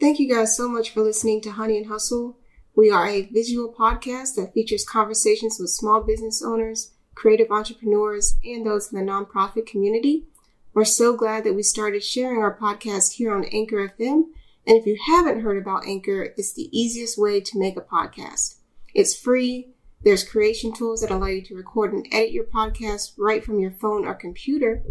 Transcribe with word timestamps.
Thank 0.00 0.18
you 0.18 0.34
guys 0.34 0.56
so 0.56 0.66
much 0.66 0.88
for 0.88 1.02
listening 1.02 1.42
to 1.42 1.50
Honey 1.50 1.76
and 1.76 1.88
Hustle. 1.88 2.38
We 2.74 2.90
are 2.90 3.06
a 3.06 3.26
visual 3.26 3.70
podcast 3.70 4.34
that 4.36 4.54
features 4.54 4.82
conversations 4.82 5.58
with 5.60 5.68
small 5.68 6.02
business 6.02 6.42
owners, 6.42 6.92
creative 7.14 7.50
entrepreneurs, 7.50 8.38
and 8.42 8.64
those 8.64 8.90
in 8.90 8.98
the 8.98 9.04
nonprofit 9.04 9.66
community. 9.66 10.24
We're 10.72 10.86
so 10.86 11.14
glad 11.14 11.44
that 11.44 11.52
we 11.52 11.62
started 11.62 12.02
sharing 12.02 12.40
our 12.40 12.56
podcast 12.56 13.16
here 13.16 13.34
on 13.34 13.44
Anchor 13.44 13.90
FM. 13.90 14.22
And 14.66 14.78
if 14.78 14.86
you 14.86 14.96
haven't 15.06 15.42
heard 15.42 15.58
about 15.58 15.86
Anchor, 15.86 16.32
it's 16.34 16.54
the 16.54 16.70
easiest 16.72 17.18
way 17.18 17.42
to 17.42 17.58
make 17.58 17.76
a 17.76 17.82
podcast. 17.82 18.54
It's 18.94 19.14
free. 19.14 19.74
There's 20.02 20.24
creation 20.24 20.72
tools 20.72 21.02
that 21.02 21.10
allow 21.10 21.26
you 21.26 21.42
to 21.42 21.54
record 21.54 21.92
and 21.92 22.06
edit 22.10 22.32
your 22.32 22.44
podcast 22.44 23.12
right 23.18 23.44
from 23.44 23.60
your 23.60 23.72
phone 23.72 24.06
or 24.06 24.14
computer 24.14 24.82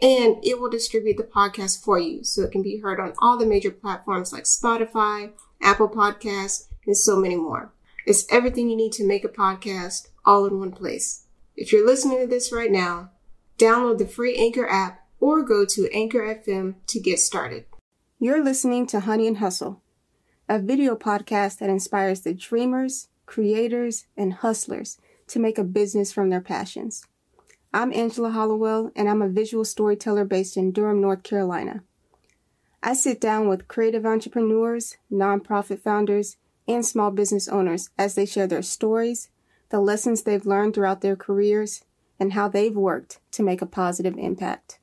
and 0.00 0.36
it 0.44 0.60
will 0.60 0.70
distribute 0.70 1.16
the 1.16 1.24
podcast 1.24 1.82
for 1.82 1.98
you 1.98 2.22
so 2.22 2.42
it 2.42 2.52
can 2.52 2.62
be 2.62 2.78
heard 2.78 3.00
on 3.00 3.14
all 3.18 3.36
the 3.36 3.46
major 3.46 3.70
platforms 3.70 4.32
like 4.32 4.44
Spotify, 4.44 5.32
Apple 5.60 5.88
Podcasts, 5.88 6.68
and 6.86 6.96
so 6.96 7.16
many 7.16 7.36
more. 7.36 7.72
It's 8.06 8.26
everything 8.30 8.70
you 8.70 8.76
need 8.76 8.92
to 8.92 9.06
make 9.06 9.24
a 9.24 9.28
podcast 9.28 10.08
all 10.24 10.46
in 10.46 10.58
one 10.58 10.72
place. 10.72 11.26
If 11.56 11.72
you're 11.72 11.86
listening 11.86 12.20
to 12.20 12.26
this 12.26 12.52
right 12.52 12.70
now, 12.70 13.10
download 13.58 13.98
the 13.98 14.06
free 14.06 14.36
Anchor 14.36 14.68
app 14.68 15.04
or 15.18 15.42
go 15.42 15.64
to 15.64 15.92
Anchor 15.92 16.20
FM 16.20 16.76
to 16.86 17.00
get 17.00 17.18
started. 17.18 17.64
You're 18.20 18.42
listening 18.42 18.86
to 18.88 19.00
Honey 19.00 19.26
and 19.26 19.38
Hustle, 19.38 19.82
a 20.48 20.60
video 20.60 20.94
podcast 20.94 21.58
that 21.58 21.70
inspires 21.70 22.20
the 22.20 22.34
dreamers, 22.34 23.08
creators, 23.26 24.06
and 24.16 24.32
hustlers 24.32 24.98
to 25.26 25.40
make 25.40 25.58
a 25.58 25.64
business 25.64 26.12
from 26.12 26.30
their 26.30 26.40
passions. 26.40 27.04
I'm 27.72 27.92
Angela 27.92 28.30
Hollowell, 28.30 28.92
and 28.96 29.10
I'm 29.10 29.20
a 29.20 29.28
visual 29.28 29.64
storyteller 29.64 30.24
based 30.24 30.56
in 30.56 30.72
Durham, 30.72 31.02
North 31.02 31.22
Carolina. 31.22 31.82
I 32.82 32.94
sit 32.94 33.20
down 33.20 33.46
with 33.46 33.68
creative 33.68 34.06
entrepreneurs, 34.06 34.96
nonprofit 35.12 35.80
founders, 35.80 36.38
and 36.66 36.84
small 36.84 37.10
business 37.10 37.46
owners 37.46 37.90
as 37.98 38.14
they 38.14 38.24
share 38.24 38.46
their 38.46 38.62
stories, 38.62 39.28
the 39.68 39.80
lessons 39.80 40.22
they've 40.22 40.46
learned 40.46 40.74
throughout 40.74 41.02
their 41.02 41.16
careers, 41.16 41.84
and 42.18 42.32
how 42.32 42.48
they've 42.48 42.74
worked 42.74 43.20
to 43.32 43.42
make 43.42 43.60
a 43.60 43.66
positive 43.66 44.16
impact. 44.16 44.78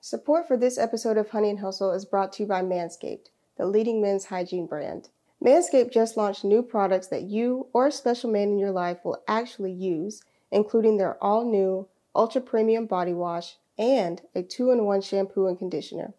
Support 0.00 0.48
for 0.48 0.56
this 0.56 0.78
episode 0.78 1.16
of 1.16 1.30
Honey 1.30 1.50
and 1.50 1.60
Hustle 1.60 1.92
is 1.92 2.04
brought 2.04 2.32
to 2.32 2.42
you 2.42 2.48
by 2.48 2.62
Manscaped, 2.62 3.28
the 3.56 3.66
leading 3.66 4.02
men's 4.02 4.24
hygiene 4.24 4.66
brand. 4.66 5.10
Manscaped 5.42 5.90
just 5.90 6.18
launched 6.18 6.44
new 6.44 6.62
products 6.62 7.06
that 7.06 7.22
you 7.22 7.68
or 7.72 7.86
a 7.86 7.92
special 7.92 8.30
man 8.30 8.48
in 8.48 8.58
your 8.58 8.72
life 8.72 8.98
will 9.02 9.22
actually 9.26 9.72
use, 9.72 10.22
including 10.50 10.98
their 10.98 11.22
all 11.22 11.50
new 11.50 11.88
ultra 12.14 12.42
premium 12.42 12.84
body 12.84 13.14
wash 13.14 13.56
and 13.78 14.20
a 14.34 14.42
two 14.42 14.70
in 14.70 14.84
one 14.84 15.00
shampoo 15.00 15.46
and 15.46 15.58
conditioner. 15.58 16.12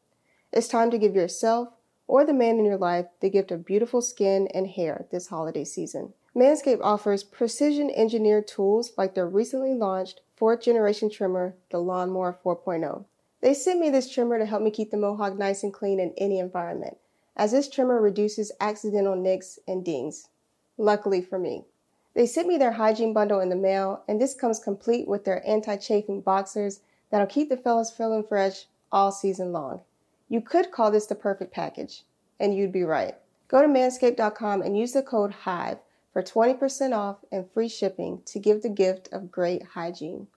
It's 0.51 0.67
time 0.67 0.89
to 0.89 0.97
give 0.97 1.13
yourself 1.15 1.69
or 2.07 2.25
the 2.25 2.33
man 2.33 2.57
in 2.57 2.65
your 2.65 2.77
life 2.77 3.05
the 3.19 3.29
gift 3.29 3.51
of 3.51 3.63
beautiful 3.63 4.01
skin 4.01 4.47
and 4.55 4.67
hair 4.67 5.05
this 5.11 5.27
holiday 5.27 5.65
season. 5.65 6.13
Manscaped 6.35 6.81
offers 6.81 7.23
precision 7.23 7.91
engineered 7.91 8.47
tools 8.47 8.93
like 8.97 9.13
their 9.13 9.29
recently 9.29 9.75
launched 9.75 10.21
fourth 10.35 10.63
generation 10.63 11.11
trimmer, 11.11 11.55
the 11.69 11.77
Lawnmower 11.77 12.39
4.0. 12.43 13.05
They 13.41 13.53
sent 13.53 13.79
me 13.79 13.91
this 13.91 14.11
trimmer 14.11 14.39
to 14.39 14.45
help 14.47 14.63
me 14.63 14.71
keep 14.71 14.89
the 14.89 14.97
mohawk 14.97 15.37
nice 15.37 15.61
and 15.61 15.71
clean 15.71 15.99
in 15.99 16.13
any 16.17 16.39
environment 16.39 16.97
as 17.35 17.51
this 17.51 17.69
trimmer 17.69 18.01
reduces 18.01 18.51
accidental 18.59 19.15
nicks 19.15 19.59
and 19.67 19.83
dings. 19.85 20.29
Luckily 20.77 21.21
for 21.21 21.39
me. 21.39 21.65
They 22.13 22.25
sent 22.25 22.47
me 22.47 22.57
their 22.57 22.73
hygiene 22.73 23.13
bundle 23.13 23.39
in 23.39 23.49
the 23.49 23.55
mail, 23.55 24.03
and 24.07 24.19
this 24.19 24.35
comes 24.35 24.59
complete 24.59 25.07
with 25.07 25.23
their 25.23 25.47
anti 25.47 25.77
chafing 25.77 26.21
boxers 26.21 26.81
that'll 27.09 27.27
keep 27.27 27.49
the 27.49 27.57
fellas 27.57 27.91
feeling 27.91 28.23
fresh 28.23 28.65
all 28.91 29.11
season 29.11 29.51
long. 29.53 29.81
You 30.27 30.41
could 30.41 30.71
call 30.71 30.91
this 30.91 31.05
the 31.05 31.15
perfect 31.15 31.53
package, 31.53 32.03
and 32.39 32.55
you'd 32.55 32.71
be 32.71 32.83
right. 32.83 33.15
Go 33.47 33.61
to 33.61 33.67
manscaped.com 33.67 34.61
and 34.61 34.77
use 34.77 34.93
the 34.93 35.03
code 35.03 35.31
HIVE 35.31 35.77
for 36.13 36.21
20% 36.21 36.95
off 36.95 37.17
and 37.31 37.49
free 37.49 37.69
shipping 37.69 38.21
to 38.25 38.39
give 38.39 38.61
the 38.61 38.69
gift 38.69 39.09
of 39.11 39.31
great 39.31 39.63
hygiene. 39.73 40.27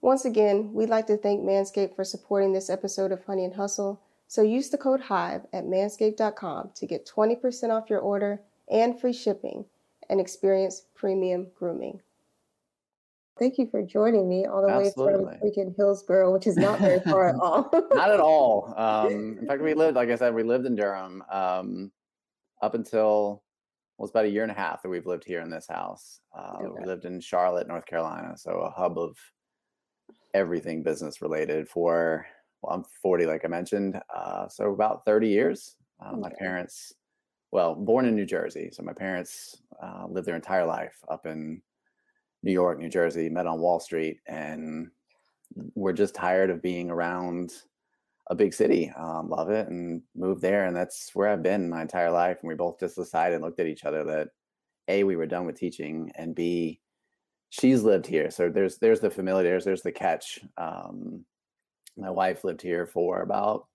Once 0.00 0.24
again, 0.24 0.72
we'd 0.72 0.88
like 0.88 1.06
to 1.08 1.16
thank 1.16 1.42
Manscaped 1.42 1.96
for 1.96 2.04
supporting 2.04 2.52
this 2.52 2.70
episode 2.70 3.10
of 3.10 3.24
Honey 3.24 3.44
and 3.44 3.54
Hustle. 3.54 4.00
So 4.28 4.42
use 4.42 4.70
the 4.70 4.78
code 4.78 5.00
HIVE 5.00 5.42
at 5.52 5.64
manscaped.com 5.64 6.70
to 6.74 6.86
get 6.86 7.06
20% 7.06 7.70
off 7.70 7.88
your 7.88 8.00
order 8.00 8.40
and 8.70 9.00
free 9.00 9.12
shipping 9.12 9.64
and 10.10 10.20
experience 10.20 10.82
premium 10.94 11.48
grooming. 11.56 12.00
Thank 13.38 13.58
you 13.58 13.68
for 13.70 13.82
joining 13.82 14.28
me 14.28 14.46
all 14.46 14.62
the 14.62 14.72
Absolutely. 14.72 15.24
way 15.24 15.38
from 15.38 15.48
freaking 15.48 15.76
Hillsborough, 15.76 16.32
which 16.32 16.46
is 16.46 16.56
not 16.56 16.78
very 16.80 17.00
far 17.00 17.28
at 17.28 17.34
all. 17.40 17.70
not 17.92 18.10
at 18.10 18.20
all. 18.20 18.72
Um, 18.76 19.38
in 19.40 19.46
fact, 19.46 19.62
we 19.62 19.74
lived, 19.74 19.94
like 19.94 20.08
I 20.08 20.16
said, 20.16 20.34
we 20.34 20.42
lived 20.42 20.64
in 20.64 20.74
Durham 20.74 21.22
um, 21.30 21.92
up 22.62 22.74
until 22.74 23.42
well, 23.96 24.06
it's 24.06 24.10
about 24.10 24.24
a 24.26 24.30
year 24.30 24.42
and 24.42 24.52
a 24.52 24.54
half 24.54 24.82
that 24.82 24.88
we've 24.88 25.06
lived 25.06 25.24
here 25.24 25.40
in 25.40 25.50
this 25.50 25.66
house. 25.68 26.20
Uh, 26.36 26.58
okay. 26.60 26.80
We 26.80 26.86
lived 26.86 27.04
in 27.04 27.20
Charlotte, 27.20 27.68
North 27.68 27.86
Carolina, 27.86 28.36
so 28.36 28.52
a 28.60 28.70
hub 28.70 28.98
of 28.98 29.16
everything 30.34 30.82
business 30.82 31.22
related 31.22 31.68
for 31.68 32.26
well, 32.62 32.76
I'm 32.76 32.84
40, 33.02 33.26
like 33.26 33.44
I 33.44 33.48
mentioned. 33.48 34.00
Uh, 34.14 34.48
so 34.48 34.72
about 34.72 35.04
30 35.04 35.28
years. 35.28 35.76
Uh, 36.04 36.10
okay. 36.10 36.20
My 36.20 36.30
parents, 36.38 36.92
well, 37.52 37.74
born 37.74 38.06
in 38.06 38.14
New 38.14 38.26
Jersey. 38.26 38.70
So 38.72 38.82
my 38.82 38.92
parents 38.92 39.62
uh, 39.82 40.06
lived 40.08 40.26
their 40.26 40.36
entire 40.36 40.66
life 40.66 40.96
up 41.08 41.26
in 41.26 41.62
New 42.42 42.52
York, 42.52 42.78
New 42.78 42.88
Jersey, 42.88 43.28
met 43.28 43.46
on 43.46 43.60
Wall 43.60 43.80
Street, 43.80 44.18
and 44.26 44.88
we're 45.74 45.92
just 45.92 46.14
tired 46.14 46.50
of 46.50 46.62
being 46.62 46.90
around 46.90 47.52
a 48.28 48.34
big 48.34 48.52
city. 48.52 48.92
Um, 48.96 49.30
love 49.30 49.50
it 49.50 49.68
and 49.68 50.02
moved 50.14 50.42
there. 50.42 50.66
And 50.66 50.76
that's 50.76 51.10
where 51.14 51.28
I've 51.28 51.42
been 51.42 51.70
my 51.70 51.82
entire 51.82 52.10
life. 52.10 52.38
And 52.40 52.48
we 52.48 52.54
both 52.54 52.80
just 52.80 52.96
decided, 52.96 53.36
and 53.36 53.44
looked 53.44 53.60
at 53.60 53.66
each 53.66 53.84
other 53.84 54.04
that 54.04 54.28
A, 54.88 55.04
we 55.04 55.16
were 55.16 55.26
done 55.26 55.46
with 55.46 55.58
teaching, 55.58 56.10
and 56.16 56.34
B, 56.34 56.80
she's 57.50 57.82
lived 57.82 58.06
here. 58.06 58.30
So 58.30 58.48
there's 58.48 58.78
there's 58.78 59.00
the 59.00 59.10
familiar, 59.10 59.50
there's, 59.50 59.64
there's 59.64 59.82
the 59.82 59.92
catch. 59.92 60.40
Um, 60.58 61.24
my 61.96 62.10
wife 62.10 62.44
lived 62.44 62.62
here 62.62 62.86
for 62.86 63.22
about 63.22 63.66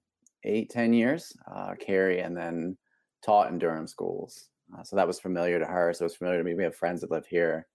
eight, 0.44 0.70
ten 0.70 0.94
years, 0.94 1.36
uh, 1.54 1.74
Carrie, 1.80 2.22
and 2.22 2.36
then 2.36 2.78
taught 3.24 3.52
in 3.52 3.60
Durham 3.60 3.88
schools. 3.88 4.50
Uh, 4.78 4.84
so 4.84 4.96
that 4.96 5.08
was 5.08 5.20
familiar 5.20 5.60
to 5.60 5.66
her. 5.66 5.94
So 5.94 6.04
it 6.04 6.06
was 6.06 6.16
familiar 6.16 6.40
to 6.40 6.44
me. 6.44 6.54
We 6.54 6.64
have 6.64 6.76
friends 6.76 7.02
that 7.02 7.12
live 7.12 7.26
here. 7.28 7.68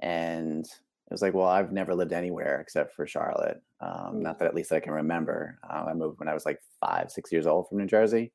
And 0.00 0.64
it 0.64 1.12
was 1.12 1.22
like, 1.22 1.34
well, 1.34 1.46
I've 1.46 1.72
never 1.72 1.94
lived 1.94 2.12
anywhere 2.12 2.60
except 2.60 2.94
for 2.94 3.06
Charlotte. 3.06 3.60
Um, 3.80 4.16
mm. 4.16 4.20
Not 4.20 4.38
that 4.38 4.48
at 4.48 4.54
least 4.54 4.72
I 4.72 4.80
can 4.80 4.92
remember. 4.92 5.58
Uh, 5.68 5.86
I 5.88 5.94
moved 5.94 6.20
when 6.20 6.28
I 6.28 6.34
was 6.34 6.44
like 6.44 6.60
five, 6.80 7.10
six 7.10 7.32
years 7.32 7.46
old 7.46 7.68
from 7.68 7.78
New 7.78 7.86
Jersey. 7.86 8.32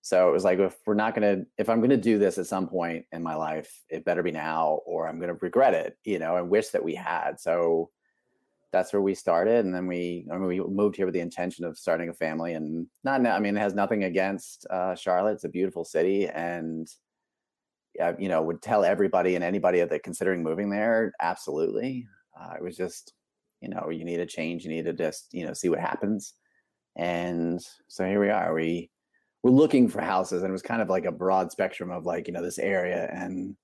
So 0.00 0.28
it 0.28 0.32
was 0.32 0.42
like, 0.42 0.58
if 0.58 0.76
we're 0.84 0.94
not 0.94 1.14
going 1.14 1.36
to, 1.36 1.46
if 1.58 1.68
I'm 1.68 1.78
going 1.78 1.90
to 1.90 1.96
do 1.96 2.18
this 2.18 2.38
at 2.38 2.46
some 2.46 2.66
point 2.66 3.04
in 3.12 3.22
my 3.22 3.36
life, 3.36 3.70
it 3.88 4.04
better 4.04 4.22
be 4.22 4.32
now 4.32 4.80
or 4.84 5.06
I'm 5.06 5.20
going 5.20 5.28
to 5.32 5.38
regret 5.40 5.74
it, 5.74 5.96
you 6.02 6.18
know, 6.18 6.36
and 6.38 6.50
wish 6.50 6.68
that 6.68 6.82
we 6.82 6.94
had. 6.94 7.38
So 7.38 7.90
that's 8.72 8.92
where 8.92 9.02
we 9.02 9.14
started, 9.14 9.64
and 9.64 9.74
then 9.74 9.86
we 9.86 10.26
I 10.32 10.36
mean, 10.36 10.48
we 10.48 10.60
moved 10.60 10.96
here 10.96 11.06
with 11.06 11.14
the 11.14 11.20
intention 11.20 11.64
of 11.64 11.78
starting 11.78 12.08
a 12.08 12.14
family. 12.14 12.54
And 12.54 12.86
not, 13.04 13.24
I 13.26 13.38
mean, 13.38 13.56
it 13.56 13.60
has 13.60 13.74
nothing 13.74 14.04
against 14.04 14.66
uh, 14.70 14.94
Charlotte. 14.94 15.34
It's 15.34 15.44
a 15.44 15.48
beautiful 15.48 15.84
city, 15.84 16.28
and 16.28 16.88
yeah, 17.94 18.12
you 18.18 18.28
know, 18.28 18.42
would 18.42 18.62
tell 18.62 18.84
everybody 18.84 19.34
and 19.34 19.44
anybody 19.44 19.84
that 19.84 20.02
considering 20.02 20.42
moving 20.42 20.70
there, 20.70 21.12
absolutely. 21.20 22.06
Uh, 22.38 22.54
it 22.56 22.62
was 22.62 22.76
just, 22.76 23.12
you 23.60 23.68
know, 23.68 23.90
you 23.90 24.04
need 24.04 24.20
a 24.20 24.26
change. 24.26 24.64
You 24.64 24.70
need 24.70 24.86
to 24.86 24.94
just, 24.94 25.28
you 25.32 25.46
know, 25.46 25.52
see 25.52 25.68
what 25.68 25.78
happens. 25.78 26.34
And 26.96 27.60
so 27.88 28.06
here 28.06 28.20
we 28.20 28.30
are. 28.30 28.54
We 28.54 28.90
we're 29.42 29.50
looking 29.50 29.88
for 29.88 30.00
houses, 30.00 30.42
and 30.42 30.50
it 30.50 30.52
was 30.52 30.62
kind 30.62 30.80
of 30.80 30.88
like 30.88 31.04
a 31.04 31.12
broad 31.12 31.52
spectrum 31.52 31.90
of 31.90 32.06
like, 32.06 32.26
you 32.26 32.32
know, 32.32 32.42
this 32.42 32.58
area, 32.58 33.10
and 33.12 33.56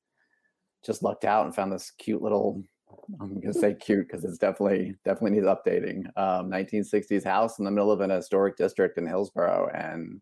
just 0.85 1.03
lucked 1.03 1.25
out 1.25 1.47
and 1.47 1.55
found 1.55 1.73
this 1.73 1.93
cute 1.99 2.23
little 2.23 2.63
I'm 3.21 3.41
gonna 3.41 3.55
say 3.55 3.75
cute 3.75 4.07
because 4.07 4.25
it's 4.25 4.39
definitely 4.39 4.95
definitely 5.05 5.33
needs 5.33 5.47
updating. 5.47 6.07
Um, 6.17 6.51
1960s 6.51 7.25
house 7.25 7.59
in 7.59 7.65
the 7.65 7.71
middle 7.71 7.91
of 7.91 8.01
an 8.01 8.11
historic 8.11 8.57
district 8.57 8.99
in 8.99 9.07
Hillsborough, 9.07 9.71
and 9.75 10.21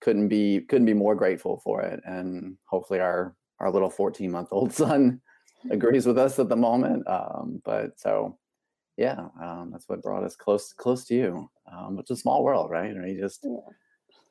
couldn't 0.00 0.28
be 0.28 0.60
couldn't 0.68 0.86
be 0.86 0.94
more 0.94 1.14
grateful 1.14 1.60
for 1.64 1.80
it. 1.80 2.00
And 2.04 2.56
hopefully 2.66 3.00
our 3.00 3.34
our 3.60 3.70
little 3.70 3.90
14 3.90 4.30
month 4.30 4.48
old 4.52 4.72
son 4.82 5.20
agrees 5.70 6.06
with 6.06 6.18
us 6.18 6.38
at 6.38 6.48
the 6.48 6.56
moment. 6.56 7.08
Um, 7.08 7.62
but 7.64 7.98
so 7.98 8.38
yeah, 8.96 9.28
um, 9.42 9.70
that's 9.72 9.88
what 9.88 10.02
brought 10.02 10.24
us 10.24 10.36
close 10.36 10.72
close 10.72 11.04
to 11.06 11.14
you. 11.14 11.50
Um, 11.72 11.98
it's 11.98 12.10
a 12.10 12.16
small 12.16 12.44
world, 12.44 12.70
right? 12.70 12.90
I 12.90 12.98
mean, 12.98 13.18
just 13.18 13.40
yeah. 13.42 13.56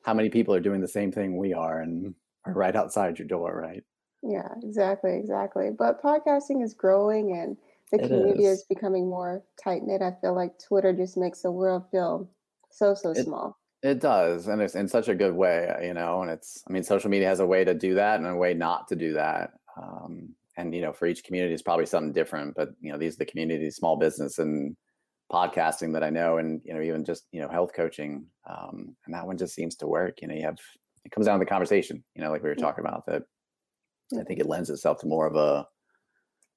how 0.04 0.14
many 0.14 0.30
people 0.30 0.54
are 0.54 0.60
doing 0.60 0.80
the 0.80 0.88
same 0.88 1.10
thing 1.10 1.36
we 1.36 1.52
are 1.52 1.80
and 1.80 2.14
are 2.46 2.52
right 2.52 2.76
outside 2.76 3.18
your 3.18 3.28
door, 3.28 3.58
right? 3.60 3.82
Yeah, 4.26 4.48
exactly, 4.62 5.16
exactly. 5.16 5.70
But 5.76 6.02
podcasting 6.02 6.62
is 6.62 6.72
growing 6.72 7.32
and 7.32 7.56
the 7.92 8.02
it 8.02 8.08
community 8.08 8.44
is. 8.44 8.60
is. 8.60 8.64
becoming 8.64 9.08
more 9.08 9.44
tight 9.62 9.82
knit. 9.84 10.00
I 10.00 10.16
feel 10.20 10.34
like 10.34 10.58
Twitter 10.58 10.92
just 10.92 11.16
makes 11.16 11.42
the 11.42 11.50
world 11.50 11.84
feel 11.90 12.30
so 12.70 12.94
so 12.94 13.10
it, 13.10 13.24
small. 13.24 13.58
It 13.82 14.00
does, 14.00 14.48
and 14.48 14.62
it's 14.62 14.74
in 14.74 14.88
such 14.88 15.08
a 15.08 15.14
good 15.14 15.34
way, 15.34 15.70
you 15.82 15.92
know. 15.92 16.22
And 16.22 16.30
it's, 16.30 16.64
I 16.66 16.72
mean, 16.72 16.82
social 16.82 17.10
media 17.10 17.28
has 17.28 17.40
a 17.40 17.46
way 17.46 17.64
to 17.64 17.74
do 17.74 17.94
that 17.94 18.18
and 18.18 18.26
a 18.26 18.34
way 18.34 18.54
not 18.54 18.88
to 18.88 18.96
do 18.96 19.12
that. 19.12 19.50
Um, 19.76 20.30
and 20.56 20.74
you 20.74 20.80
know, 20.80 20.92
for 20.92 21.06
each 21.06 21.22
community, 21.22 21.52
it's 21.52 21.62
probably 21.62 21.86
something 21.86 22.12
different. 22.12 22.54
But 22.54 22.70
you 22.80 22.90
know, 22.90 22.98
these 22.98 23.14
are 23.14 23.18
the 23.18 23.26
communities, 23.26 23.76
small 23.76 23.96
business, 23.96 24.38
and 24.38 24.74
podcasting 25.30 25.92
that 25.92 26.02
I 26.02 26.08
know, 26.08 26.38
and 26.38 26.62
you 26.64 26.72
know, 26.72 26.80
even 26.80 27.04
just 27.04 27.26
you 27.30 27.42
know, 27.42 27.48
health 27.48 27.72
coaching, 27.74 28.26
um, 28.48 28.96
and 29.04 29.14
that 29.14 29.26
one 29.26 29.36
just 29.36 29.54
seems 29.54 29.76
to 29.76 29.86
work. 29.86 30.22
You 30.22 30.28
know, 30.28 30.34
you 30.34 30.42
have 30.42 30.56
it 31.04 31.12
comes 31.12 31.26
down 31.26 31.38
to 31.38 31.44
the 31.44 31.50
conversation. 31.50 32.02
You 32.14 32.22
know, 32.22 32.30
like 32.30 32.42
we 32.42 32.48
were 32.48 32.54
talking 32.54 32.84
about 32.84 33.04
that. 33.06 33.24
I 34.18 34.22
think 34.24 34.40
it 34.40 34.46
lends 34.46 34.70
itself 34.70 35.00
to 35.00 35.06
more 35.06 35.26
of 35.26 35.36
a 35.36 35.66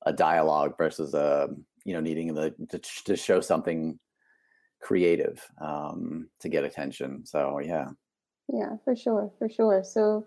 a 0.05 0.13
dialogue 0.13 0.75
versus 0.77 1.13
a 1.13 1.49
you 1.85 1.93
know 1.93 1.99
needing 1.99 2.33
the 2.33 2.53
to, 2.69 2.79
to 3.05 3.15
show 3.15 3.41
something 3.41 3.99
creative 4.81 5.43
um, 5.61 6.29
to 6.39 6.49
get 6.49 6.63
attention. 6.63 7.25
So 7.25 7.59
yeah. 7.59 7.87
Yeah, 8.51 8.77
for 8.85 8.95
sure, 8.95 9.31
for 9.37 9.49
sure. 9.49 9.83
So 9.83 10.25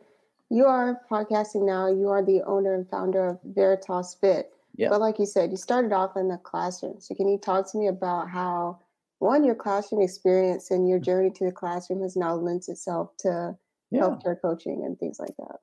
you 0.51 0.67
are 0.67 1.01
podcasting 1.11 1.65
now. 1.65 1.89
You 1.89 2.09
are 2.09 2.25
the 2.25 2.43
owner 2.43 2.75
and 2.75 2.89
founder 2.89 3.27
of 3.27 3.39
Veritas 3.45 4.17
Fit. 4.21 4.51
Yeah. 4.77 4.89
But 4.91 5.01
like 5.01 5.19
you 5.19 5.27
said, 5.27 5.51
you 5.51 5.57
started 5.57 5.93
off 5.93 6.17
in 6.17 6.29
the 6.29 6.37
classroom. 6.39 7.01
So 7.01 7.15
can 7.15 7.29
you 7.29 7.39
talk 7.39 7.71
to 7.73 7.79
me 7.79 7.87
about 7.87 8.29
how 8.29 8.81
one 9.19 9.45
your 9.45 9.55
classroom 9.55 10.03
experience 10.03 10.71
and 10.71 10.89
your 10.89 10.99
mm. 10.99 11.05
journey 11.05 11.31
to 11.31 11.45
the 11.45 11.53
classroom 11.53 12.03
has 12.03 12.17
now 12.17 12.35
lent 12.35 12.69
itself 12.69 13.17
to 13.21 13.57
yeah. 13.91 14.01
healthcare 14.01 14.41
coaching 14.41 14.83
and 14.85 14.99
things 14.99 15.19
like 15.19 15.37
that? 15.39 15.57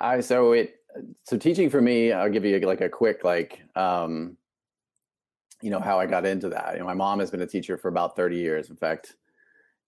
I 0.00 0.20
so 0.20 0.52
it 0.52 0.76
so 1.24 1.36
teaching 1.36 1.70
for 1.70 1.80
me, 1.80 2.12
I'll 2.12 2.30
give 2.30 2.44
you 2.44 2.58
like 2.60 2.80
a 2.80 2.88
quick 2.88 3.24
like 3.24 3.62
um 3.76 4.36
you 5.62 5.70
know 5.70 5.80
how 5.80 5.98
I 5.98 6.06
got 6.06 6.26
into 6.26 6.48
that. 6.50 6.74
You 6.74 6.80
know, 6.80 6.86
my 6.86 6.94
mom 6.94 7.20
has 7.20 7.30
been 7.30 7.42
a 7.42 7.46
teacher 7.46 7.78
for 7.78 7.88
about 7.88 8.16
30 8.16 8.36
years. 8.36 8.68
In 8.68 8.76
fact, 8.76 9.14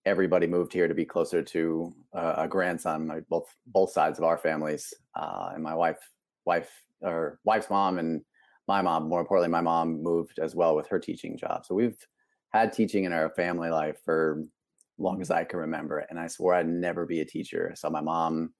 everybody 0.07 0.47
moved 0.47 0.73
here 0.73 0.87
to 0.87 0.95
be 0.95 1.05
closer 1.05 1.43
to 1.43 1.93
uh, 2.13 2.35
a 2.39 2.49
grandson. 2.49 3.07
My, 3.07 3.21
both 3.29 3.55
both 3.67 3.91
sides 3.91 4.19
of 4.19 4.25
our 4.25 4.39
families, 4.39 4.95
uh, 5.17 5.51
and 5.55 5.63
my 5.63 5.75
wife, 5.75 5.99
wife 6.45 6.71
or 7.01 7.41
wife's 7.45 7.71
mom, 7.71 7.99
and 7.99 8.23
my 8.69 8.83
mom. 8.83 9.09
More 9.09 9.21
importantly, 9.21 9.51
my 9.51 9.61
mom 9.61 10.03
moved 10.03 10.39
as 10.39 10.55
well 10.55 10.77
with 10.77 10.87
her 10.89 10.99
teaching 10.99 11.37
job. 11.37 11.67
So 11.67 11.75
we've 11.75 11.99
had 12.51 12.73
teaching 12.73 13.05
in 13.05 13.13
our 13.13 13.31
family 13.31 13.71
life 13.71 13.99
for 14.05 14.45
long 14.97 15.21
as 15.21 15.31
I 15.31 15.43
can 15.43 15.59
remember. 15.59 16.07
And 16.09 16.21
I 16.21 16.29
swore 16.29 16.55
I'd 16.55 16.69
never 16.69 17.05
be 17.05 17.21
a 17.21 17.25
teacher. 17.25 17.73
So 17.75 17.91
my 17.91 18.01
mom 18.01 18.55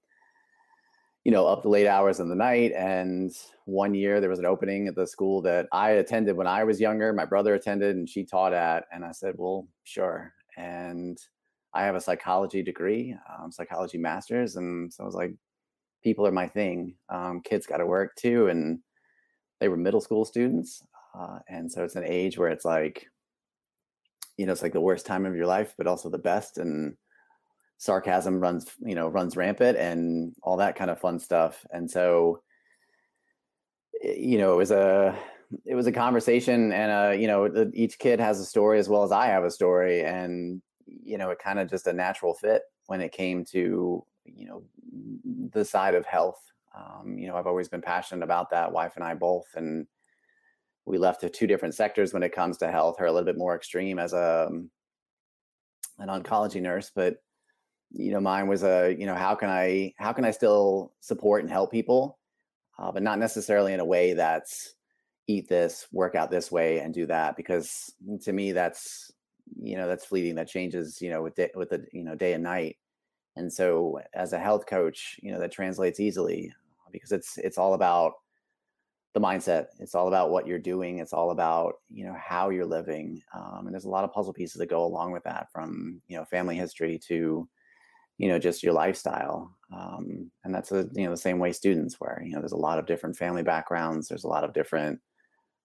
you 1.25 1.31
know, 1.31 1.47
up 1.47 1.63
to 1.63 1.69
late 1.69 1.87
hours 1.87 2.19
in 2.19 2.29
the 2.29 2.35
night. 2.35 2.71
And 2.73 3.35
one 3.65 3.95
year 3.95 4.21
there 4.21 4.29
was 4.29 4.39
an 4.39 4.45
opening 4.45 4.87
at 4.87 4.95
the 4.95 5.07
school 5.07 5.41
that 5.41 5.67
I 5.71 5.91
attended 5.91 6.37
when 6.37 6.45
I 6.45 6.63
was 6.63 6.79
younger. 6.79 7.11
My 7.11 7.25
brother 7.25 7.55
attended 7.55 7.95
and 7.95 8.07
she 8.07 8.23
taught 8.23 8.53
at. 8.53 8.85
And 8.93 9.03
I 9.03 9.11
said, 9.11 9.33
well, 9.35 9.67
sure. 9.83 10.31
And 10.55 11.17
I 11.73 11.83
have 11.83 11.95
a 11.95 12.01
psychology 12.01 12.61
degree, 12.61 13.17
um, 13.27 13.51
psychology 13.51 13.97
master's. 13.97 14.55
And 14.55 14.93
so 14.93 15.03
I 15.03 15.05
was 15.07 15.15
like, 15.15 15.33
people 16.03 16.27
are 16.27 16.31
my 16.31 16.47
thing. 16.47 16.95
Um, 17.09 17.41
kids 17.41 17.65
got 17.65 17.77
to 17.77 17.87
work 17.87 18.15
too. 18.15 18.47
And 18.47 18.79
they 19.59 19.67
were 19.67 19.77
middle 19.77 20.01
school 20.01 20.25
students. 20.25 20.83
Uh, 21.17 21.39
and 21.49 21.71
so 21.71 21.83
it's 21.83 21.95
an 21.95 22.05
age 22.05 22.37
where 22.37 22.49
it's 22.49 22.65
like, 22.65 23.07
you 24.37 24.45
know, 24.45 24.51
it's 24.51 24.61
like 24.61 24.73
the 24.73 24.79
worst 24.79 25.07
time 25.07 25.25
of 25.25 25.35
your 25.35 25.47
life, 25.47 25.73
but 25.75 25.87
also 25.87 26.07
the 26.07 26.19
best. 26.19 26.59
And 26.59 26.95
sarcasm 27.77 28.39
runs 28.39 28.71
you 28.79 28.95
know 28.95 29.07
runs 29.07 29.35
rampant 29.35 29.77
and 29.77 30.33
all 30.41 30.57
that 30.57 30.75
kind 30.75 30.89
of 30.89 30.99
fun 30.99 31.19
stuff. 31.19 31.65
And 31.71 31.89
so 31.89 32.41
eh, 34.03 34.15
you 34.17 34.37
know 34.37 34.53
it 34.53 34.57
was 34.57 34.71
a 34.71 35.17
it 35.65 35.75
was 35.75 35.87
a 35.87 35.91
conversation 35.91 36.71
and 36.71 36.91
uh 36.91 37.11
you 37.11 37.27
know 37.27 37.71
each 37.73 37.99
kid 37.99 38.19
has 38.19 38.39
a 38.39 38.45
story 38.45 38.79
as 38.79 38.89
well 38.89 39.03
as 39.03 39.11
i 39.11 39.27
have 39.27 39.43
a 39.43 39.51
story. 39.51 40.03
And 40.03 40.61
you 40.87 41.17
know 41.17 41.29
it 41.31 41.39
kind 41.39 41.59
of 41.59 41.69
just 41.69 41.87
a 41.87 41.93
natural 41.93 42.33
fit 42.33 42.63
when 42.87 43.01
it 43.01 43.11
came 43.11 43.43
to 43.45 44.05
you 44.25 44.47
know 44.47 44.63
the 45.51 45.65
side 45.65 45.95
of 45.95 46.05
health. 46.05 46.41
Um, 46.75 47.17
you 47.17 47.27
know 47.27 47.35
i've 47.35 47.47
always 47.47 47.69
been 47.69 47.81
passionate 47.81 48.23
about 48.23 48.49
that 48.51 48.71
wife 48.71 48.93
and 48.95 49.03
i 49.03 49.13
both. 49.13 49.47
And 49.55 49.87
we 50.85 50.97
left 50.97 51.21
to 51.21 51.29
two 51.29 51.47
different 51.47 51.73
sectors 51.73 52.13
when 52.13 52.21
it 52.21 52.31
comes 52.31 52.57
to 52.57 52.71
health. 52.71 52.99
Her 52.99 53.07
a 53.07 53.11
little 53.11 53.25
bit 53.25 53.37
more 53.37 53.55
extreme 53.55 53.97
as 53.99 54.13
a 54.13 54.47
um, 54.49 54.69
an 55.97 56.09
oncology 56.09 56.61
nurse 56.61 56.91
but 56.93 57.17
you 57.97 58.11
know 58.11 58.19
mine 58.19 58.47
was 58.47 58.63
a 58.63 58.95
you 58.97 59.05
know 59.05 59.15
how 59.15 59.35
can 59.35 59.49
i 59.49 59.93
how 59.97 60.11
can 60.11 60.25
i 60.25 60.31
still 60.31 60.93
support 60.99 61.41
and 61.41 61.51
help 61.51 61.71
people? 61.71 62.19
Uh, 62.77 62.91
but 62.91 63.03
not 63.03 63.19
necessarily 63.19 63.73
in 63.73 63.79
a 63.79 63.85
way 63.85 64.13
that's 64.13 64.75
eat 65.27 65.47
this 65.47 65.87
work 65.91 66.13
out 66.13 66.29
this 66.29 66.51
way 66.51 66.79
and 66.79 66.93
do 66.93 67.05
that 67.05 67.35
because 67.35 67.93
to 68.21 68.33
me 68.33 68.51
that's 68.51 69.11
you 69.59 69.77
know 69.77 69.87
that's 69.87 70.05
fleeting 70.05 70.35
that 70.35 70.47
changes 70.47 71.01
you 71.01 71.09
know 71.09 71.23
with 71.23 71.35
day, 71.35 71.49
with 71.55 71.69
the 71.69 71.85
you 71.91 72.03
know 72.03 72.15
day 72.15 72.33
and 72.33 72.43
night. 72.43 72.77
And 73.37 73.51
so 73.51 73.99
as 74.13 74.33
a 74.33 74.39
health 74.39 74.65
coach 74.65 75.19
you 75.23 75.31
know 75.31 75.39
that 75.39 75.51
translates 75.51 75.99
easily 75.99 76.51
because 76.91 77.11
it's 77.11 77.37
it's 77.37 77.57
all 77.57 77.73
about 77.73 78.13
the 79.13 79.21
mindset. 79.21 79.67
It's 79.79 79.95
all 79.95 80.09
about 80.09 80.29
what 80.29 80.45
you're 80.45 80.59
doing. 80.59 80.99
It's 80.99 81.13
all 81.13 81.31
about 81.31 81.75
you 81.89 82.05
know 82.05 82.15
how 82.19 82.49
you're 82.49 82.65
living. 82.65 83.21
Um, 83.33 83.65
and 83.65 83.73
there's 83.73 83.85
a 83.85 83.89
lot 83.89 84.03
of 84.03 84.11
puzzle 84.11 84.33
pieces 84.33 84.59
that 84.59 84.69
go 84.69 84.83
along 84.83 85.13
with 85.13 85.23
that 85.23 85.49
from 85.51 86.01
you 86.07 86.17
know 86.17 86.25
family 86.25 86.55
history 86.57 86.99
to 87.07 87.47
you 88.17 88.27
know 88.29 88.39
just 88.39 88.63
your 88.63 88.73
lifestyle 88.73 89.51
um, 89.75 90.29
and 90.43 90.53
that's 90.53 90.71
a 90.71 90.87
you 90.93 91.03
know 91.03 91.11
the 91.11 91.17
same 91.17 91.39
way 91.39 91.51
students 91.51 91.99
were 91.99 92.21
you 92.23 92.33
know 92.33 92.39
there's 92.39 92.51
a 92.51 92.57
lot 92.57 92.79
of 92.79 92.85
different 92.85 93.15
family 93.15 93.43
backgrounds 93.43 94.07
there's 94.07 94.23
a 94.23 94.29
lot 94.29 94.43
of 94.43 94.53
different 94.53 94.99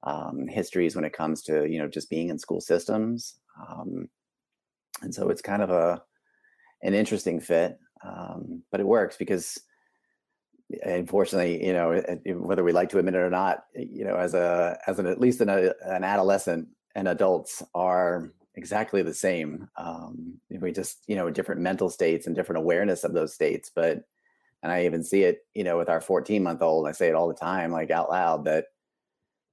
um, 0.03 0.47
histories 0.49 0.97
when 0.97 1.05
it 1.05 1.13
comes 1.13 1.43
to 1.43 1.69
you 1.69 1.79
know 1.79 1.89
just 1.89 2.11
being 2.11 2.29
in 2.29 2.39
school 2.39 2.61
systems 2.61 3.39
um, 3.69 4.09
and 5.03 5.15
so 5.15 5.29
it's 5.29 5.43
kind 5.43 5.63
of 5.63 5.71
a 5.71 6.03
an 6.83 6.95
interesting 6.95 7.41
fit 7.41 7.79
um, 8.05 8.63
but 8.71 8.81
it 8.81 8.87
works 8.87 9.17
because 9.17 9.59
unfortunately 10.85 11.65
you 11.65 11.73
know 11.73 12.01
whether 12.37 12.65
we 12.65 12.73
like 12.73 12.89
to 12.89 12.99
admit 12.99 13.15
it 13.15 13.19
or 13.19 13.31
not 13.31 13.65
you 13.75 14.05
know 14.05 14.17
as 14.17 14.35
a 14.35 14.79
as 14.87 14.99
an 14.99 15.07
at 15.07 15.21
least 15.21 15.41
an, 15.41 15.49
an 15.49 16.05
adolescent 16.05 16.69
and 16.95 17.09
adults 17.09 17.63
are 17.75 18.33
exactly 18.55 19.03
the 19.03 19.15
same. 19.15 19.69
Um, 19.77 20.41
we 20.51 20.73
just, 20.73 21.05
you 21.07 21.17
know, 21.17 21.31
different 21.31 21.61
mental 21.61 21.91
states 21.91 22.27
and 22.27 22.35
different 22.35 22.59
awareness 22.59 23.05
of 23.05 23.13
those 23.13 23.35
states. 23.35 23.71
But, 23.75 24.05
and 24.63 24.71
I 24.71 24.85
even 24.85 25.03
see 25.03 25.23
it, 25.23 25.47
you 25.55 25.65
know, 25.65 25.79
with 25.79 25.89
our 25.89 26.01
14 26.01 26.43
month 26.43 26.63
old, 26.63 26.87
I 26.87 26.93
say 26.93 27.09
it 27.09 27.15
all 27.15 27.29
the 27.29 27.35
time, 27.35 27.73
like 27.73 27.91
out 27.91 28.11
loud, 28.11 28.45
that 28.45 28.67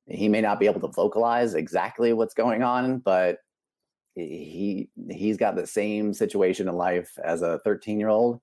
he 0.08 0.30
may 0.30 0.42
not 0.42 0.60
be 0.60 0.66
able 0.66 0.82
to 0.82 0.88
vocalize 0.88 1.54
exactly 1.54 2.14
what's 2.14 2.34
going 2.34 2.64
on, 2.64 3.00
but 3.00 3.40
he 4.16 4.90
he's 5.12 5.38
got 5.38 5.56
the 5.56 5.68
same 5.68 6.14
situation 6.14 6.68
in 6.68 6.76
life 6.76 7.18
as 7.24 7.42
a 7.42 7.60
13 7.60 8.00
year 8.00 8.10
old 8.10 8.42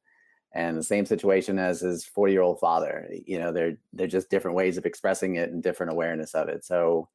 and 0.52 0.78
the 0.78 0.82
same 0.84 1.04
situation 1.04 1.58
as 1.58 1.80
his 1.80 2.04
40 2.04 2.32
year 2.32 2.42
old 2.42 2.60
father 2.60 3.08
you 3.26 3.38
know 3.40 3.52
they're 3.52 3.76
they're 3.92 4.06
just 4.06 4.30
different 4.30 4.56
ways 4.56 4.78
of 4.78 4.86
expressing 4.86 5.34
it 5.34 5.50
and 5.50 5.62
different 5.62 5.90
awareness 5.90 6.34
of 6.34 6.48
it 6.48 6.64
so 6.64 7.08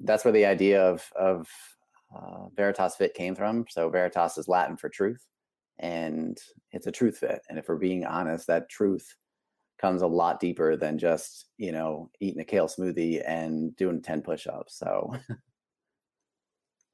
that's 0.00 0.24
where 0.24 0.32
the 0.32 0.46
idea 0.46 0.80
of 0.80 1.10
of 1.16 1.48
uh, 2.14 2.48
Veritas 2.54 2.96
Fit 2.96 3.14
came 3.14 3.34
from. 3.34 3.64
So 3.68 3.88
Veritas 3.88 4.38
is 4.38 4.48
Latin 4.48 4.76
for 4.76 4.88
truth, 4.88 5.24
and 5.78 6.36
it's 6.72 6.86
a 6.86 6.92
truth 6.92 7.18
fit. 7.18 7.40
And 7.48 7.58
if 7.58 7.68
we're 7.68 7.76
being 7.76 8.04
honest, 8.04 8.46
that 8.46 8.68
truth 8.68 9.14
comes 9.78 10.02
a 10.02 10.06
lot 10.06 10.40
deeper 10.40 10.76
than 10.76 10.98
just 10.98 11.46
you 11.58 11.72
know 11.72 12.10
eating 12.20 12.40
a 12.40 12.44
kale 12.44 12.66
smoothie 12.66 13.22
and 13.26 13.76
doing 13.76 14.00
10 14.00 14.22
push-ups 14.22 14.78
so 14.78 15.12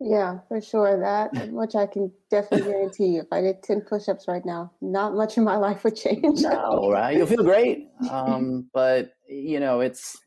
yeah 0.00 0.38
for 0.48 0.60
sure 0.60 0.98
that 1.00 1.32
much 1.52 1.74
i 1.74 1.86
can 1.86 2.10
definitely 2.30 2.70
guarantee 2.70 3.06
you 3.06 3.20
if 3.20 3.28
i 3.32 3.40
did 3.40 3.62
10 3.62 3.82
push-ups 3.82 4.26
right 4.26 4.44
now 4.44 4.70
not 4.80 5.14
much 5.14 5.36
in 5.36 5.44
my 5.44 5.56
life 5.66 5.84
would 5.84 5.96
change 5.96 6.40
no 6.40 6.90
right 6.90 7.16
you'll 7.16 7.26
feel 7.26 7.44
great 7.44 7.88
um, 8.10 8.68
but 8.72 9.12
you 9.28 9.60
know 9.60 9.80
it's 9.80 10.18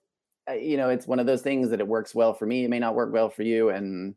uh, 0.49 0.53
you 0.53 0.77
know 0.77 0.89
it's 0.89 1.07
one 1.07 1.19
of 1.19 1.25
those 1.25 1.41
things 1.41 1.69
that 1.69 1.79
it 1.79 1.87
works 1.87 2.15
well 2.15 2.33
for 2.33 2.45
me 2.45 2.63
it 2.63 2.69
may 2.69 2.79
not 2.79 2.95
work 2.95 3.11
well 3.11 3.29
for 3.29 3.43
you 3.43 3.69
and 3.69 4.15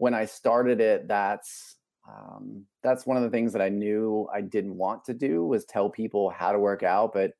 when 0.00 0.14
I 0.14 0.24
started 0.24 0.80
it, 0.80 1.08
that's 1.08 1.76
um, 2.08 2.64
that's 2.82 3.06
one 3.06 3.18
of 3.18 3.22
the 3.22 3.28
things 3.28 3.52
that 3.52 3.60
I 3.60 3.68
knew 3.68 4.26
I 4.34 4.40
didn't 4.40 4.78
want 4.78 5.04
to 5.04 5.14
do 5.14 5.44
was 5.44 5.66
tell 5.66 5.90
people 5.90 6.30
how 6.30 6.52
to 6.52 6.58
work 6.58 6.82
out, 6.82 7.12
but 7.12 7.32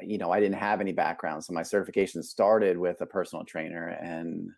uh, 0.00 0.06
you 0.06 0.16
know 0.16 0.30
I 0.32 0.40
didn't 0.40 0.56
have 0.58 0.80
any 0.80 0.92
background, 0.92 1.44
so 1.44 1.52
my 1.52 1.62
certification 1.62 2.22
started 2.22 2.78
with 2.78 3.02
a 3.02 3.06
personal 3.06 3.44
trainer 3.44 3.88
and 3.88 4.48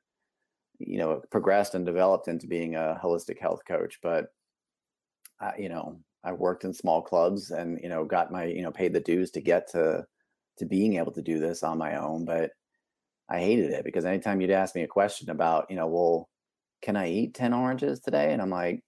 you 0.79 0.99
know 0.99 1.23
progressed 1.33 1.75
and 1.75 1.85
developed 1.85 2.29
into 2.29 2.47
being 2.47 2.77
a 2.77 2.97
holistic 3.03 3.41
health 3.41 3.63
coach. 3.67 3.99
But 4.01 4.27
uh, 5.41 5.53
you 5.59 5.71
know 5.71 5.99
I 6.23 6.33
worked 6.33 6.63
in 6.63 6.73
small 6.73 7.03
clubs 7.03 7.51
and 7.51 7.81
you 7.83 7.89
know 7.89 8.05
got 8.05 8.31
my 8.31 8.45
you 8.45 8.63
know 8.63 8.71
paid 8.71 8.93
the 8.93 9.01
dues 9.01 9.33
to 9.33 9.41
get 9.41 9.69
to 9.73 10.07
to 10.59 10.67
being 10.67 10.99
able 10.99 11.13
to 11.13 11.23
do 11.23 11.41
this 11.41 11.65
on 11.65 11.79
my 11.79 11.97
own, 11.97 12.25
but 12.25 12.53
I 13.29 13.41
hated 13.41 13.73
it 13.73 13.85
because 13.85 14.05
anytime 14.05 14.41
you'd 14.41 14.51
ask 14.53 14.77
me 14.77 14.83
a 14.83 14.87
question 14.87 15.31
about 15.31 15.67
you 15.69 15.75
know 15.75 15.89
well 15.89 16.29
can 16.83 16.97
I 16.97 17.09
eat 17.09 17.35
10 17.35 17.55
oranges 17.55 18.01
today? 18.01 18.33
And 18.33 18.43
I'm 18.43 18.51
like, 18.51 18.83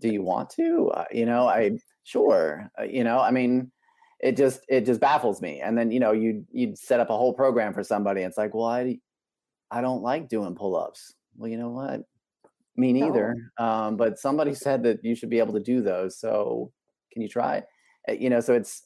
do 0.00 0.08
you 0.08 0.22
want 0.22 0.50
to? 0.50 0.88
Uh, 0.88 1.04
you 1.12 1.26
know, 1.26 1.46
I, 1.46 1.78
sure. 2.02 2.70
Uh, 2.78 2.84
you 2.84 3.04
know, 3.04 3.20
I 3.20 3.30
mean, 3.30 3.70
it 4.20 4.36
just, 4.36 4.62
it 4.68 4.86
just 4.86 5.00
baffles 5.00 5.40
me. 5.40 5.60
And 5.60 5.76
then, 5.76 5.90
you 5.90 6.00
know, 6.00 6.12
you, 6.12 6.44
you'd 6.50 6.78
set 6.78 6.98
up 6.98 7.10
a 7.10 7.16
whole 7.16 7.34
program 7.34 7.74
for 7.74 7.84
somebody. 7.84 8.22
it's 8.22 8.38
like, 8.38 8.54
well, 8.54 8.66
I, 8.66 8.98
I 9.70 9.82
don't 9.82 10.02
like 10.02 10.28
doing 10.28 10.54
pull-ups. 10.54 11.14
Well, 11.36 11.50
you 11.50 11.58
know 11.58 11.70
what? 11.70 12.02
Me 12.76 12.92
neither. 12.92 13.34
No. 13.58 13.64
Um, 13.64 13.96
but 13.96 14.18
somebody 14.18 14.54
said 14.54 14.82
that 14.84 15.04
you 15.04 15.14
should 15.14 15.30
be 15.30 15.40
able 15.40 15.52
to 15.54 15.60
do 15.60 15.82
those. 15.82 16.18
So 16.18 16.72
can 17.12 17.22
you 17.22 17.28
try? 17.28 17.62
Uh, 18.08 18.12
you 18.12 18.30
know, 18.30 18.40
so 18.40 18.54
it's, 18.54 18.84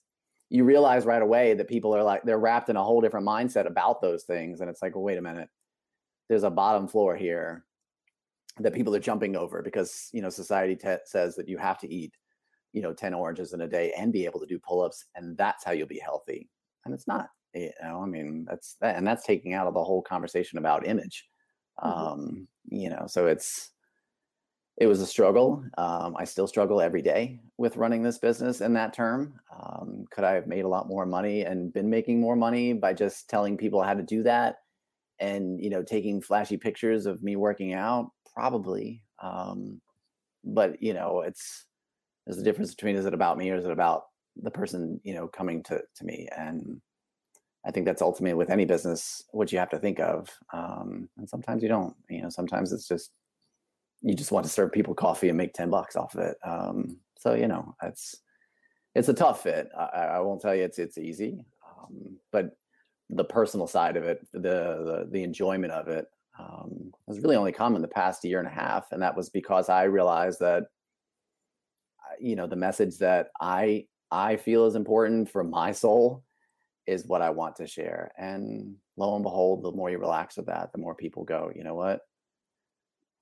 you 0.50 0.64
realize 0.64 1.06
right 1.06 1.23
away 1.23 1.54
that 1.54 1.68
people 1.68 1.94
are 1.94 2.02
like, 2.02 2.25
they're 2.25 2.38
wrapped 2.38 2.68
in 2.68 2.76
a 2.76 2.82
whole 2.82 3.00
different 3.00 3.26
mindset 3.26 3.66
about 3.66 4.02
those 4.02 4.25
things. 4.25 4.61
And 4.61 4.68
it's 4.68 4.82
like, 4.82 4.94
well, 4.94 5.04
wait 5.04 5.18
a 5.18 5.23
minute. 5.23 5.49
There's 6.28 6.42
a 6.42 6.50
bottom 6.50 6.88
floor 6.88 7.16
here 7.16 7.64
that 8.61 8.75
people 8.75 8.94
are 8.94 9.00
jumping 9.00 9.37
over 9.37 9.62
because 9.62 10.09
you 10.12 10.21
know 10.21 10.28
society 10.28 10.76
te- 10.76 10.97
says 11.06 11.35
that 11.37 11.49
you 11.49 11.56
have 11.59 11.78
to 11.78 11.92
eat 11.92 12.14
you 12.73 12.82
know 12.82 12.92
10 12.92 13.14
oranges 13.14 13.52
in 13.52 13.62
a 13.62 13.68
day 13.68 13.92
and 13.97 14.12
be 14.12 14.25
able 14.25 14.40
to 14.40 14.47
do 14.47 14.59
pull-ups 14.59 15.06
and 15.14 15.37
that's 15.37 15.64
how 15.64 15.73
you'll 15.73 15.87
be 15.87 15.99
healthy. 15.99 16.49
And 16.85 16.94
it's 16.94 17.06
not 17.06 17.28
you 17.54 17.71
know 17.82 18.02
i 18.02 18.06
mean 18.06 18.47
that's 18.49 18.76
that 18.80 18.97
and 18.97 19.06
that's 19.06 19.26
taking 19.26 19.52
out 19.52 19.66
of 19.66 19.75
the 19.75 19.85
whole 19.85 20.02
conversation 20.02 20.59
about 20.59 20.87
image. 20.87 21.28
Mm-hmm. 21.82 21.88
um 21.88 22.49
you 22.68 22.90
know 22.90 23.06
so 23.06 23.26
it's 23.26 23.71
it 24.78 24.87
was 24.87 25.02
a 25.02 25.06
struggle. 25.06 25.62
Um, 25.76 26.16
i 26.18 26.25
still 26.25 26.47
struggle 26.47 26.80
every 26.80 27.02
day 27.02 27.40
with 27.59 27.76
running 27.76 28.02
this 28.02 28.18
business 28.18 28.62
in 28.62 28.73
that 28.75 28.94
term. 28.94 29.35
Um, 29.54 30.06
could 30.11 30.25
i 30.25 30.32
have 30.32 30.47
made 30.47 30.64
a 30.64 30.68
lot 30.68 30.88
more 30.88 31.06
money 31.06 31.42
and 31.42 31.73
been 31.73 31.90
making 31.90 32.21
more 32.21 32.37
money 32.37 32.73
by 32.73 32.94
just 32.94 33.28
telling 33.28 33.56
people 33.56 33.82
how 33.82 33.94
to 33.94 34.02
do 34.02 34.23
that? 34.25 34.56
And 35.21 35.62
you 35.62 35.71
know 35.71 35.82
taking 35.82 36.23
flashy 36.23 36.56
pictures 36.56 37.06
of 37.06 37.23
me 37.23 37.37
working 37.37 37.75
out 37.75 38.11
probably. 38.34 39.02
Um, 39.22 39.80
but 40.44 40.82
you 40.82 40.94
know, 40.94 41.20
it's 41.20 41.66
there's 42.26 42.38
a 42.38 42.44
difference 42.44 42.74
between 42.74 42.96
is 42.96 43.06
it 43.06 43.14
about 43.14 43.38
me 43.38 43.50
or 43.50 43.56
is 43.56 43.64
it 43.64 43.70
about 43.70 44.04
the 44.42 44.50
person 44.50 45.00
you 45.04 45.14
know 45.14 45.28
coming 45.28 45.62
to 45.62 45.80
to 45.96 46.04
me 46.04 46.26
and 46.36 46.80
I 47.64 47.70
think 47.70 47.86
that's 47.86 48.02
ultimately 48.02 48.34
with 48.34 48.50
any 48.50 48.64
business 48.64 49.22
what 49.30 49.52
you 49.52 49.58
have 49.58 49.70
to 49.70 49.78
think 49.78 50.00
of. 50.00 50.28
Um, 50.52 51.08
and 51.16 51.28
sometimes 51.28 51.62
you 51.62 51.68
don't. 51.68 51.94
You 52.08 52.22
know, 52.22 52.28
sometimes 52.28 52.72
it's 52.72 52.88
just 52.88 53.12
you 54.00 54.14
just 54.14 54.32
want 54.32 54.44
to 54.44 54.52
serve 54.52 54.72
people 54.72 54.94
coffee 54.94 55.28
and 55.28 55.38
make 55.38 55.52
ten 55.52 55.70
bucks 55.70 55.96
off 55.96 56.14
of 56.14 56.22
it. 56.22 56.36
Um, 56.44 56.98
so 57.18 57.34
you 57.34 57.46
know, 57.46 57.74
it's 57.82 58.16
it's 58.94 59.08
a 59.08 59.14
tough 59.14 59.44
fit. 59.44 59.68
I, 59.78 59.84
I 59.84 60.20
won't 60.20 60.40
tell 60.40 60.54
you 60.54 60.64
it's 60.64 60.78
it's 60.78 60.98
easy, 60.98 61.44
um, 61.66 62.18
but 62.32 62.56
the 63.10 63.24
personal 63.24 63.66
side 63.66 63.96
of 63.96 64.04
it, 64.04 64.26
the 64.32 64.40
the 64.40 65.08
the 65.12 65.22
enjoyment 65.22 65.72
of 65.72 65.86
it, 65.88 66.06
um, 66.38 66.92
has 67.08 67.20
really 67.20 67.36
only 67.36 67.52
come 67.52 67.76
in 67.76 67.82
the 67.82 67.88
past 67.88 68.24
year 68.24 68.38
and 68.38 68.48
a 68.48 68.50
half, 68.50 68.92
and 68.92 69.02
that 69.02 69.16
was 69.16 69.28
because 69.30 69.68
I 69.68 69.84
realized 69.84 70.40
that 70.40 70.64
you 72.20 72.36
know 72.36 72.46
the 72.46 72.56
message 72.56 72.98
that 72.98 73.28
I 73.40 73.86
I 74.10 74.36
feel 74.36 74.66
is 74.66 74.74
important 74.74 75.30
for 75.30 75.42
my 75.42 75.72
soul 75.72 76.22
is 76.86 77.06
what 77.06 77.22
I 77.22 77.30
want 77.30 77.56
to 77.56 77.66
share. 77.66 78.12
And 78.18 78.76
lo 78.96 79.14
and 79.14 79.22
behold, 79.22 79.62
the 79.62 79.72
more 79.72 79.90
you 79.90 79.98
relax 79.98 80.36
with 80.36 80.46
that, 80.46 80.72
the 80.72 80.78
more 80.78 80.94
people 80.94 81.24
go, 81.24 81.52
you 81.54 81.64
know 81.64 81.74
what? 81.74 82.00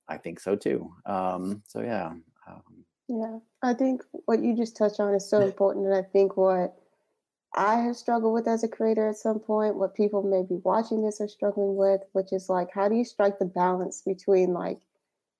I 0.07 0.17
think 0.17 0.39
so 0.39 0.55
too. 0.55 0.91
Um, 1.05 1.63
so 1.67 1.81
yeah. 1.81 2.11
Um, 2.47 2.85
yeah, 3.07 3.37
I 3.61 3.73
think 3.73 4.03
what 4.25 4.41
you 4.41 4.55
just 4.55 4.75
touched 4.75 4.99
on 4.99 5.13
is 5.13 5.29
so 5.29 5.41
important, 5.51 5.85
and 5.85 5.95
I 5.95 6.01
think 6.01 6.37
what 6.37 6.75
I 7.53 7.75
have 7.81 7.97
struggled 7.97 8.33
with 8.33 8.47
as 8.47 8.63
a 8.63 8.67
creator 8.67 9.09
at 9.09 9.17
some 9.17 9.39
point, 9.39 9.75
what 9.75 9.93
people 9.93 10.23
may 10.23 10.43
be 10.43 10.61
watching 10.63 11.03
this 11.03 11.19
are 11.19 11.27
struggling 11.27 11.75
with, 11.75 12.01
which 12.13 12.31
is 12.31 12.49
like, 12.49 12.69
how 12.73 12.87
do 12.87 12.95
you 12.95 13.03
strike 13.03 13.39
the 13.39 13.45
balance 13.45 14.01
between 14.05 14.53
like 14.53 14.79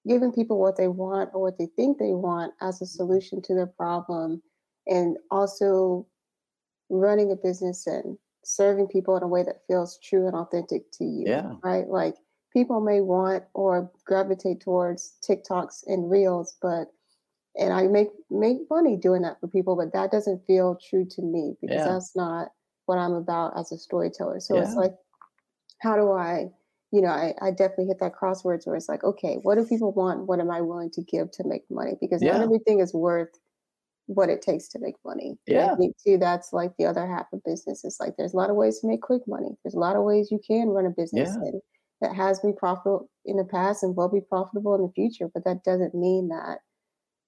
giving 0.08 0.32
people 0.32 0.60
what 0.60 0.78
they 0.78 0.88
want 0.88 1.30
or 1.34 1.42
what 1.42 1.58
they 1.58 1.68
think 1.78 1.98
they 1.98 2.14
want 2.14 2.54
as 2.62 2.82
a 2.82 2.86
mm-hmm. 2.86 2.98
solution 2.98 3.42
to 3.44 3.54
their 3.54 3.68
problem 3.68 4.42
and 4.88 5.18
also 5.30 6.06
running 6.90 7.32
a 7.32 7.36
business 7.36 7.88
and 7.88 8.18
serving 8.44 8.88
people 8.88 9.16
in 9.16 9.24
a 9.24 9.28
way 9.28 9.44
that 9.44 9.62
feels 9.68 10.00
true 10.00 10.28
and 10.28 10.36
authentic 10.36 10.92
to 10.92 11.06
you. 11.06 11.24
Yeah. 11.28 11.54
Right. 11.64 11.88
Like 11.88 12.16
people 12.52 12.82
may 12.82 13.02
want 13.02 13.44
or 13.54 13.92
gravitate 14.06 14.60
towards 14.60 15.14
TikToks 15.28 15.84
and 15.88 16.10
reels, 16.10 16.58
but 16.62 16.92
and 17.58 17.74
I 17.74 17.88
make 17.88 18.10
make 18.30 18.58
money 18.70 18.98
doing 18.98 19.24
that 19.24 19.40
for 19.40 19.48
people, 19.48 19.76
but 19.76 19.94
that 19.94 20.12
doesn't 20.12 20.46
feel 20.46 20.78
true 20.90 21.06
to 21.06 21.22
me 21.22 21.56
because 21.62 21.78
yeah. 21.78 21.88
that's 21.88 22.16
not 22.16 22.50
what 22.86 22.98
I'm 22.98 23.14
about 23.14 23.58
as 23.58 23.72
a 23.72 23.78
storyteller. 23.78 24.40
So 24.40 24.56
yeah. 24.56 24.64
it's 24.64 24.76
like, 24.76 24.94
how 25.82 25.96
do 25.96 26.12
I, 26.12 26.50
you 26.92 27.02
know, 27.02 27.10
I, 27.10 27.34
I 27.42 27.52
definitely 27.52 27.88
hit 27.88 28.00
that 28.00 28.14
crosswords 28.16 28.66
where 28.66 28.76
it's 28.76 28.90
like, 28.90 29.04
okay, 29.04 29.40
what 29.44 29.56
do 29.56 29.66
people 29.66 29.92
want? 29.92 30.28
What 30.28 30.40
am 30.40 30.52
I 30.52 30.62
willing 30.62 30.92
to 30.92 31.02
give 31.04 31.32
to 31.32 31.44
make 31.46 31.64
money? 31.70 31.94
Because 32.00 32.22
yeah. 32.22 32.34
not 32.34 32.42
everything 32.42 32.80
is 32.80 32.94
worth 32.94 33.30
what 34.08 34.30
it 34.30 34.42
takes 34.42 34.68
to 34.70 34.80
make 34.80 34.96
money. 35.06 35.38
Yeah. 35.48 35.72
I 35.72 35.76
think 35.76 35.96
too 36.06 36.18
that's 36.18 36.52
like 36.54 36.72
the 36.78 36.86
other 36.86 37.08
half 37.08 37.28
of 37.34 37.44
business. 37.44 37.84
It's 37.84 38.00
like 38.00 38.16
there's 38.18 38.34
a 38.34 38.38
lot 38.38 38.50
of 38.50 38.56
ways 38.56 38.80
to 38.80 38.88
make 38.88 39.02
quick 39.02 39.22
money. 39.28 39.50
There's 39.64 39.76
a 39.76 39.80
lot 39.80 39.96
of 39.96 40.04
ways 40.04 40.32
you 40.32 40.40
can 40.46 40.70
run 40.70 40.86
a 40.86 40.90
business 40.90 41.38
that 42.02 42.16
has 42.16 42.40
been 42.40 42.56
profitable 42.56 43.10
in 43.26 43.38
the 43.38 43.46
past 43.46 43.84
and 43.84 43.96
will 43.96 44.10
be 44.10 44.22
profitable 44.22 44.76
in 44.76 44.82
the 44.82 44.92
future, 44.94 45.30
but 45.34 45.46
that 45.46 45.64
doesn't 45.64 45.94
mean 45.94 46.30
that 46.30 46.60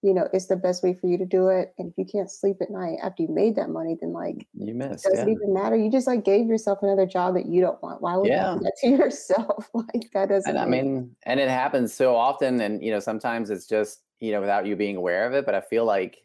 you 0.04 0.14
know 0.14 0.28
it's 0.34 0.48
the 0.48 0.56
best 0.56 0.84
way 0.84 0.94
for 0.94 1.08
you 1.08 1.18
to 1.18 1.26
do 1.26 1.48
it 1.48 1.74
and 1.80 1.90
if 1.90 1.98
you 1.98 2.06
can't 2.06 2.30
sleep 2.30 2.58
at 2.62 2.70
night 2.70 2.98
after 3.02 3.24
you 3.24 3.30
made 3.30 3.56
that 3.56 3.70
money 3.70 3.96
then 4.00 4.12
like 4.12 4.46
you 4.54 4.74
missed 4.74 5.06
It 5.06 5.10
does 5.10 5.20
yeah. 5.20 5.26
it 5.26 5.30
even 5.30 5.54
matter 5.54 5.76
you 5.76 5.90
just 5.90 6.06
like 6.06 6.26
gave 6.26 6.46
yourself 6.46 6.80
another 6.84 7.06
job 7.06 7.34
that 7.36 7.46
you 7.46 7.62
don't 7.62 7.82
want 7.82 8.02
why 8.02 8.18
would 8.18 8.28
yeah. 8.28 8.54
you 8.54 8.60
do 8.60 8.64
that 8.66 8.74
to 8.82 8.88
yourself 9.04 9.70
like 9.74 10.10
that 10.14 10.30
doesn't 10.30 10.50
and 10.50 10.60
i 10.60 10.66
mean 10.66 11.16
and 11.24 11.40
it 11.40 11.50
happens 11.50 11.94
so 11.94 12.16
often 12.16 12.60
and 12.62 12.84
you 12.84 12.92
know 12.92 13.00
sometimes 13.00 13.50
it's 13.50 13.66
just 13.66 14.02
you 14.20 14.32
know 14.32 14.42
without 14.42 14.66
you 14.66 14.76
being 14.76 14.98
aware 14.98 15.26
of 15.26 15.34
it 15.34 15.46
but 15.46 15.56
i 15.56 15.62
feel 15.62 15.86
like 15.86 16.18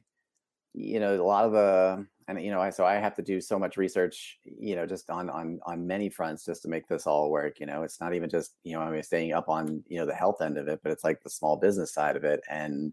you 0.75 1.01
know 1.01 1.15
a 1.15 1.23
lot 1.23 1.45
of 1.45 1.53
the 1.53 2.05
and 2.27 2.43
you 2.43 2.51
know 2.51 2.61
I, 2.61 2.71
so 2.71 2.85
i 2.85 2.95
have 2.95 3.15
to 3.17 3.23
do 3.23 3.41
so 3.41 3.59
much 3.59 3.77
research 3.77 4.39
you 4.45 4.77
know 4.77 4.87
just 4.87 5.09
on 5.09 5.31
on 5.31 5.61
on 5.65 5.87
many 5.87 6.09
fronts 6.09 6.45
just 6.45 6.63
to 6.63 6.69
make 6.69 6.87
this 6.89 7.07
all 7.07 7.31
work 7.31 7.61
you 7.61 7.67
know 7.67 7.85
it's 7.85 8.01
not 8.01 8.13
even 8.13 8.29
just 8.29 8.55
you 8.65 8.73
know 8.73 8.81
i 8.81 8.91
mean 8.91 9.03
staying 9.03 9.33
up 9.33 9.49
on 9.49 9.83
you 9.89 9.99
know 9.99 10.07
the 10.07 10.15
health 10.15 10.43
end 10.43 10.59
of 10.59 10.69
it 10.69 10.81
but 10.83 10.93
it's 10.93 11.05
like 11.05 11.23
the 11.23 11.31
small 11.31 11.57
business 11.57 11.93
side 11.93 12.17
of 12.17 12.25
it 12.25 12.41
and 12.51 12.93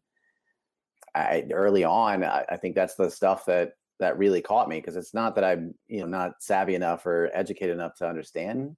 I, 1.16 1.46
early 1.52 1.84
on, 1.84 2.24
I, 2.24 2.46
I 2.50 2.58
think 2.58 2.76
that's 2.76 2.96
the 2.96 3.10
stuff 3.10 3.46
that 3.46 3.74
that 4.00 4.18
really 4.18 4.42
caught 4.42 4.68
me 4.68 4.78
because 4.78 4.98
it's 4.98 5.14
not 5.14 5.36
that 5.36 5.44
I'm 5.46 5.74
you 5.88 6.02
know 6.02 6.08
not 6.08 6.34
savvy 6.42 6.76
enough 6.76 7.06
or 7.06 7.32
educated 7.34 7.74
enough 7.74 7.96
to 7.96 8.08
understand 8.08 8.76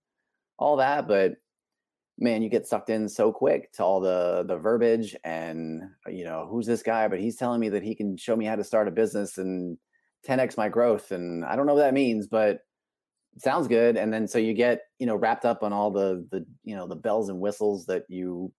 all 0.60 0.78
that, 0.78 1.08
but 1.08 1.34
man, 2.20 2.42
you 2.42 2.50
get 2.50 2.68
sucked 2.68 2.90
in 2.90 3.08
so 3.08 3.32
quick 3.32 3.72
to 3.74 3.84
all 3.84 4.00
the 4.00 4.44
the 4.48 4.58
verbiage 4.58 5.16
and 5.24 5.84
you 6.08 6.24
know 6.24 6.48
who's 6.50 6.66
this 6.66 6.84
guy, 6.84 7.08
but 7.08 7.20
he's 7.20 7.36
telling 7.38 7.60
me 7.60 7.70
that 7.70 7.84
he 7.84 7.96
can 7.96 8.18
show 8.18 8.36
me 8.36 8.46
how 8.46 8.56
to 8.56 8.64
start 8.64 8.88
a 8.88 8.92
business 8.92 9.38
and 9.38 9.78
10x 10.28 10.58
my 10.58 10.70
growth, 10.70 11.12
and 11.12 11.46
I 11.46 11.56
don't 11.56 11.66
know 11.66 11.74
what 11.74 11.82
that 11.82 11.94
means, 11.94 12.28
but 12.28 12.60
sounds 13.40 13.68
good. 13.68 13.98
And 13.98 14.12
then 14.12 14.28
so 14.28 14.40
you 14.40 14.54
get 14.54 14.82
you 15.00 15.06
know 15.06 15.16
wrapped 15.16 15.46
up 15.46 15.64
on 15.64 15.74
all 15.74 15.92
the 15.92 16.28
the 16.32 16.46
you 16.64 16.76
know 16.76 16.88
the 16.88 16.96
bells 16.96 17.30
and 17.30 17.40
whistles 17.40 17.86
that 17.88 18.04
you 18.10 18.52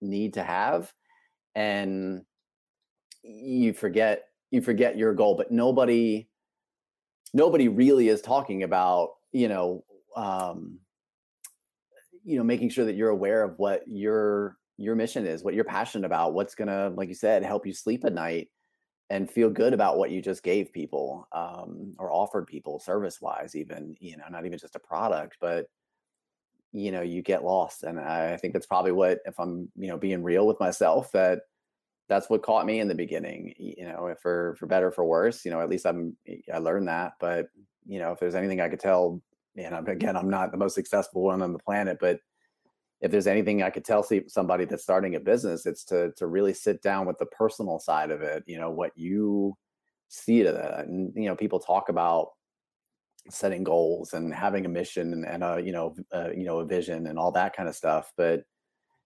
need 0.00 0.34
to 0.34 0.42
have, 0.42 0.92
and 1.54 2.22
you 3.24 3.72
forget 3.72 4.24
you 4.50 4.60
forget 4.60 4.96
your 4.96 5.14
goal 5.14 5.34
but 5.34 5.50
nobody 5.50 6.28
nobody 7.32 7.68
really 7.68 8.08
is 8.08 8.20
talking 8.20 8.62
about 8.62 9.10
you 9.32 9.48
know 9.48 9.84
um 10.16 10.78
you 12.24 12.36
know 12.36 12.44
making 12.44 12.68
sure 12.68 12.84
that 12.84 12.96
you're 12.96 13.08
aware 13.08 13.42
of 13.42 13.58
what 13.58 13.82
your 13.86 14.56
your 14.76 14.94
mission 14.94 15.26
is 15.26 15.42
what 15.42 15.54
you're 15.54 15.64
passionate 15.64 16.06
about 16.06 16.34
what's 16.34 16.54
gonna 16.54 16.90
like 16.90 17.08
you 17.08 17.14
said 17.14 17.42
help 17.42 17.66
you 17.66 17.72
sleep 17.72 18.04
at 18.04 18.12
night 18.12 18.48
and 19.10 19.30
feel 19.30 19.50
good 19.50 19.74
about 19.74 19.98
what 19.98 20.10
you 20.10 20.22
just 20.22 20.42
gave 20.42 20.72
people 20.72 21.28
um, 21.32 21.92
or 21.98 22.10
offered 22.10 22.46
people 22.46 22.78
service 22.78 23.20
wise 23.20 23.54
even 23.54 23.94
you 24.00 24.16
know 24.16 24.24
not 24.30 24.46
even 24.46 24.58
just 24.58 24.76
a 24.76 24.80
product 24.80 25.36
but 25.40 25.66
you 26.72 26.90
know 26.90 27.02
you 27.02 27.22
get 27.22 27.44
lost. 27.44 27.84
And 27.84 28.00
i 28.00 28.36
think 28.36 28.52
that's 28.52 28.66
probably 28.66 28.92
what 28.92 29.20
if 29.26 29.38
i'm 29.38 29.68
you 29.76 29.88
know 29.88 29.96
being 29.96 30.22
real 30.22 30.46
with 30.46 30.60
myself 30.60 31.12
that 31.12 31.40
that's 32.08 32.28
what 32.28 32.42
caught 32.42 32.66
me 32.66 32.80
in 32.80 32.88
the 32.88 32.94
beginning 32.94 33.54
you 33.58 33.84
know 33.84 34.14
for 34.20 34.54
for 34.58 34.66
better 34.66 34.90
for 34.90 35.04
worse 35.04 35.44
you 35.44 35.50
know 35.50 35.60
at 35.60 35.68
least 35.68 35.86
i'm 35.86 36.16
i 36.52 36.58
learned 36.58 36.88
that 36.88 37.12
but 37.20 37.46
you 37.86 37.98
know 37.98 38.12
if 38.12 38.20
there's 38.20 38.34
anything 38.34 38.60
i 38.60 38.68
could 38.68 38.80
tell 38.80 39.20
and 39.56 39.88
again 39.88 40.16
i'm 40.16 40.30
not 40.30 40.50
the 40.50 40.58
most 40.58 40.74
successful 40.74 41.22
one 41.22 41.42
on 41.42 41.52
the 41.52 41.58
planet 41.58 41.98
but 42.00 42.18
if 43.00 43.10
there's 43.10 43.26
anything 43.26 43.62
i 43.62 43.70
could 43.70 43.84
tell 43.84 44.06
somebody 44.28 44.64
that's 44.64 44.82
starting 44.82 45.14
a 45.14 45.20
business 45.20 45.66
it's 45.66 45.84
to 45.84 46.12
to 46.16 46.26
really 46.26 46.54
sit 46.54 46.82
down 46.82 47.06
with 47.06 47.18
the 47.18 47.26
personal 47.26 47.78
side 47.78 48.10
of 48.10 48.22
it 48.22 48.42
you 48.46 48.58
know 48.58 48.70
what 48.70 48.92
you 48.96 49.56
see 50.08 50.42
to 50.42 50.52
that 50.52 50.86
and 50.86 51.12
you 51.16 51.26
know 51.26 51.36
people 51.36 51.58
talk 51.58 51.88
about 51.88 52.28
setting 53.30 53.64
goals 53.64 54.12
and 54.12 54.34
having 54.34 54.66
a 54.66 54.68
mission 54.68 55.12
and, 55.12 55.26
and 55.26 55.42
a 55.42 55.60
you 55.64 55.72
know 55.72 55.94
uh, 56.14 56.28
you 56.30 56.44
know 56.44 56.58
a 56.58 56.66
vision 56.66 57.06
and 57.06 57.18
all 57.18 57.32
that 57.32 57.56
kind 57.56 57.68
of 57.68 57.74
stuff 57.74 58.12
but 58.16 58.42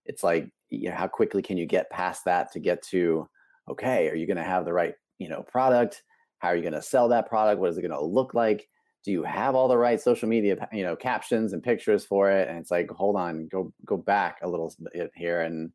it's 0.06 0.24
like 0.24 0.50
you 0.70 0.90
know, 0.90 0.96
how 0.96 1.08
quickly 1.08 1.42
can 1.42 1.56
you 1.56 1.66
get 1.66 1.90
past 1.90 2.24
that 2.24 2.52
to 2.52 2.60
get 2.60 2.82
to 2.82 3.28
okay 3.68 4.08
are 4.08 4.14
you 4.14 4.26
going 4.26 4.38
to 4.38 4.42
have 4.42 4.64
the 4.64 4.72
right 4.72 4.94
you 5.18 5.28
know 5.28 5.42
product? 5.42 6.02
How 6.38 6.48
are 6.48 6.56
you 6.56 6.62
going 6.62 6.74
to 6.74 6.82
sell 6.82 7.08
that 7.08 7.28
product? 7.28 7.60
What 7.60 7.70
is 7.70 7.78
it 7.78 7.82
going 7.82 7.90
to 7.92 8.04
look 8.04 8.34
like? 8.34 8.68
Do 9.04 9.12
you 9.12 9.22
have 9.24 9.54
all 9.54 9.68
the 9.68 9.78
right 9.78 10.00
social 10.00 10.28
media 10.28 10.68
you 10.72 10.82
know 10.82 10.96
captions 10.96 11.52
and 11.52 11.62
pictures 11.62 12.04
for 12.04 12.30
it? 12.30 12.48
And 12.48 12.58
it's 12.58 12.70
like 12.70 12.90
hold 12.90 13.16
on 13.16 13.48
go 13.48 13.72
go 13.84 13.96
back 13.96 14.38
a 14.42 14.48
little 14.48 14.74
bit 14.92 15.10
here 15.14 15.42
and 15.42 15.72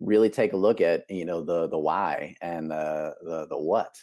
really 0.00 0.30
take 0.30 0.52
a 0.52 0.56
look 0.56 0.80
at 0.80 1.04
you 1.10 1.24
know 1.24 1.42
the 1.42 1.68
the 1.68 1.78
why 1.78 2.34
and 2.40 2.70
the 2.70 3.14
the 3.22 3.46
the 3.48 3.58
what. 3.58 3.96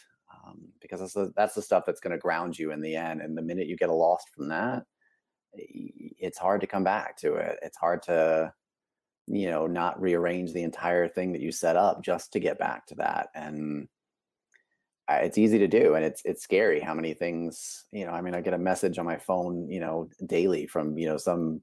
Um, 0.44 0.68
because 0.80 1.00
that's 1.00 1.14
the, 1.14 1.32
that's 1.34 1.54
the 1.54 1.62
stuff 1.62 1.84
that's 1.86 2.00
going 2.00 2.12
to 2.12 2.18
ground 2.18 2.58
you 2.58 2.70
in 2.70 2.80
the 2.80 2.94
end 2.94 3.20
and 3.20 3.36
the 3.36 3.42
minute 3.42 3.68
you 3.68 3.76
get 3.76 3.90
lost 3.90 4.28
from 4.34 4.48
that 4.48 4.84
it's 6.18 6.38
hard 6.38 6.60
to 6.60 6.66
come 6.66 6.84
back 6.84 7.16
to 7.18 7.34
it. 7.34 7.58
It's 7.62 7.76
hard 7.76 8.02
to 8.04 8.52
you 9.26 9.50
know 9.50 9.66
not 9.66 10.00
rearrange 10.00 10.52
the 10.52 10.62
entire 10.62 11.08
thing 11.08 11.32
that 11.32 11.40
you 11.40 11.50
set 11.50 11.76
up 11.76 12.02
just 12.02 12.32
to 12.32 12.40
get 12.40 12.58
back 12.58 12.86
to 12.86 12.94
that 12.94 13.28
and 13.34 13.88
it's 15.08 15.38
easy 15.38 15.58
to 15.58 15.68
do 15.68 15.94
and 15.94 16.04
it's 16.04 16.22
it's 16.24 16.42
scary 16.42 16.80
how 16.80 16.94
many 16.94 17.14
things 17.14 17.84
you 17.92 18.04
know 18.04 18.12
i 18.12 18.20
mean 18.20 18.34
i 18.34 18.40
get 18.40 18.54
a 18.54 18.58
message 18.58 18.98
on 18.98 19.04
my 19.04 19.16
phone 19.16 19.68
you 19.70 19.80
know 19.80 20.08
daily 20.26 20.66
from 20.66 20.98
you 20.98 21.06
know 21.06 21.16
some 21.16 21.60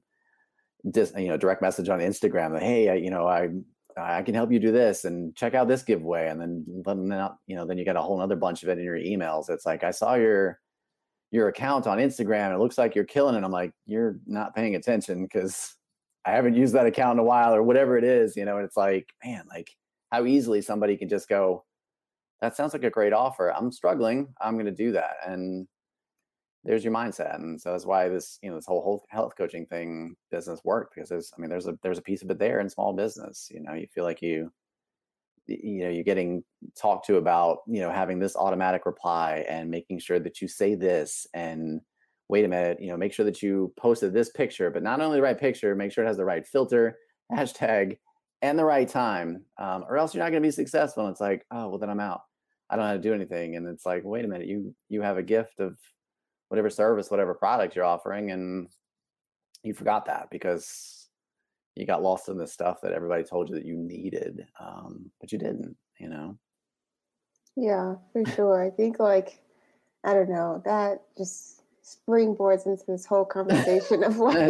dis, 0.90 1.12
you 1.16 1.28
know 1.28 1.36
direct 1.36 1.62
message 1.62 1.88
on 1.88 2.00
instagram 2.00 2.52
that 2.52 2.62
hey 2.62 2.88
I, 2.88 2.94
you 2.94 3.10
know 3.10 3.26
i 3.26 3.48
i 3.96 4.22
can 4.22 4.34
help 4.34 4.50
you 4.50 4.58
do 4.58 4.72
this 4.72 5.04
and 5.04 5.34
check 5.36 5.54
out 5.54 5.68
this 5.68 5.82
giveaway 5.82 6.28
and 6.28 6.40
then 6.40 6.64
then 6.84 7.28
you 7.46 7.56
know 7.56 7.66
then 7.66 7.78
you 7.78 7.84
get 7.84 7.96
a 7.96 8.02
whole 8.02 8.20
other 8.20 8.36
bunch 8.36 8.62
of 8.62 8.68
it 8.68 8.78
in 8.78 8.84
your 8.84 8.98
emails. 8.98 9.50
It's 9.50 9.66
like 9.66 9.84
i 9.84 9.90
saw 9.90 10.14
your 10.14 10.58
your 11.30 11.48
account 11.48 11.86
on 11.86 11.98
instagram 11.98 12.54
it 12.54 12.60
looks 12.60 12.78
like 12.78 12.94
you're 12.94 13.04
killing 13.04 13.34
it 13.34 13.42
i'm 13.42 13.50
like 13.50 13.72
you're 13.86 14.18
not 14.26 14.54
paying 14.54 14.76
attention 14.76 15.22
because 15.22 15.74
i 16.26 16.30
haven't 16.30 16.54
used 16.54 16.74
that 16.74 16.86
account 16.86 17.16
in 17.16 17.18
a 17.20 17.24
while 17.24 17.54
or 17.54 17.62
whatever 17.62 17.96
it 17.96 18.04
is 18.04 18.36
you 18.36 18.44
know 18.44 18.56
and 18.56 18.66
it's 18.66 18.76
like 18.76 19.08
man 19.24 19.44
like 19.48 19.70
how 20.10 20.24
easily 20.24 20.60
somebody 20.60 20.96
can 20.96 21.08
just 21.08 21.28
go 21.28 21.64
that 22.44 22.56
sounds 22.56 22.74
like 22.74 22.84
a 22.84 22.90
great 22.90 23.14
offer. 23.14 23.52
I'm 23.54 23.72
struggling. 23.72 24.28
I'm 24.38 24.54
going 24.54 24.66
to 24.66 24.72
do 24.72 24.92
that. 24.92 25.16
And 25.26 25.66
there's 26.62 26.84
your 26.84 26.92
mindset. 26.92 27.36
And 27.36 27.60
so 27.60 27.72
that's 27.72 27.86
why 27.86 28.08
this, 28.08 28.38
you 28.42 28.50
know, 28.50 28.56
this 28.56 28.66
whole 28.66 29.04
health 29.08 29.34
coaching 29.36 29.64
thing 29.66 30.14
business 30.30 30.60
worked 30.62 30.94
because 30.94 31.08
there's, 31.08 31.32
I 31.36 31.40
mean, 31.40 31.48
there's 31.48 31.66
a, 31.66 31.78
there's 31.82 31.98
a 31.98 32.02
piece 32.02 32.22
of 32.22 32.30
it 32.30 32.38
there 32.38 32.60
in 32.60 32.68
small 32.68 32.92
business. 32.92 33.48
You 33.52 33.60
know, 33.60 33.72
you 33.72 33.86
feel 33.94 34.04
like 34.04 34.20
you, 34.20 34.52
you 35.46 35.84
know, 35.84 35.90
you're 35.90 36.04
getting 36.04 36.44
talked 36.78 37.06
to 37.06 37.16
about, 37.16 37.58
you 37.66 37.80
know, 37.80 37.90
having 37.90 38.18
this 38.18 38.36
automatic 38.36 38.84
reply 38.84 39.44
and 39.48 39.70
making 39.70 39.98
sure 39.98 40.18
that 40.18 40.42
you 40.42 40.48
say 40.48 40.74
this 40.74 41.26
and 41.32 41.80
wait 42.28 42.44
a 42.44 42.48
minute, 42.48 42.80
you 42.80 42.88
know, 42.88 42.96
make 42.96 43.12
sure 43.12 43.24
that 43.24 43.42
you 43.42 43.72
posted 43.76 44.12
this 44.12 44.30
picture, 44.30 44.70
but 44.70 44.82
not 44.82 45.00
only 45.00 45.18
the 45.18 45.22
right 45.22 45.38
picture, 45.38 45.74
make 45.74 45.92
sure 45.92 46.04
it 46.04 46.08
has 46.08 46.16
the 46.16 46.24
right 46.24 46.46
filter, 46.46 46.98
hashtag, 47.32 47.98
and 48.42 48.58
the 48.58 48.64
right 48.64 48.88
time, 48.88 49.42
um, 49.58 49.84
or 49.88 49.96
else 49.96 50.14
you're 50.14 50.22
not 50.22 50.30
going 50.30 50.42
to 50.42 50.46
be 50.46 50.52
successful. 50.52 51.04
And 51.04 51.12
it's 51.12 51.20
like, 51.20 51.44
oh, 51.50 51.68
well, 51.68 51.78
then 51.78 51.90
I'm 51.90 52.00
out. 52.00 52.22
I 52.68 52.76
don't 52.76 52.84
know 52.84 52.88
how 52.88 52.94
to 52.94 53.00
do 53.00 53.14
anything. 53.14 53.56
And 53.56 53.66
it's 53.66 53.86
like, 53.86 54.02
wait 54.04 54.24
a 54.24 54.28
minute, 54.28 54.46
you 54.46 54.74
you 54.88 55.02
have 55.02 55.18
a 55.18 55.22
gift 55.22 55.60
of 55.60 55.78
whatever 56.48 56.70
service, 56.70 57.10
whatever 57.10 57.34
product 57.34 57.76
you're 57.76 57.84
offering, 57.84 58.30
and 58.30 58.68
you 59.62 59.74
forgot 59.74 60.06
that 60.06 60.28
because 60.30 61.08
you 61.74 61.86
got 61.86 62.02
lost 62.02 62.28
in 62.28 62.38
this 62.38 62.52
stuff 62.52 62.80
that 62.82 62.92
everybody 62.92 63.24
told 63.24 63.48
you 63.48 63.54
that 63.56 63.66
you 63.66 63.76
needed, 63.76 64.46
um, 64.60 65.10
but 65.20 65.32
you 65.32 65.38
didn't. 65.38 65.76
You 65.98 66.08
know. 66.08 66.38
Yeah, 67.56 67.94
for 68.12 68.24
sure. 68.24 68.64
I 68.64 68.70
think 68.70 68.98
like 68.98 69.40
I 70.04 70.12
don't 70.12 70.28
know 70.28 70.62
that 70.64 71.02
just 71.16 71.62
springboards 71.84 72.66
into 72.66 72.84
this 72.88 73.04
whole 73.04 73.24
conversation 73.24 74.02
of 74.02 74.16
like 74.18 74.48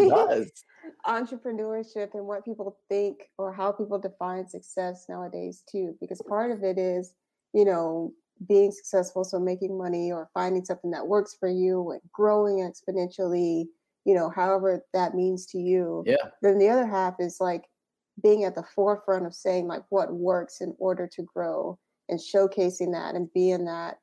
entrepreneurship 1.07 2.15
and 2.15 2.27
what 2.27 2.45
people 2.45 2.79
think 2.89 3.29
or 3.39 3.53
how 3.53 3.73
people 3.73 3.99
define 3.99 4.49
success 4.49 5.07
nowadays 5.09 5.63
too 5.71 5.95
because 6.01 6.23
part 6.29 6.51
of 6.51 6.63
it 6.63 6.79
is 6.79 7.15
you 7.55 7.65
know, 7.65 8.13
being 8.47 8.73
successful, 8.73 9.25
so 9.25 9.39
making 9.39 9.79
money 9.79 10.13
or 10.13 10.29
finding 10.35 10.65
something 10.65 10.91
that 10.91 11.07
works 11.07 11.37
for 11.39 11.49
you 11.49 11.93
and 11.93 12.01
growing 12.13 12.59
exponentially, 12.59 13.65
you 14.05 14.15
know, 14.15 14.29
however 14.29 14.85
that 14.93 15.15
means 15.15 15.47
to 15.47 15.59
you. 15.59 16.03
Yeah. 16.05 16.17
Then 16.43 16.59
the 16.59 16.69
other 16.69 16.87
half 16.87 17.15
is 17.21 17.39
like 17.41 17.65
being 18.23 18.45
at 18.45 18.57
the 18.57 18.65
forefront 18.75 19.25
of 19.25 19.35
saying 19.35 19.69
like 19.69 19.85
what 19.89 20.13
works 20.13 20.61
in 20.61 20.75
order 20.79 21.09
to 21.15 21.23
grow 21.23 21.79
and 22.09 22.19
showcasing 22.19 22.93
that 22.93 23.15
and 23.15 23.33
being 23.33 23.65
that 23.65 23.99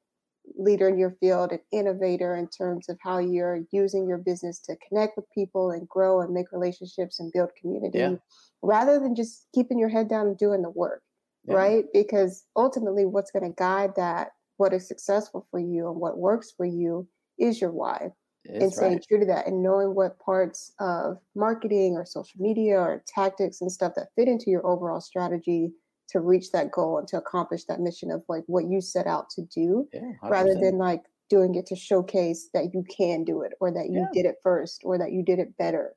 leader 0.57 0.87
in 0.87 0.97
your 0.97 1.15
field, 1.19 1.51
an 1.51 1.59
innovator 1.71 2.35
in 2.35 2.47
terms 2.47 2.89
of 2.89 2.97
how 3.01 3.17
you're 3.17 3.61
using 3.71 4.07
your 4.07 4.17
business 4.17 4.59
to 4.59 4.75
connect 4.87 5.15
with 5.15 5.25
people 5.33 5.71
and 5.71 5.87
grow 5.87 6.21
and 6.21 6.33
make 6.33 6.51
relationships 6.51 7.19
and 7.19 7.31
build 7.31 7.49
community 7.59 7.99
yeah. 7.99 8.15
rather 8.61 8.99
than 8.99 9.15
just 9.15 9.47
keeping 9.53 9.79
your 9.79 9.89
head 9.89 10.09
down 10.09 10.27
and 10.27 10.37
doing 10.37 10.61
the 10.61 10.69
work 10.69 11.01
yeah. 11.45 11.55
right? 11.55 11.85
Because 11.93 12.45
ultimately, 12.55 13.05
what's 13.05 13.31
going 13.31 13.49
to 13.49 13.55
guide 13.55 13.95
that, 13.95 14.29
what 14.57 14.73
is 14.73 14.87
successful 14.87 15.47
for 15.51 15.59
you 15.59 15.89
and 15.89 15.99
what 15.99 16.17
works 16.17 16.51
for 16.55 16.65
you, 16.65 17.07
is 17.39 17.59
your 17.59 17.71
why. 17.71 18.11
and 18.45 18.73
staying 18.73 18.93
right. 18.93 19.05
true 19.07 19.19
to 19.19 19.25
that 19.25 19.47
and 19.47 19.61
knowing 19.61 19.93
what 19.95 20.19
parts 20.19 20.73
of 20.79 21.17
marketing 21.35 21.95
or 21.95 22.05
social 22.05 22.39
media 22.39 22.79
or 22.79 23.03
tactics 23.07 23.61
and 23.61 23.71
stuff 23.71 23.93
that 23.95 24.09
fit 24.15 24.27
into 24.27 24.49
your 24.49 24.65
overall 24.65 25.01
strategy 25.01 25.71
to 26.11 26.19
reach 26.19 26.51
that 26.51 26.71
goal 26.71 26.97
and 26.97 27.07
to 27.07 27.17
accomplish 27.17 27.65
that 27.65 27.79
mission 27.79 28.11
of 28.11 28.23
like 28.27 28.43
what 28.47 28.65
you 28.65 28.81
set 28.81 29.07
out 29.07 29.29
to 29.29 29.41
do 29.43 29.87
yeah, 29.93 30.11
rather 30.23 30.55
than 30.55 30.77
like 30.77 31.03
doing 31.29 31.55
it 31.55 31.65
to 31.65 31.75
showcase 31.75 32.49
that 32.53 32.73
you 32.73 32.83
can 32.95 33.23
do 33.23 33.41
it 33.41 33.53
or 33.59 33.71
that 33.71 33.89
you 33.89 33.99
yeah. 33.99 34.07
did 34.13 34.25
it 34.29 34.35
first 34.43 34.81
or 34.83 34.97
that 34.97 35.11
you 35.11 35.23
did 35.23 35.39
it 35.39 35.57
better. 35.57 35.95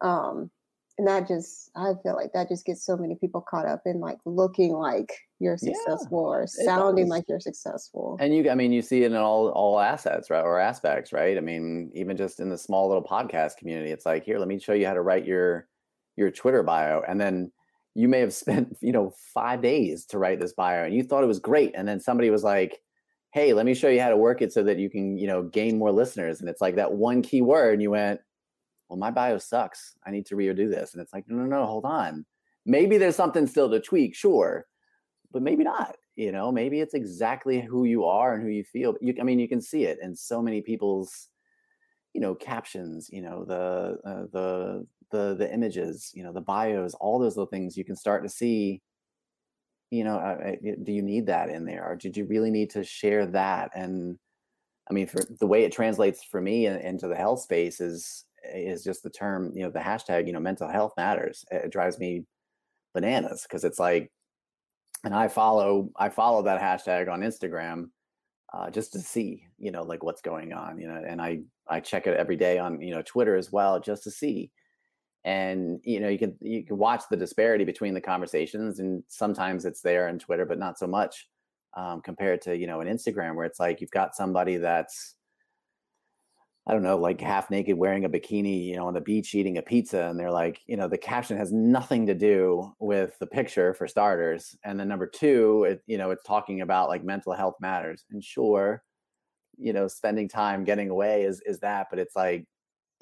Um 0.00 0.50
and 0.98 1.06
that 1.06 1.28
just 1.28 1.70
i 1.76 1.92
feel 2.02 2.14
like 2.14 2.32
that 2.32 2.48
just 2.48 2.64
gets 2.64 2.84
so 2.84 2.96
many 2.96 3.14
people 3.16 3.40
caught 3.40 3.66
up 3.66 3.82
in 3.84 4.00
like 4.00 4.18
looking 4.24 4.72
like 4.72 5.12
you're 5.38 5.58
successful 5.58 6.22
yeah, 6.32 6.38
or 6.38 6.46
sounding 6.46 7.08
like 7.08 7.24
you're 7.28 7.40
successful. 7.40 8.16
And 8.20 8.34
you 8.34 8.50
i 8.50 8.54
mean 8.54 8.72
you 8.72 8.80
see 8.80 9.02
it 9.02 9.12
in 9.12 9.16
all 9.16 9.50
all 9.50 9.78
assets 9.78 10.30
right 10.30 10.40
or 10.42 10.58
aspects 10.58 11.12
right? 11.12 11.36
I 11.36 11.40
mean 11.40 11.90
even 11.94 12.16
just 12.16 12.40
in 12.40 12.48
the 12.48 12.56
small 12.56 12.88
little 12.88 13.02
podcast 13.02 13.58
community 13.58 13.90
it's 13.90 14.06
like 14.06 14.24
here 14.24 14.38
let 14.38 14.48
me 14.48 14.58
show 14.58 14.72
you 14.72 14.86
how 14.86 14.94
to 14.94 15.02
write 15.02 15.26
your 15.26 15.68
your 16.16 16.30
twitter 16.30 16.62
bio 16.62 17.02
and 17.06 17.20
then 17.20 17.52
you 17.96 18.08
may 18.08 18.20
have 18.20 18.34
spent 18.34 18.76
you 18.80 18.92
know 18.92 19.12
five 19.34 19.62
days 19.62 20.04
to 20.06 20.18
write 20.18 20.40
this 20.40 20.52
bio 20.52 20.84
and 20.84 20.94
you 20.94 21.02
thought 21.02 21.24
it 21.24 21.28
was 21.28 21.40
great 21.40 21.72
and 21.74 21.88
then 21.88 21.98
somebody 22.00 22.30
was 22.30 22.44
like 22.44 22.80
hey 23.32 23.52
let 23.52 23.66
me 23.66 23.74
show 23.74 23.88
you 23.88 24.00
how 24.00 24.08
to 24.08 24.16
work 24.16 24.40
it 24.42 24.52
so 24.52 24.62
that 24.62 24.78
you 24.78 24.88
can 24.88 25.16
you 25.18 25.26
know 25.26 25.42
gain 25.42 25.78
more 25.78 25.92
listeners 25.92 26.40
and 26.40 26.48
it's 26.48 26.60
like 26.60 26.76
that 26.76 26.92
one 26.92 27.22
key 27.22 27.42
word 27.42 27.74
and 27.74 27.82
you 27.82 27.90
went 27.90 28.20
well, 28.88 28.98
my 28.98 29.10
bio 29.10 29.38
sucks. 29.38 29.94
I 30.06 30.10
need 30.10 30.26
to 30.26 30.36
redo 30.36 30.70
this. 30.70 30.92
And 30.92 31.02
it's 31.02 31.12
like, 31.12 31.24
no, 31.28 31.36
no, 31.36 31.44
no, 31.44 31.66
hold 31.66 31.84
on. 31.84 32.24
Maybe 32.64 32.98
there's 32.98 33.16
something 33.16 33.46
still 33.46 33.70
to 33.70 33.80
tweak, 33.80 34.14
sure, 34.14 34.66
but 35.32 35.42
maybe 35.42 35.64
not. 35.64 35.96
You 36.14 36.32
know, 36.32 36.50
maybe 36.50 36.80
it's 36.80 36.94
exactly 36.94 37.60
who 37.60 37.84
you 37.84 38.04
are 38.04 38.34
and 38.34 38.42
who 38.42 38.48
you 38.48 38.64
feel. 38.64 38.94
You, 39.00 39.14
I 39.20 39.24
mean, 39.24 39.38
you 39.38 39.48
can 39.48 39.60
see 39.60 39.84
it 39.84 39.98
in 40.00 40.16
so 40.16 40.40
many 40.40 40.62
people's, 40.62 41.28
you 42.14 42.20
know, 42.20 42.34
captions. 42.34 43.10
You 43.12 43.22
know, 43.22 43.44
the 43.44 43.98
uh, 44.08 44.24
the 44.32 44.86
the 45.10 45.34
the 45.34 45.52
images. 45.52 46.10
You 46.14 46.24
know, 46.24 46.32
the 46.32 46.40
bios. 46.40 46.94
All 46.94 47.18
those 47.18 47.36
little 47.36 47.50
things 47.50 47.76
you 47.76 47.84
can 47.84 47.96
start 47.96 48.22
to 48.22 48.28
see. 48.28 48.82
You 49.90 50.04
know, 50.04 50.16
uh, 50.16 50.56
do 50.82 50.92
you 50.92 51.02
need 51.02 51.26
that 51.26 51.48
in 51.48 51.64
there, 51.64 51.86
or 51.86 51.96
did 51.96 52.16
you 52.16 52.24
really 52.24 52.50
need 52.50 52.70
to 52.70 52.82
share 52.82 53.26
that? 53.26 53.70
And 53.74 54.18
I 54.90 54.94
mean, 54.94 55.06
for 55.06 55.20
the 55.40 55.46
way 55.46 55.64
it 55.64 55.72
translates 55.72 56.24
for 56.24 56.40
me 56.40 56.66
into 56.66 57.08
the 57.08 57.16
health 57.16 57.40
space 57.40 57.80
is 57.80 58.24
is 58.54 58.84
just 58.84 59.02
the 59.02 59.10
term, 59.10 59.52
you 59.54 59.62
know, 59.62 59.70
the 59.70 59.78
hashtag, 59.78 60.26
you 60.26 60.32
know, 60.32 60.40
mental 60.40 60.68
health 60.68 60.92
matters. 60.96 61.44
It 61.50 61.72
drives 61.72 61.98
me 61.98 62.24
bananas 62.94 63.42
because 63.42 63.64
it's 63.64 63.78
like, 63.78 64.10
and 65.04 65.14
I 65.14 65.28
follow, 65.28 65.90
I 65.96 66.08
follow 66.08 66.42
that 66.42 66.60
hashtag 66.60 67.12
on 67.12 67.20
Instagram 67.20 67.90
uh, 68.52 68.70
just 68.70 68.92
to 68.92 69.00
see, 69.00 69.44
you 69.58 69.70
know, 69.70 69.82
like 69.82 70.02
what's 70.02 70.22
going 70.22 70.52
on, 70.52 70.78
you 70.78 70.88
know, 70.88 71.02
and 71.06 71.20
I, 71.20 71.40
I 71.68 71.80
check 71.80 72.06
it 72.06 72.16
every 72.16 72.36
day 72.36 72.58
on, 72.58 72.80
you 72.80 72.94
know, 72.94 73.02
Twitter 73.02 73.36
as 73.36 73.50
well, 73.50 73.80
just 73.80 74.04
to 74.04 74.10
see. 74.10 74.50
And, 75.26 75.80
you 75.82 75.98
know, 75.98 76.08
you 76.08 76.18
can, 76.18 76.36
you 76.40 76.64
can 76.64 76.78
watch 76.78 77.02
the 77.10 77.16
disparity 77.16 77.64
between 77.64 77.94
the 77.94 78.00
conversations 78.00 78.78
and 78.78 79.02
sometimes 79.08 79.64
it's 79.64 79.82
there 79.82 80.08
on 80.08 80.20
Twitter, 80.20 80.46
but 80.46 80.58
not 80.58 80.78
so 80.78 80.86
much 80.86 81.28
um, 81.76 82.00
compared 82.00 82.40
to, 82.42 82.56
you 82.56 82.68
know, 82.68 82.80
an 82.80 82.86
Instagram 82.86 83.34
where 83.34 83.44
it's 83.44 83.58
like, 83.58 83.80
you've 83.80 83.90
got 83.90 84.14
somebody 84.14 84.56
that's, 84.56 85.16
I 86.68 86.72
don't 86.72 86.84
know, 86.84 86.96
like 86.96 87.20
half 87.20 87.50
naked 87.50 87.76
wearing 87.76 88.04
a 88.04 88.08
bikini, 88.08 88.66
you 88.66 88.76
know, 88.76 88.86
on 88.86 88.94
the 88.94 89.00
beach 89.00 89.34
eating 89.34 89.58
a 89.58 89.62
pizza. 89.62 90.04
And 90.04 90.18
they're 90.18 90.30
like, 90.30 90.60
you 90.66 90.76
know, 90.76 90.86
the 90.86 90.96
caption 90.96 91.36
has 91.36 91.52
nothing 91.52 92.06
to 92.06 92.14
do 92.14 92.72
with 92.78 93.18
the 93.18 93.26
picture 93.26 93.74
for 93.74 93.88
starters. 93.88 94.56
And 94.64 94.78
then 94.78 94.86
number 94.86 95.08
two, 95.08 95.64
it, 95.64 95.82
you 95.86 95.98
know, 95.98 96.12
it's 96.12 96.22
talking 96.22 96.60
about 96.60 96.88
like 96.88 97.04
mental 97.04 97.32
health 97.32 97.56
matters. 97.60 98.04
And 98.12 98.22
sure, 98.22 98.84
you 99.58 99.72
know, 99.72 99.88
spending 99.88 100.28
time 100.28 100.62
getting 100.62 100.90
away 100.90 101.24
is 101.24 101.40
is 101.46 101.58
that, 101.60 101.88
but 101.90 101.98
it's 101.98 102.14
like 102.14 102.46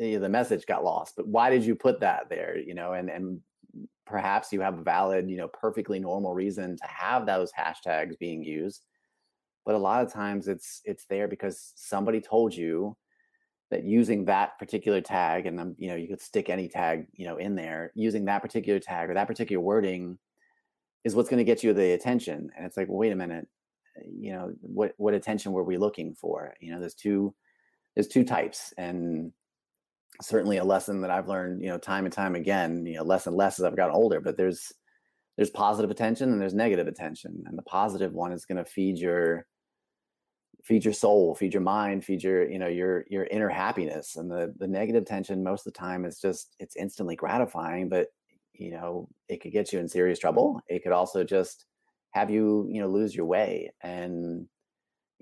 Eh, 0.00 0.18
the 0.18 0.28
message 0.28 0.66
got 0.66 0.84
lost. 0.84 1.14
But 1.16 1.28
why 1.28 1.50
did 1.50 1.64
you 1.64 1.74
put 1.74 2.00
that 2.00 2.28
there? 2.28 2.58
You 2.58 2.74
know, 2.74 2.92
and 2.92 3.08
and 3.08 3.40
perhaps 4.06 4.52
you 4.52 4.60
have 4.60 4.78
a 4.78 4.82
valid, 4.82 5.28
you 5.28 5.36
know, 5.36 5.48
perfectly 5.48 5.98
normal 5.98 6.34
reason 6.34 6.76
to 6.76 6.86
have 6.86 7.26
those 7.26 7.52
hashtags 7.52 8.18
being 8.18 8.42
used. 8.42 8.84
But 9.64 9.74
a 9.74 9.78
lot 9.78 10.04
of 10.04 10.12
times 10.12 10.48
it's 10.48 10.80
it's 10.84 11.06
there 11.06 11.28
because 11.28 11.72
somebody 11.76 12.20
told 12.20 12.54
you 12.54 12.96
that 13.70 13.84
using 13.84 14.24
that 14.26 14.58
particular 14.58 15.00
tag 15.00 15.46
and 15.46 15.58
then 15.58 15.74
you 15.78 15.88
know 15.88 15.96
you 15.96 16.06
could 16.06 16.20
stick 16.20 16.50
any 16.50 16.68
tag 16.68 17.06
you 17.14 17.26
know 17.26 17.38
in 17.38 17.54
there 17.54 17.90
using 17.94 18.26
that 18.26 18.42
particular 18.42 18.78
tag 18.78 19.10
or 19.10 19.14
that 19.14 19.26
particular 19.26 19.60
wording 19.60 20.18
is 21.02 21.16
what's 21.16 21.28
going 21.28 21.38
to 21.38 21.44
get 21.44 21.64
you 21.64 21.72
the 21.72 21.92
attention 21.92 22.50
and 22.56 22.66
it's 22.66 22.76
like 22.76 22.88
well, 22.88 22.98
wait 22.98 23.10
a 23.10 23.16
minute 23.16 23.48
eh, 23.96 24.02
you 24.06 24.32
know 24.32 24.52
what 24.60 24.92
what 24.98 25.14
attention 25.14 25.50
were 25.50 25.64
we 25.64 25.78
looking 25.78 26.14
for 26.14 26.54
you 26.60 26.72
know 26.72 26.78
there's 26.78 26.94
two 26.94 27.34
there's 27.94 28.06
two 28.06 28.22
types 28.22 28.74
and 28.76 29.32
certainly 30.20 30.58
a 30.58 30.64
lesson 30.64 31.00
that 31.00 31.10
i've 31.10 31.28
learned 31.28 31.62
you 31.62 31.68
know 31.68 31.78
time 31.78 32.04
and 32.04 32.14
time 32.14 32.34
again 32.34 32.84
you 32.86 32.96
know 32.96 33.02
less 33.02 33.26
and 33.26 33.36
less 33.36 33.58
as 33.58 33.64
i've 33.64 33.76
gotten 33.76 33.94
older 33.94 34.20
but 34.20 34.36
there's 34.36 34.72
there's 35.36 35.50
positive 35.50 35.90
attention 35.90 36.32
and 36.32 36.40
there's 36.40 36.54
negative 36.54 36.86
attention 36.86 37.42
and 37.46 37.58
the 37.58 37.62
positive 37.62 38.12
one 38.12 38.32
is 38.32 38.44
going 38.44 38.62
to 38.62 38.64
feed 38.64 38.98
your 38.98 39.46
feed 40.64 40.84
your 40.84 40.94
soul 40.94 41.34
feed 41.34 41.52
your 41.52 41.62
mind 41.62 42.04
feed 42.04 42.22
your 42.22 42.48
you 42.48 42.58
know 42.58 42.68
your 42.68 43.04
your 43.10 43.24
inner 43.24 43.48
happiness 43.48 44.16
and 44.16 44.30
the 44.30 44.54
the 44.58 44.68
negative 44.68 45.04
tension 45.04 45.42
most 45.42 45.66
of 45.66 45.72
the 45.72 45.78
time 45.78 46.04
is 46.04 46.20
just 46.20 46.54
it's 46.58 46.76
instantly 46.76 47.16
gratifying 47.16 47.88
but 47.88 48.06
you 48.54 48.70
know 48.70 49.08
it 49.28 49.40
could 49.40 49.52
get 49.52 49.72
you 49.72 49.78
in 49.78 49.88
serious 49.88 50.18
trouble. 50.18 50.60
It 50.68 50.82
could 50.82 50.92
also 50.92 51.24
just 51.24 51.66
have 52.12 52.30
you 52.30 52.66
you 52.70 52.80
know 52.80 52.88
lose 52.88 53.14
your 53.14 53.26
way 53.26 53.72
and 53.82 54.46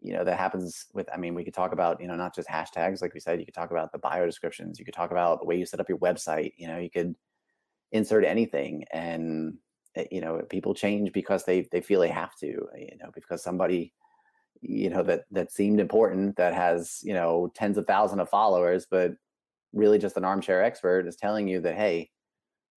you 0.02 0.12
know 0.12 0.24
that 0.24 0.38
happens 0.38 0.86
with 0.92 1.08
i 1.12 1.16
mean 1.16 1.34
we 1.34 1.44
could 1.44 1.54
talk 1.54 1.72
about 1.72 2.00
you 2.00 2.06
know 2.06 2.16
not 2.16 2.34
just 2.34 2.48
hashtags 2.48 3.00
like 3.00 3.14
we 3.14 3.20
said 3.20 3.38
you 3.38 3.44
could 3.44 3.54
talk 3.54 3.70
about 3.70 3.92
the 3.92 3.98
bio 3.98 4.26
descriptions 4.26 4.78
you 4.78 4.84
could 4.84 4.94
talk 4.94 5.10
about 5.10 5.40
the 5.40 5.46
way 5.46 5.56
you 5.56 5.66
set 5.66 5.80
up 5.80 5.88
your 5.88 5.98
website 5.98 6.52
you 6.56 6.66
know 6.66 6.78
you 6.78 6.90
could 6.90 7.14
insert 7.92 8.24
anything 8.24 8.84
and 8.92 9.54
eh, 9.96 10.04
you 10.10 10.20
know 10.20 10.40
people 10.50 10.74
change 10.74 11.12
because 11.12 11.44
they 11.44 11.68
they 11.72 11.80
feel 11.80 12.00
they 12.00 12.08
have 12.08 12.34
to 12.36 12.46
you 12.76 12.96
know 13.00 13.10
because 13.14 13.42
somebody 13.42 13.92
you 14.60 14.90
know 14.90 15.02
that 15.02 15.24
that 15.30 15.50
seemed 15.52 15.80
important 15.80 16.36
that 16.36 16.54
has 16.54 17.00
you 17.02 17.14
know 17.14 17.50
tens 17.54 17.78
of 17.78 17.86
thousands 17.86 18.20
of 18.20 18.28
followers 18.28 18.86
but 18.90 19.12
really 19.72 19.98
just 19.98 20.16
an 20.16 20.24
armchair 20.24 20.62
expert 20.62 21.06
is 21.06 21.16
telling 21.16 21.48
you 21.48 21.60
that 21.60 21.74
hey 21.74 22.10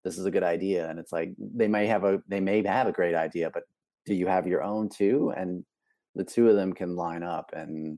this 0.05 0.17
is 0.17 0.25
a 0.25 0.31
good 0.31 0.43
idea. 0.43 0.87
And 0.89 0.99
it's 0.99 1.11
like 1.11 1.33
they 1.37 1.67
may 1.67 1.87
have 1.87 2.05
a 2.05 2.21
they 2.29 2.39
may 2.39 2.63
have 2.65 2.87
a 2.87 2.93
great 2.93 3.15
idea 3.15 3.49
but 3.53 3.63
do 4.05 4.13
you 4.13 4.27
have 4.27 4.47
your 4.47 4.63
own 4.63 4.87
too? 4.87 5.33
And 5.35 5.65
the 6.15 6.23
two 6.23 6.49
of 6.49 6.55
them 6.55 6.73
can 6.73 6.95
line 6.95 7.23
up 7.23 7.51
and 7.53 7.97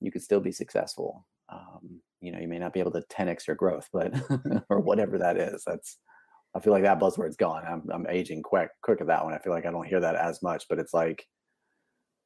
you 0.00 0.10
could 0.10 0.22
still 0.22 0.40
be 0.40 0.52
successful 0.52 1.26
um, 1.48 2.00
you 2.20 2.32
know 2.32 2.38
you 2.38 2.48
may 2.48 2.58
not 2.58 2.72
be 2.72 2.80
able 2.80 2.90
to 2.90 3.04
10x 3.10 3.46
your 3.46 3.56
growth 3.56 3.88
but 3.92 4.12
or 4.68 4.80
whatever 4.80 5.18
that 5.18 5.36
is 5.36 5.62
that's 5.66 5.98
i 6.54 6.60
feel 6.60 6.72
like 6.72 6.82
that 6.82 6.98
buzzword's 6.98 7.36
gone. 7.36 7.62
I'm, 7.66 7.82
I'm 7.92 8.06
aging 8.08 8.42
quick 8.42 8.70
quick 8.82 9.00
at 9.00 9.06
that 9.06 9.24
one 9.24 9.34
i 9.34 9.38
feel 9.38 9.52
like 9.52 9.66
i 9.66 9.70
don't 9.70 9.86
hear 9.86 10.00
that 10.00 10.16
as 10.16 10.42
much 10.42 10.64
but 10.68 10.78
it's 10.78 10.94
like 10.94 11.24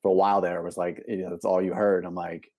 for 0.03 0.11
a 0.11 0.15
while 0.15 0.41
there 0.41 0.59
it 0.59 0.65
was 0.65 0.77
like 0.77 1.03
you 1.07 1.19
know 1.19 1.31
that's 1.31 1.45
all 1.45 1.63
you 1.63 1.75
heard 1.75 2.05
i'm 2.05 2.15
like 2.15 2.51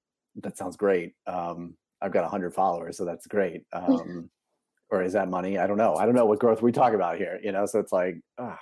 that 0.44 0.58
sounds 0.58 0.78
great 0.78 1.14
um, 1.28 1.76
i've 2.02 2.14
got 2.14 2.24
100 2.24 2.54
followers 2.54 2.98
so 2.98 3.06
that's 3.06 3.28
great 3.28 3.64
um, 3.74 4.30
or 4.90 5.02
is 5.04 5.14
that 5.14 5.30
money? 5.30 5.58
I 5.58 5.68
don't 5.68 5.78
know 5.78 5.96
i 5.96 6.06
don't 6.06 6.16
know 6.16 6.26
what 6.26 6.40
growth 6.40 6.62
we 6.62 6.72
talk 6.72 6.94
about 6.94 7.18
here 7.18 7.40
you 7.44 7.52
know 7.52 7.66
so 7.66 7.80
it's 7.80 7.92
like 7.92 8.18
uh, 8.38 8.56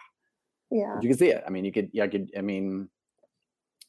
yeah. 0.72 1.00
you 1.02 1.10
can 1.10 1.18
see 1.18 1.30
it 1.30 1.44
i 1.46 1.50
mean 1.50 1.66
you 1.66 1.72
could 1.72 1.90
yeah 1.92 2.04
I 2.04 2.08
could 2.08 2.30
i 2.38 2.42
mean 2.42 2.88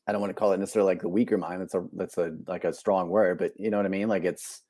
I 0.06 0.12
don't 0.12 0.20
want 0.20 0.30
to 0.30 0.34
call 0.34 0.52
it 0.52 0.58
necessarily 0.58 0.92
like 0.92 1.02
the 1.02 1.08
weaker 1.08 1.38
mind. 1.38 1.60
That's 1.60 1.74
a 1.74 1.84
that's 1.92 2.18
a 2.18 2.36
like 2.46 2.64
a 2.64 2.72
strong 2.72 3.10
word, 3.10 3.38
but 3.38 3.52
you 3.56 3.70
know 3.70 3.76
what 3.76 3.86
I 3.86 3.90
mean. 3.90 4.08
Like 4.08 4.24
it's 4.24 4.62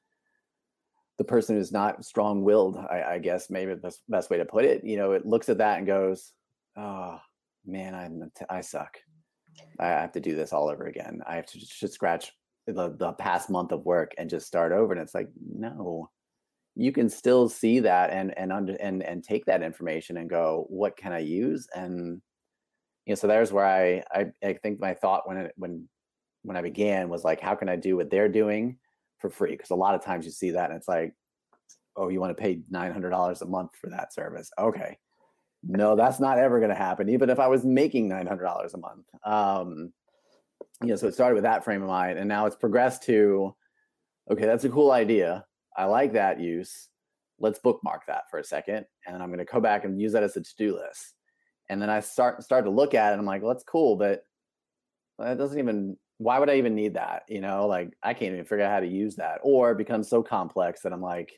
the 1.18 1.24
person 1.24 1.56
who's 1.56 1.72
not 1.72 2.04
strong 2.04 2.42
willed. 2.42 2.78
I, 2.78 3.02
I, 3.02 3.18
guess 3.18 3.50
maybe 3.50 3.74
the 3.74 3.94
best 4.08 4.30
way 4.30 4.38
to 4.38 4.44
put 4.46 4.64
it. 4.64 4.82
You 4.82 4.96
know, 4.96 5.12
it 5.12 5.26
looks 5.26 5.50
at 5.50 5.58
that 5.58 5.76
and 5.76 5.86
goes, 5.86 6.32
"Oh 6.76 7.18
man, 7.66 7.94
I'm 7.94 8.30
I 8.48 8.62
suck. 8.62 8.96
I 9.78 9.88
have 9.88 10.12
to 10.12 10.20
do 10.20 10.34
this 10.34 10.52
all 10.52 10.70
over 10.70 10.86
again. 10.86 11.20
I 11.26 11.36
have 11.36 11.46
to 11.46 11.58
just 11.58 11.92
scratch 11.92 12.32
the 12.66 12.96
the 12.98 13.12
past 13.12 13.50
month 13.50 13.72
of 13.72 13.84
work 13.84 14.12
and 14.18 14.30
just 14.30 14.46
start 14.46 14.72
over." 14.72 14.92
And 14.92 15.02
it's 15.02 15.14
like, 15.14 15.28
no, 15.46 16.08
you 16.74 16.90
can 16.90 17.08
still 17.08 17.48
see 17.48 17.80
that 17.80 18.10
and 18.10 18.36
and 18.38 18.50
under 18.50 18.74
and 18.74 19.02
and 19.02 19.22
take 19.22 19.44
that 19.44 19.62
information 19.62 20.16
and 20.16 20.30
go, 20.30 20.66
"What 20.70 20.96
can 20.96 21.12
I 21.12 21.18
use?" 21.18 21.68
and 21.74 22.22
you 23.10 23.14
know, 23.14 23.18
so 23.18 23.26
there's 23.26 23.52
where 23.52 23.66
I, 23.66 24.04
I, 24.12 24.26
I 24.40 24.52
think 24.52 24.78
my 24.78 24.94
thought 24.94 25.26
when 25.26 25.36
it, 25.36 25.52
when 25.56 25.88
when 26.44 26.56
I 26.56 26.62
began 26.62 27.08
was 27.08 27.24
like, 27.24 27.40
how 27.40 27.56
can 27.56 27.68
I 27.68 27.74
do 27.74 27.96
what 27.96 28.08
they're 28.08 28.28
doing 28.28 28.78
for 29.18 29.28
free? 29.28 29.50
Because 29.50 29.70
a 29.70 29.74
lot 29.74 29.96
of 29.96 30.04
times 30.04 30.24
you 30.24 30.30
see 30.30 30.52
that 30.52 30.70
and 30.70 30.78
it's 30.78 30.86
like, 30.86 31.12
oh, 31.96 32.08
you 32.08 32.20
want 32.20 32.30
to 32.30 32.40
pay 32.40 32.60
nine 32.70 32.92
hundred 32.92 33.10
dollars 33.10 33.42
a 33.42 33.46
month 33.46 33.72
for 33.80 33.90
that 33.90 34.14
service? 34.14 34.48
Okay, 34.60 34.96
no, 35.64 35.96
that's 35.96 36.20
not 36.20 36.38
ever 36.38 36.60
going 36.60 36.70
to 36.70 36.76
happen. 36.76 37.08
Even 37.08 37.30
if 37.30 37.40
I 37.40 37.48
was 37.48 37.64
making 37.64 38.06
nine 38.06 38.28
hundred 38.28 38.44
dollars 38.44 38.74
a 38.74 38.78
month, 38.78 39.06
um, 39.24 39.92
you 40.80 40.90
know. 40.90 40.94
So 40.94 41.08
it 41.08 41.14
started 41.14 41.34
with 41.34 41.42
that 41.42 41.64
frame 41.64 41.82
of 41.82 41.88
mind, 41.88 42.16
and 42.16 42.28
now 42.28 42.46
it's 42.46 42.54
progressed 42.54 43.02
to, 43.06 43.56
okay, 44.30 44.46
that's 44.46 44.64
a 44.64 44.70
cool 44.70 44.92
idea. 44.92 45.44
I 45.76 45.86
like 45.86 46.12
that 46.12 46.38
use. 46.38 46.86
Let's 47.40 47.58
bookmark 47.58 48.06
that 48.06 48.30
for 48.30 48.38
a 48.38 48.44
second, 48.44 48.86
and 49.04 49.20
I'm 49.20 49.30
going 49.30 49.44
to 49.44 49.52
go 49.52 49.58
back 49.58 49.84
and 49.84 50.00
use 50.00 50.12
that 50.12 50.22
as 50.22 50.36
a 50.36 50.42
to-do 50.42 50.76
list 50.76 51.16
and 51.70 51.80
then 51.80 51.88
I 51.88 52.00
start 52.00 52.42
start 52.42 52.64
to 52.64 52.70
look 52.70 52.94
at 52.94 53.14
it. 53.14 53.18
I'm 53.18 53.24
like, 53.24 53.42
well, 53.42 53.54
that's 53.54 53.64
cool, 53.64 53.96
but 53.96 54.24
that 55.18 55.38
doesn't 55.38 55.58
even. 55.58 55.96
Why 56.18 56.38
would 56.38 56.50
I 56.50 56.56
even 56.56 56.74
need 56.74 56.94
that? 56.94 57.22
You 57.28 57.40
know, 57.40 57.66
like 57.66 57.96
I 58.02 58.12
can't 58.12 58.34
even 58.34 58.44
figure 58.44 58.64
out 58.64 58.72
how 58.72 58.80
to 58.80 58.86
use 58.86 59.16
that, 59.16 59.38
or 59.42 59.70
it 59.70 59.78
becomes 59.78 60.10
so 60.10 60.22
complex 60.22 60.82
that 60.82 60.92
I'm 60.92 61.00
like, 61.00 61.32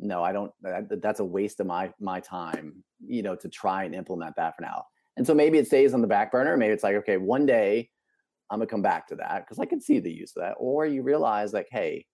no, 0.00 0.24
I 0.24 0.32
don't. 0.32 0.50
That, 0.62 1.00
that's 1.00 1.20
a 1.20 1.24
waste 1.24 1.60
of 1.60 1.66
my 1.66 1.92
my 2.00 2.18
time. 2.20 2.82
You 3.06 3.22
know, 3.22 3.36
to 3.36 3.48
try 3.48 3.84
and 3.84 3.94
implement 3.94 4.34
that 4.36 4.56
for 4.56 4.62
now. 4.62 4.86
And 5.16 5.26
so 5.26 5.34
maybe 5.34 5.58
it 5.58 5.66
stays 5.66 5.92
on 5.92 6.00
the 6.00 6.08
back 6.08 6.32
burner. 6.32 6.56
Maybe 6.56 6.72
it's 6.72 6.82
like, 6.82 6.96
okay, 6.96 7.18
one 7.18 7.44
day 7.44 7.90
I'm 8.50 8.58
gonna 8.58 8.66
come 8.66 8.82
back 8.82 9.06
to 9.08 9.16
that 9.16 9.44
because 9.44 9.58
I 9.58 9.66
can 9.66 9.80
see 9.80 10.00
the 10.00 10.10
use 10.10 10.32
of 10.36 10.42
that. 10.42 10.54
Or 10.58 10.86
you 10.86 11.02
realize 11.02 11.52
like, 11.52 11.68
hey, 11.70 12.06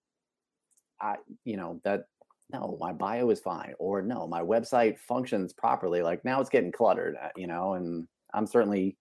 I, 1.01 1.17
you 1.45 1.57
know, 1.57 1.81
that 1.85 2.07
no, 2.53 2.77
my 2.81 2.93
bio 2.93 3.31
is 3.31 3.41
fine, 3.41 3.75
or 3.79 4.03
no, 4.03 4.27
my 4.27 4.41
website 4.41 4.99
functions 4.99 5.53
properly. 5.53 6.03
Like 6.03 6.25
now 6.25 6.41
it's 6.41 6.51
getting 6.51 6.73
cluttered, 6.73 7.17
uh, 7.23 7.29
you 7.37 7.47
know, 7.47 7.75
and 7.75 8.07
I'm 8.35 8.47
certainly 8.47 8.97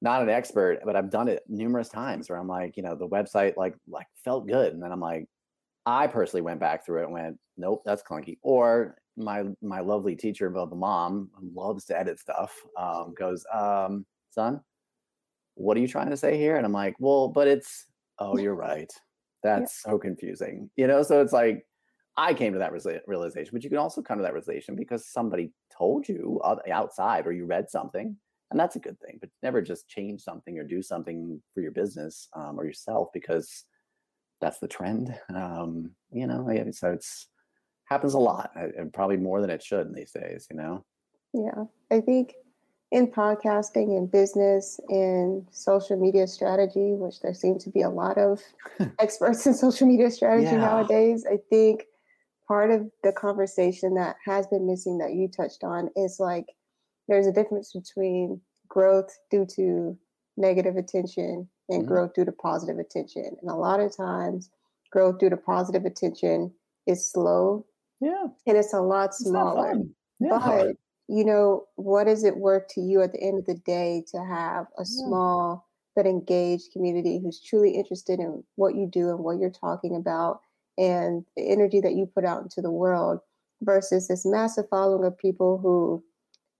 not 0.00 0.22
an 0.22 0.30
expert, 0.30 0.80
but 0.84 0.96
I've 0.96 1.10
done 1.10 1.28
it 1.28 1.42
numerous 1.48 1.88
times 1.88 2.30
where 2.30 2.38
I'm 2.38 2.48
like, 2.48 2.76
you 2.76 2.82
know, 2.82 2.94
the 2.94 3.08
website 3.08 3.56
like 3.56 3.74
like 3.88 4.06
felt 4.24 4.46
good, 4.48 4.72
and 4.72 4.82
then 4.82 4.92
I'm 4.92 5.00
like, 5.00 5.26
I 5.84 6.06
personally 6.06 6.42
went 6.42 6.60
back 6.60 6.84
through 6.84 7.02
it 7.02 7.04
and 7.04 7.12
went, 7.12 7.38
nope, 7.56 7.82
that's 7.84 8.02
clunky. 8.02 8.38
Or 8.42 8.96
my 9.16 9.44
my 9.62 9.80
lovely 9.80 10.16
teacher, 10.16 10.46
above 10.46 10.70
the 10.70 10.76
mom, 10.76 11.30
loves 11.54 11.84
to 11.86 11.98
edit 11.98 12.18
stuff, 12.18 12.54
um, 12.78 13.14
goes, 13.18 13.44
um, 13.52 14.06
son, 14.30 14.60
what 15.54 15.76
are 15.76 15.80
you 15.80 15.88
trying 15.88 16.10
to 16.10 16.16
say 16.16 16.38
here? 16.38 16.56
And 16.56 16.64
I'm 16.64 16.72
like, 16.72 16.94
well, 16.98 17.28
but 17.28 17.48
it's 17.48 17.86
oh, 18.18 18.38
you're 18.38 18.54
right. 18.70 18.90
That's 19.42 19.82
yeah. 19.86 19.92
so 19.92 19.98
confusing, 19.98 20.70
you 20.76 20.86
know. 20.86 21.02
So 21.02 21.20
it's 21.20 21.32
like 21.32 21.66
I 22.16 22.34
came 22.34 22.52
to 22.52 22.58
that 22.58 22.72
realization, 23.06 23.50
but 23.52 23.64
you 23.64 23.70
can 23.70 23.78
also 23.78 24.02
come 24.02 24.18
to 24.18 24.22
that 24.22 24.32
realization 24.32 24.74
because 24.74 25.08
somebody 25.08 25.52
told 25.76 26.08
you 26.08 26.40
outside 26.70 27.26
or 27.26 27.32
you 27.32 27.46
read 27.46 27.70
something, 27.70 28.16
and 28.50 28.60
that's 28.60 28.76
a 28.76 28.80
good 28.80 28.98
thing. 29.00 29.18
But 29.20 29.30
never 29.42 29.62
just 29.62 29.88
change 29.88 30.20
something 30.20 30.58
or 30.58 30.64
do 30.64 30.82
something 30.82 31.40
for 31.54 31.60
your 31.60 31.70
business 31.70 32.28
um, 32.34 32.58
or 32.58 32.64
yourself 32.64 33.08
because 33.14 33.64
that's 34.40 34.58
the 34.58 34.68
trend. 34.68 35.14
Um, 35.34 35.92
you 36.12 36.26
know, 36.26 36.48
so 36.72 36.90
it's 36.90 37.28
happens 37.84 38.14
a 38.14 38.18
lot, 38.18 38.50
and 38.54 38.92
probably 38.92 39.16
more 39.16 39.40
than 39.40 39.50
it 39.50 39.62
should 39.62 39.94
these 39.94 40.12
days. 40.12 40.46
You 40.50 40.56
know. 40.56 40.84
Yeah, 41.32 41.64
I 41.90 42.00
think 42.00 42.34
in 42.90 43.06
podcasting 43.06 43.96
and 43.96 44.10
business 44.10 44.80
and 44.88 45.46
social 45.52 45.96
media 45.96 46.26
strategy, 46.26 46.94
which 46.94 47.20
there 47.20 47.34
seem 47.34 47.58
to 47.60 47.70
be 47.70 47.82
a 47.82 47.88
lot 47.88 48.18
of 48.18 48.40
experts 48.98 49.46
in 49.46 49.54
social 49.54 49.86
media 49.86 50.10
strategy 50.10 50.46
yeah. 50.46 50.56
nowadays, 50.56 51.24
I 51.30 51.38
think 51.48 51.84
part 52.50 52.72
of 52.72 52.90
the 53.04 53.12
conversation 53.12 53.94
that 53.94 54.16
has 54.24 54.44
been 54.48 54.66
missing 54.66 54.98
that 54.98 55.14
you 55.14 55.28
touched 55.28 55.62
on 55.62 55.88
is 55.94 56.16
like 56.18 56.46
there's 57.06 57.28
a 57.28 57.32
difference 57.32 57.72
between 57.72 58.40
growth 58.68 59.16
due 59.30 59.46
to 59.54 59.96
negative 60.36 60.74
attention 60.74 61.48
and 61.68 61.82
mm-hmm. 61.82 61.88
growth 61.88 62.12
due 62.12 62.24
to 62.24 62.32
positive 62.32 62.80
attention. 62.80 63.36
And 63.40 63.48
a 63.48 63.54
lot 63.54 63.78
of 63.78 63.96
times, 63.96 64.50
growth 64.90 65.20
due 65.20 65.30
to 65.30 65.36
positive 65.36 65.84
attention 65.84 66.52
is 66.88 67.08
slow. 67.12 67.64
Yeah. 68.00 68.26
And 68.48 68.56
it's 68.56 68.74
a 68.74 68.80
lot 68.80 69.14
smaller. 69.14 69.74
Yeah. 70.18 70.40
But, 70.44 70.76
you 71.06 71.24
know, 71.24 71.66
what 71.76 72.08
is 72.08 72.24
it 72.24 72.36
worth 72.36 72.66
to 72.74 72.80
you 72.80 73.00
at 73.00 73.12
the 73.12 73.22
end 73.22 73.38
of 73.38 73.46
the 73.46 73.62
day 73.64 74.02
to 74.10 74.24
have 74.24 74.66
a 74.76 74.80
yeah. 74.80 75.06
small 75.06 75.68
but 75.94 76.04
engaged 76.04 76.72
community 76.72 77.20
who's 77.22 77.40
truly 77.40 77.76
interested 77.76 78.18
in 78.18 78.42
what 78.56 78.74
you 78.74 78.88
do 78.90 79.10
and 79.10 79.20
what 79.20 79.38
you're 79.38 79.50
talking 79.50 79.94
about 79.94 80.40
and 80.78 81.24
the 81.36 81.50
energy 81.50 81.80
that 81.80 81.94
you 81.94 82.06
put 82.06 82.24
out 82.24 82.42
into 82.42 82.60
the 82.60 82.70
world 82.70 83.20
versus 83.62 84.08
this 84.08 84.24
massive 84.24 84.68
following 84.70 85.04
of 85.04 85.16
people 85.18 85.58
who 85.58 86.02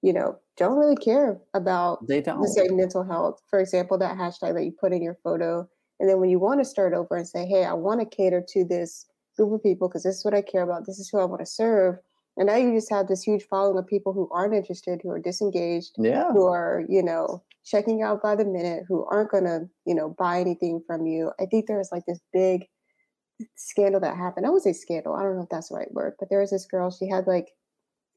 you 0.02 0.12
know 0.12 0.36
don't 0.56 0.78
really 0.78 0.96
care 0.96 1.38
about 1.54 2.06
they 2.06 2.20
don't. 2.20 2.40
the 2.40 2.48
same 2.48 2.76
mental 2.76 3.04
health. 3.04 3.40
For 3.48 3.60
example 3.60 3.98
that 3.98 4.16
hashtag 4.16 4.54
that 4.54 4.64
you 4.64 4.72
put 4.78 4.92
in 4.92 5.02
your 5.02 5.18
photo 5.22 5.68
and 5.98 6.08
then 6.08 6.20
when 6.20 6.30
you 6.30 6.38
want 6.38 6.60
to 6.60 6.64
start 6.64 6.94
over 6.94 7.16
and 7.16 7.28
say 7.28 7.46
hey 7.46 7.64
i 7.64 7.72
want 7.72 8.00
to 8.00 8.16
cater 8.16 8.42
to 8.48 8.64
this 8.64 9.06
group 9.36 9.52
of 9.52 9.62
people 9.62 9.88
because 9.88 10.02
this 10.02 10.16
is 10.16 10.24
what 10.24 10.34
i 10.34 10.42
care 10.42 10.62
about 10.62 10.86
this 10.86 10.98
is 10.98 11.08
who 11.10 11.18
i 11.20 11.24
want 11.24 11.40
to 11.40 11.46
serve 11.46 11.96
and 12.36 12.46
now 12.46 12.56
you 12.56 12.74
just 12.74 12.90
have 12.90 13.06
this 13.06 13.22
huge 13.22 13.42
following 13.44 13.78
of 13.78 13.86
people 13.86 14.12
who 14.12 14.28
aren't 14.32 14.54
interested 14.54 15.00
who 15.02 15.10
are 15.10 15.20
disengaged 15.20 15.92
yeah. 15.98 16.32
who 16.32 16.46
are 16.46 16.84
you 16.88 17.02
know 17.02 17.42
checking 17.64 18.02
out 18.02 18.22
by 18.22 18.34
the 18.34 18.44
minute 18.44 18.84
who 18.88 19.04
aren't 19.10 19.30
going 19.30 19.44
to 19.44 19.68
you 19.86 19.94
know 19.94 20.14
buy 20.18 20.40
anything 20.40 20.82
from 20.86 21.06
you. 21.06 21.32
I 21.40 21.46
think 21.46 21.66
there's 21.66 21.90
like 21.92 22.04
this 22.06 22.20
big 22.32 22.66
scandal 23.57 24.00
that 24.00 24.16
happened. 24.16 24.46
I 24.46 24.50
would 24.50 24.62
say 24.62 24.72
scandal. 24.72 25.14
I 25.14 25.22
don't 25.22 25.37
know 25.37 25.42
if 25.42 25.48
that's 25.48 25.68
the 25.68 25.76
right 25.76 25.92
word, 25.92 26.14
but 26.18 26.29
there 26.29 26.40
was 26.40 26.50
this 26.50 26.66
girl. 26.66 26.90
She 26.90 27.09
had 27.09 27.26
like 27.26 27.48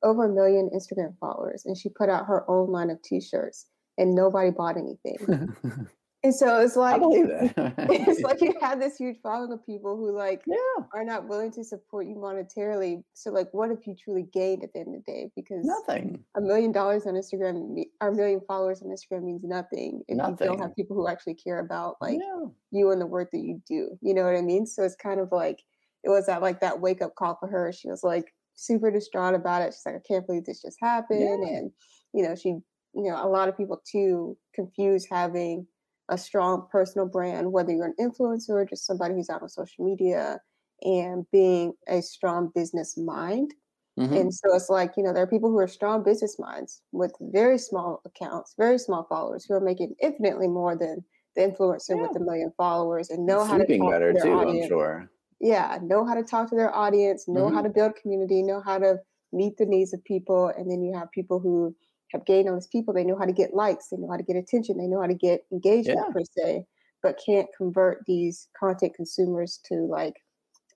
over 0.03 0.25
a 0.25 0.33
million 0.33 0.69
Instagram 0.75 1.17
followers, 1.19 1.63
and 1.65 1.77
she 1.77 1.89
put 1.89 2.09
out 2.09 2.25
her 2.25 2.49
own 2.49 2.71
line 2.71 2.89
of 2.89 3.01
T-shirts, 3.01 3.67
and 3.97 4.15
nobody 4.15 4.51
bought 4.51 4.77
anything. 4.77 5.55
And 6.25 6.33
so 6.33 6.61
it's 6.61 6.77
like 6.77 6.95
I 6.95 6.99
believe 6.99 7.27
that. 7.27 7.73
it's 7.77 8.21
like 8.21 8.39
you 8.39 8.53
have 8.61 8.79
this 8.79 8.95
huge 8.95 9.17
following 9.21 9.51
of 9.51 9.65
people 9.65 9.97
who 9.97 10.15
like 10.15 10.41
yeah. 10.47 10.85
are 10.93 11.03
not 11.03 11.27
willing 11.27 11.51
to 11.51 11.65
support 11.65 12.07
you 12.07 12.15
monetarily. 12.15 13.03
So 13.13 13.29
like 13.29 13.49
what 13.51 13.71
if 13.71 13.85
you 13.85 13.93
truly 14.01 14.27
gained 14.33 14.63
at 14.63 14.71
the 14.71 14.79
end 14.79 14.95
of 14.95 15.03
the 15.05 15.11
day? 15.11 15.31
Because 15.35 15.65
nothing. 15.65 16.23
A 16.37 16.41
million 16.41 16.71
dollars 16.71 17.05
on 17.07 17.15
Instagram 17.15 17.83
or 17.99 18.07
a 18.07 18.15
million 18.15 18.39
followers 18.47 18.81
on 18.81 18.87
Instagram 18.87 19.23
means 19.23 19.41
nothing 19.43 20.01
if 20.07 20.15
nothing. 20.15 20.37
you 20.39 20.45
don't 20.45 20.61
have 20.61 20.73
people 20.77 20.95
who 20.95 21.09
actually 21.09 21.35
care 21.35 21.59
about 21.59 21.97
like 21.99 22.19
yeah. 22.21 22.45
you 22.71 22.91
and 22.91 23.01
the 23.01 23.05
work 23.05 23.29
that 23.33 23.41
you 23.41 23.61
do. 23.67 23.89
You 24.01 24.13
know 24.13 24.23
what 24.23 24.37
I 24.37 24.41
mean? 24.41 24.65
So 24.65 24.83
it's 24.83 24.95
kind 24.95 25.19
of 25.19 25.29
like 25.33 25.61
it 26.05 26.09
was 26.09 26.27
that 26.27 26.41
like 26.41 26.61
that 26.61 26.79
wake 26.79 27.01
up 27.01 27.15
call 27.15 27.35
for 27.37 27.49
her. 27.49 27.73
She 27.73 27.89
was 27.89 28.01
like 28.01 28.33
super 28.55 28.89
distraught 28.91 29.35
about 29.35 29.61
it. 29.61 29.73
She's 29.73 29.81
like, 29.85 29.95
I 29.95 30.07
can't 30.07 30.25
believe 30.25 30.45
this 30.45 30.61
just 30.61 30.77
happened. 30.81 31.19
Yeah. 31.43 31.57
And 31.57 31.71
you 32.13 32.23
know, 32.23 32.33
she 32.33 32.59
you 32.95 33.09
know, 33.09 33.23
a 33.23 33.27
lot 33.27 33.49
of 33.49 33.57
people 33.57 33.81
too 33.89 34.37
confuse 34.53 35.05
having 35.09 35.65
a 36.13 36.17
strong 36.17 36.67
personal 36.71 37.07
brand, 37.07 37.51
whether 37.51 37.71
you're 37.71 37.85
an 37.85 37.95
influencer 37.99 38.49
or 38.49 38.65
just 38.65 38.85
somebody 38.85 39.15
who's 39.15 39.29
out 39.29 39.41
on 39.41 39.49
social 39.49 39.83
media, 39.83 40.39
and 40.83 41.25
being 41.31 41.73
a 41.87 42.01
strong 42.01 42.51
business 42.53 42.97
mind. 42.97 43.53
Mm-hmm. 43.99 44.13
And 44.13 44.33
so 44.33 44.55
it's 44.55 44.69
like, 44.69 44.93
you 44.97 45.03
know, 45.03 45.13
there 45.13 45.23
are 45.23 45.27
people 45.27 45.49
who 45.49 45.59
are 45.59 45.67
strong 45.67 46.03
business 46.03 46.37
minds 46.39 46.81
with 46.91 47.13
very 47.19 47.57
small 47.57 48.01
accounts, 48.05 48.55
very 48.57 48.77
small 48.77 49.05
followers 49.07 49.45
who 49.45 49.53
are 49.53 49.59
making 49.59 49.95
infinitely 50.01 50.47
more 50.47 50.75
than 50.75 51.03
the 51.35 51.41
influencer 51.41 51.95
yeah. 51.95 52.01
with 52.01 52.15
a 52.15 52.19
million 52.19 52.51
followers 52.57 53.09
and 53.09 53.25
know 53.25 53.43
how 53.43 53.57
to 53.57 53.65
talk 53.65 53.91
better 53.91 54.13
to 54.13 54.19
their 54.19 54.31
too, 54.31 54.33
audience. 54.33 54.65
I'm 54.65 54.69
sure. 54.69 55.11
Yeah, 55.39 55.77
know 55.81 56.05
how 56.05 56.15
to 56.15 56.23
talk 56.23 56.49
to 56.49 56.55
their 56.55 56.73
audience, 56.73 57.27
know 57.27 57.45
mm-hmm. 57.45 57.55
how 57.55 57.61
to 57.61 57.69
build 57.69 57.95
community, 57.95 58.43
know 58.43 58.61
how 58.61 58.77
to 58.79 58.99
meet 59.31 59.57
the 59.57 59.65
needs 59.65 59.93
of 59.93 60.03
people. 60.03 60.47
And 60.47 60.69
then 60.69 60.81
you 60.83 60.97
have 60.97 61.11
people 61.11 61.39
who 61.39 61.75
have 62.13 62.25
gained 62.25 62.47
on 62.47 62.55
these 62.55 62.67
people. 62.67 62.93
They 62.93 63.03
know 63.03 63.17
how 63.17 63.25
to 63.25 63.33
get 63.33 63.53
likes, 63.53 63.89
they 63.89 63.97
know 63.97 64.09
how 64.09 64.17
to 64.17 64.23
get 64.23 64.37
attention, 64.37 64.77
they 64.77 64.87
know 64.87 65.01
how 65.01 65.07
to 65.07 65.13
get 65.13 65.45
engagement 65.51 65.99
yeah. 65.99 66.13
per 66.13 66.21
se, 66.37 66.65
but 67.01 67.19
can't 67.25 67.47
convert 67.57 68.05
these 68.05 68.47
content 68.57 68.93
consumers 68.95 69.59
to 69.65 69.75
like 69.87 70.15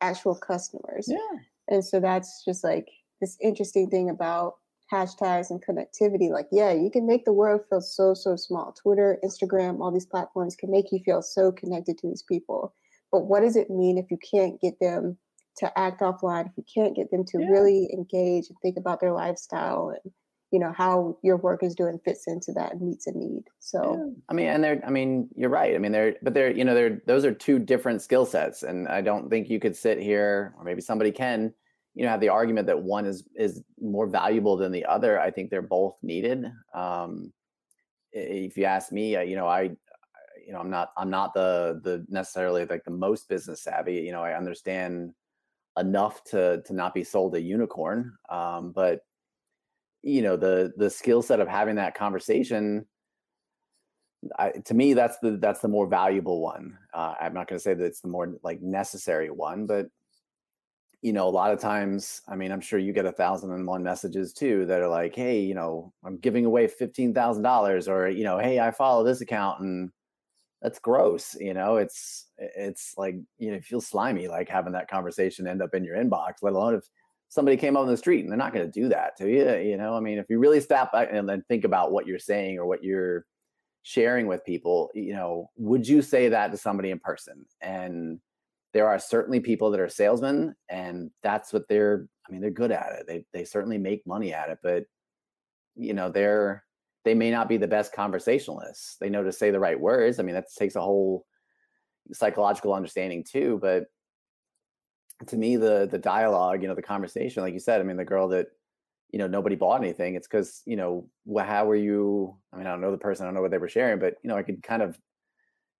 actual 0.02 0.36
customers. 0.36 1.08
Yeah. 1.08 1.39
And 1.69 1.86
so 1.86 2.00
that's 2.00 2.43
just 2.43 2.63
like 2.63 2.89
this 3.21 3.38
interesting 3.41 3.89
thing 3.89 4.10
about 4.10 4.56
hashtags 4.91 5.50
and 5.50 5.63
connectivity. 5.63 6.30
Like, 6.30 6.47
yeah, 6.52 6.71
you 6.71 6.89
can 6.89 7.06
make 7.06 7.26
the 7.26 7.34
world 7.34 7.62
feel 7.69 7.82
so, 7.82 8.13
so 8.13 8.36
small. 8.36 8.73
Twitter, 8.82 9.19
Instagram, 9.23 9.80
all 9.80 9.91
these 9.91 10.06
platforms 10.06 10.56
can 10.56 10.71
make 10.71 10.91
you 10.91 11.00
feel 11.06 11.21
so 11.21 11.52
connected 11.52 11.97
to 12.00 12.08
these 12.08 12.23
people. 12.23 12.73
But 13.12 13.26
what 13.26 13.41
does 13.41 13.56
it 13.56 13.69
mean 13.69 13.97
if 13.97 14.10
you 14.12 14.17
can't 14.17 14.60
get 14.60 14.80
them 14.80 15.17
to 15.58 15.80
act 15.80 16.02
offline, 16.02 16.45
if 16.45 16.52
you 16.56 16.63
can't 16.73 16.95
get 16.95 17.12
them 17.12 17.26
to 17.26 17.39
yeah. 17.39 17.47
really 17.47 17.89
engage 17.93 18.50
and 18.50 18.58
think 18.62 18.78
about 18.78 19.00
their 19.00 19.12
lifestyle 19.12 19.89
and 19.89 20.12
you 20.52 20.60
know 20.60 20.72
how 20.76 21.18
your 21.24 21.38
work 21.38 21.62
is 21.62 21.76
doing 21.76 22.00
fits 22.06 22.28
into 22.28 22.54
that 22.54 22.74
and 22.74 22.82
meets 22.82 23.08
a 23.08 23.12
need. 23.12 23.44
So 23.60 23.98
yeah. 23.98 24.14
i 24.30 24.34
mean 24.34 24.48
and 24.48 24.64
they're 24.64 24.82
i 24.86 24.90
mean 24.90 25.30
you're 25.36 25.50
right. 25.50 25.76
I 25.76 25.78
mean 25.78 25.92
they're 25.92 26.16
but 26.22 26.34
they're 26.34 26.52
you 26.52 26.64
know 26.64 26.74
they're 26.74 27.02
those 27.06 27.26
are 27.26 27.34
two 27.34 27.60
different 27.60 28.02
skill 28.02 28.26
sets. 28.26 28.64
And 28.64 28.88
i 28.88 29.02
don't 29.02 29.30
think 29.30 29.50
you 29.50 29.60
could 29.60 29.76
sit 29.76 30.00
here 30.00 30.54
or 30.58 30.64
maybe 30.64 30.82
somebody 30.82 31.12
can 31.12 31.54
you 31.96 32.04
know 32.04 32.10
have 32.10 32.22
the 32.22 32.30
argument 32.30 32.68
that 32.68 32.82
one 32.82 33.06
is 33.06 33.24
is 33.36 33.62
more 33.82 34.08
valuable 34.08 34.56
than 34.56 34.72
the 34.72 34.86
other. 34.86 35.20
I 35.20 35.32
think 35.32 35.50
they're 35.50 35.62
both 35.62 35.96
needed. 36.02 36.46
Um 36.74 37.34
if 38.14 38.58
you 38.58 38.64
ask 38.64 38.92
me 38.92 39.22
you 39.28 39.36
know 39.36 39.48
i 39.48 39.64
you 39.64 40.54
know 40.54 40.60
i'm 40.60 40.70
not 40.70 40.92
i'm 40.96 41.10
not 41.10 41.34
the 41.34 41.82
the 41.84 42.06
necessarily 42.08 42.66
like 42.66 42.86
the 42.86 42.92
most 42.92 43.28
business 43.28 43.64
savvy. 43.64 43.96
You 43.96 44.14
know 44.14 44.24
i 44.24 44.34
understand 44.34 45.14
enough 45.78 46.24
to 46.24 46.62
to 46.64 46.74
not 46.74 46.94
be 46.94 47.04
sold 47.04 47.36
a 47.36 47.42
unicorn. 47.42 48.14
Um 48.30 48.72
but 48.72 49.02
you 50.08 50.22
know 50.22 50.38
the 50.38 50.72
the 50.78 50.89
skill 50.89 51.22
set 51.22 51.39
of 51.39 51.48
having 51.48 51.76
that 51.76 51.96
conversation 51.96 52.86
I, 54.39 54.52
to 54.65 54.74
me 54.74 54.93
that's 54.93 55.20
the 55.20 55.38
that's 55.38 55.60
the 55.60 55.67
more 55.67 55.86
valuable 55.86 56.41
one. 56.41 56.78
Uh, 56.93 57.13
i'm 57.20 57.34
not 57.34 57.48
going 57.48 57.60
to 57.60 57.63
say 57.63 57.74
that 57.74 57.86
it's 57.86 58.02
the 58.02 58.08
more 58.08 58.34
like 58.43 58.62
necessary 58.62 59.30
one 59.30 59.65
but 59.65 59.88
you 61.02 61.13
know 61.13 61.28
a 61.28 61.30
lot 61.30 61.52
of 61.52 61.60
times 61.60 62.22
i 62.28 62.36
mean 62.36 62.52
i'm 62.52 62.62
sure 62.62 62.80
you 62.80 62.93
get 62.93 63.06
a 63.06 63.12
thousand 63.12 63.52
and 63.52 63.67
one 63.67 63.84
messages 63.84 64.34
too 64.34 64.65
that 64.65 64.82
are 64.82 64.88
like 64.88 65.13
hey 65.13 65.39
you 65.39 65.54
know 65.54 65.93
i'm 66.04 66.17
giving 66.17 66.46
away 66.46 66.67
$15000 66.67 67.88
or 67.88 68.08
you 68.08 68.24
know 68.24 68.39
hey 68.39 68.60
i 68.60 68.72
follow 68.72 69.04
this 69.04 69.22
account 69.22 69.60
and 69.60 69.91
that's 70.62 70.80
gross 70.80 71.36
you 71.39 71.54
know? 71.54 71.78
It's 71.78 72.26
it's 72.39 72.93
like 72.98 73.15
you 73.38 73.52
know 73.52 73.58
it 73.58 73.65
feels 73.65 73.86
slimy 73.86 74.28
like 74.28 74.50
having 74.50 74.74
that 74.74 74.89
conversation 74.89 75.48
end 75.48 75.62
up 75.62 75.76
in 75.76 75.84
your 75.84 75.98
inbox 75.98 76.36
let 76.41 76.54
alone 76.54 76.76
if 76.76 76.84
somebody 77.30 77.58
came 77.58 77.76
out 77.76 77.82
on 77.82 77.88
the 77.88 77.98
street 77.98 78.22
and 78.22 78.32
they're 78.32 78.38
not 78.38 78.54
going 78.54 78.66
to 78.66 78.82
do 78.82 78.90
that 78.90 79.18
to 79.18 79.30
you 79.30 79.70
you 79.70 79.78
know? 79.78 79.96
I 79.96 80.00
mean 80.00 80.18
if 80.18 80.26
you 80.30 80.40
really 80.40 80.62
stop 80.62 80.92
back 80.92 81.10
and 81.12 81.28
then 81.28 81.44
think 81.48 81.63
about 81.63 81.92
what 81.92 82.08
you're 82.08 82.20
saying 82.20 82.58
or 82.58 82.66
what 82.66 82.84
you're 82.84 83.26
sharing 83.84 84.28
with 84.28 84.44
people 84.44 84.90
you 84.94 85.13
know 85.13 85.50
would 85.56 85.88
you 85.88 86.02
say 86.02 86.30
that 86.30 86.52
to 86.52 86.58
somebody 86.58 86.92
in 86.92 87.00
person? 87.00 87.46
And 87.62 88.20
there 88.74 88.88
are 88.88 89.00
certainly 89.00 89.40
people 89.40 89.72
that 89.72 89.80
are 89.80 89.90
salesmen 89.90 90.56
and 90.70 91.10
that's 91.24 91.52
what 91.54 91.68
they're 91.68 92.08
i 92.28 92.32
mean 92.32 92.42
they're 92.42 92.52
good 92.52 92.72
at 92.72 92.94
it. 93.00 93.08
They 93.08 93.26
they 93.34 93.44
certainly 93.46 93.78
make 93.78 94.06
money 94.06 94.34
at 94.34 94.50
it 94.50 94.60
but 94.63 94.84
you 95.76 95.94
know 95.94 96.10
they're 96.10 96.63
they 97.06 97.13
may 97.13 97.32
not 97.32 97.48
be 97.48 97.56
the 97.56 97.68
best 97.68 97.94
conversationalists. 97.94 98.98
They 99.00 99.10
know 99.10 99.24
to 99.24 99.32
say 99.32 99.50
the 99.50 99.62
right 99.62 99.80
words. 99.80 100.20
I 100.20 100.24
mean 100.24 100.36
that 100.36 100.54
takes 100.58 100.76
a 100.76 100.82
whole 100.82 101.26
psychological 102.13 102.74
understanding 102.74 103.24
too 103.30 103.60
but 103.62 103.86
to 105.25 105.38
me 105.38 105.56
the 105.56 105.88
the 105.89 105.97
dialogue 105.97 106.62
you 106.62 106.67
know 106.67 106.75
the 106.75 106.82
conversation 106.82 107.41
like 107.41 107.53
you 107.53 107.60
said 107.60 107.82
i 107.82 107.84
mean 107.84 107.97
the 107.97 108.06
girl 108.06 108.27
that 108.27 108.47
you 109.12 109.17
know 109.17 109.27
nobody 109.27 109.56
bought 109.56 109.82
anything 109.82 110.15
it's 110.15 110.27
because 110.27 110.62
you 110.65 110.75
know 110.75 111.08
how 111.39 111.65
were 111.65 111.75
you 111.75 112.36
i 112.53 112.58
mean 112.58 112.67
i 112.67 112.69
don't 112.69 112.82
know 112.82 112.91
the 112.91 112.97
person 112.97 113.23
i 113.23 113.27
don't 113.27 113.34
know 113.34 113.41
what 113.41 113.51
they 113.51 113.58
were 113.58 113.69
sharing 113.69 113.99
but 113.99 114.15
you 114.23 114.30
know 114.30 114.38
i 114.38 114.43
could 114.43 114.62
kind 114.62 114.82
of 114.82 114.99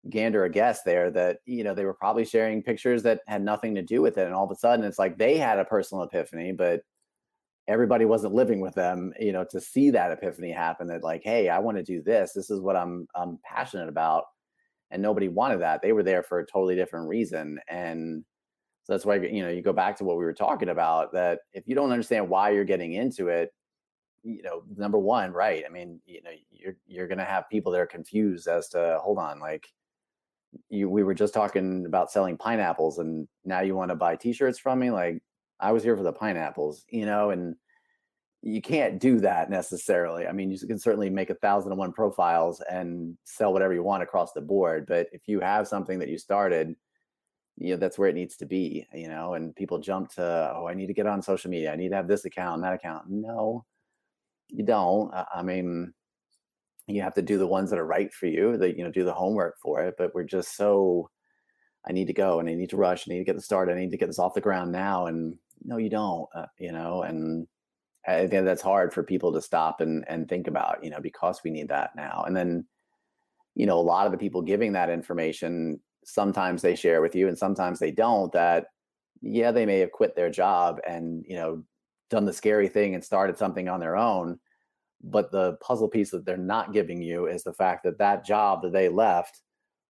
gander 0.10 0.46
a 0.46 0.50
guess 0.50 0.84
there 0.84 1.12
that 1.12 1.40
you 1.46 1.64
know 1.64 1.74
they 1.74 1.86
were 1.86 1.94
probably 1.94 2.26
sharing 2.26 2.64
pictures 2.64 3.04
that 3.04 3.22
had 3.28 3.44
nothing 3.44 3.76
to 3.76 3.82
do 3.82 4.02
with 4.02 4.18
it 4.18 4.26
and 4.26 4.34
all 4.34 4.46
of 4.46 4.52
a 4.52 4.56
sudden 4.56 4.86
it's 4.86 5.00
like 5.00 5.18
they 5.18 5.38
had 5.38 5.60
a 5.60 5.66
personal 5.66 6.04
epiphany 6.04 6.52
but 6.52 6.82
everybody 7.68 8.06
wasn't 8.06 8.34
living 8.34 8.62
with 8.62 8.74
them 8.74 9.12
you 9.20 9.34
know 9.34 9.44
to 9.44 9.60
see 9.60 9.90
that 9.90 10.12
epiphany 10.12 10.52
happen 10.52 10.88
that 10.88 11.04
like 11.04 11.22
hey 11.24 11.50
i 11.50 11.60
want 11.60 11.76
to 11.76 11.84
do 11.84 12.02
this 12.02 12.32
this 12.32 12.50
is 12.50 12.62
what 12.62 12.78
i'm 12.78 13.06
i'm 13.16 13.38
passionate 13.44 13.90
about 13.90 14.24
and 14.92 15.02
nobody 15.02 15.28
wanted 15.28 15.60
that 15.60 15.82
they 15.82 15.92
were 15.92 16.04
there 16.04 16.24
for 16.24 16.40
a 16.40 16.46
totally 16.46 16.76
different 16.76 17.10
reason 17.10 17.60
and 17.68 18.24
so 18.88 18.94
that's 18.94 19.06
why 19.06 19.16
you 19.16 19.44
know 19.44 19.50
you 19.50 19.62
go 19.62 19.74
back 19.74 19.98
to 19.98 20.06
what 20.06 20.18
we 20.18 20.24
were 20.24 20.32
talking 20.32 20.70
about 20.70 21.12
that 21.12 21.42
if 21.52 21.68
you 21.68 21.76
don't 21.76 21.92
understand 21.92 22.30
why 22.30 22.52
you're 22.52 22.64
getting 22.64 22.94
into 22.94 23.28
it, 23.28 23.54
you 24.24 24.42
know, 24.42 24.64
number 24.78 24.98
one, 24.98 25.34
right? 25.34 25.66
I 25.66 25.70
mean, 25.70 26.00
you 26.06 26.24
know, 26.24 26.32
you're 26.52 26.78
you're 26.88 27.08
gonna 27.10 27.26
have 27.26 27.50
people 27.50 27.74
that 27.74 27.82
are 27.82 27.86
confused 27.86 28.48
as 28.48 28.70
to 28.70 28.98
hold 29.04 29.18
on, 29.18 29.42
like 29.42 29.68
you 30.70 30.90
we 30.90 31.04
were 31.04 31.14
just 31.14 31.34
talking 31.34 31.86
about 31.86 32.10
selling 32.10 32.38
pineapples 32.38 33.00
and 33.00 33.28
now 33.44 33.60
you 33.60 33.76
want 33.76 33.90
to 33.90 33.96
buy 33.96 34.16
t-shirts 34.16 34.58
from 34.58 34.80
me 34.80 34.90
like 34.90 35.22
i 35.60 35.74
was 35.74 35.84
here 35.84 35.98
for 35.98 36.04
the 36.04 36.14
pineapples 36.14 36.86
you 36.90 37.06
know 37.06 37.32
and 37.32 37.54
you 38.42 38.62
can't 38.62 39.00
do 39.02 39.20
that 39.20 39.50
necessarily 39.50 40.26
i 40.26 40.32
mean 40.32 40.50
you 40.50 40.58
can 40.60 40.80
certainly 40.80 41.10
make 41.10 41.30
a 41.30 41.36
thousand 41.36 41.74
and 41.74 41.78
one 41.78 41.92
profiles 41.92 42.62
and 42.72 43.18
sell 43.26 43.52
whatever 43.52 43.74
you 43.74 43.84
want 43.84 44.02
across 44.02 44.32
the 44.32 44.42
board 44.42 44.86
but 44.88 45.08
if 45.12 45.28
you 45.28 45.42
have 45.42 45.68
something 45.68 46.00
that 46.00 46.08
you 46.08 46.18
started 46.18 46.74
you 47.58 47.72
know 47.72 47.78
that's 47.78 47.98
where 47.98 48.10
it 48.10 48.16
needs 48.16 48.36
to 48.38 48.46
be 48.46 48.88
you 48.94 49.08
know 49.08 49.34
and 49.34 49.56
people 49.56 49.80
jump 49.80 50.10
to 50.12 50.54
oh 50.56 50.68
i 50.68 50.74
need 50.74 50.88
to 50.88 50.94
get 50.94 51.08
on 51.08 51.22
social 51.22 51.50
media. 51.50 51.74
I 51.74 51.76
need 51.76 51.90
to 51.90 51.96
have 51.96 52.08
this 52.08 52.26
account 52.26 52.56
and 52.56 52.64
that 52.64 52.74
account. 52.74 53.06
No 53.10 53.66
you 54.50 54.64
don't. 54.64 55.14
I 55.34 55.44
mean 55.44 55.94
you 56.88 57.02
have 57.02 57.14
to 57.16 57.22
do 57.22 57.38
the 57.38 57.48
ones 57.48 57.70
that 57.70 57.80
are 57.80 57.86
right 57.86 58.14
for 58.14 58.28
you 58.28 58.58
that 58.58 58.78
you 58.78 58.84
know 58.84 58.92
do 58.92 59.04
the 59.04 59.14
homework 59.14 59.58
for 59.62 59.82
it 59.82 59.96
but 59.98 60.14
we're 60.16 60.24
just 60.24 60.56
so 60.56 61.10
i 61.88 61.92
need 61.92 62.08
to 62.08 62.14
go 62.14 62.40
and 62.40 62.50
i 62.50 62.54
need 62.54 62.70
to 62.70 62.78
rush 62.78 63.08
i 63.08 63.14
need 63.14 63.20
to 63.20 63.26
get 63.26 63.36
the 63.36 63.42
start 63.42 63.70
i 63.70 63.74
need 63.74 63.92
to 63.92 63.98
get 63.98 64.08
this 64.08 64.20
off 64.20 64.34
the 64.34 64.42
ground 64.42 64.72
now 64.72 65.08
and 65.08 65.36
no 65.64 65.78
you 65.78 65.90
don't 65.90 66.28
uh, 66.34 66.46
you 66.58 66.72
know 66.72 67.04
and 67.04 67.48
i 68.08 68.26
think 68.26 68.46
that's 68.46 68.62
hard 68.62 68.94
for 68.94 69.04
people 69.04 69.34
to 69.34 69.42
stop 69.42 69.82
and 69.82 70.06
and 70.08 70.30
think 70.30 70.48
about 70.48 70.84
you 70.84 70.90
know 70.90 71.02
because 71.02 71.42
we 71.44 71.52
need 71.52 71.68
that 71.68 71.96
now 71.96 72.24
and 72.26 72.36
then 72.36 72.66
you 73.54 73.66
know 73.66 73.78
a 73.78 73.82
lot 73.82 74.06
of 74.06 74.12
the 74.12 74.18
people 74.18 74.42
giving 74.42 74.72
that 74.72 74.90
information 74.90 75.80
sometimes 76.08 76.62
they 76.62 76.74
share 76.74 77.02
with 77.02 77.14
you 77.14 77.28
and 77.28 77.38
sometimes 77.38 77.80
they 77.80 77.92
don't 77.92 78.32
that 78.32 78.68
yeah 79.22 79.52
they 79.52 79.66
may 79.66 79.80
have 79.80 79.92
quit 79.92 80.16
their 80.16 80.30
job 80.30 80.80
and 80.88 81.26
you 81.28 81.36
know 81.36 81.62
done 82.10 82.24
the 82.24 82.32
scary 82.32 82.70
thing 82.70 82.96
and 82.96 83.04
started 83.04 83.38
something 83.38 83.68
on 83.68 83.82
their 83.82 83.98
own 83.98 84.40
but 85.04 85.32
the 85.32 85.58
puzzle 85.62 85.90
piece 85.90 86.10
that 86.12 86.26
they're 86.26 86.38
not 86.38 86.72
giving 86.72 87.02
you 87.02 87.28
is 87.28 87.44
the 87.44 87.54
fact 87.54 87.84
that 87.84 87.98
that 87.98 88.26
job 88.26 88.62
that 88.62 88.72
they 88.72 88.88
left 88.88 89.42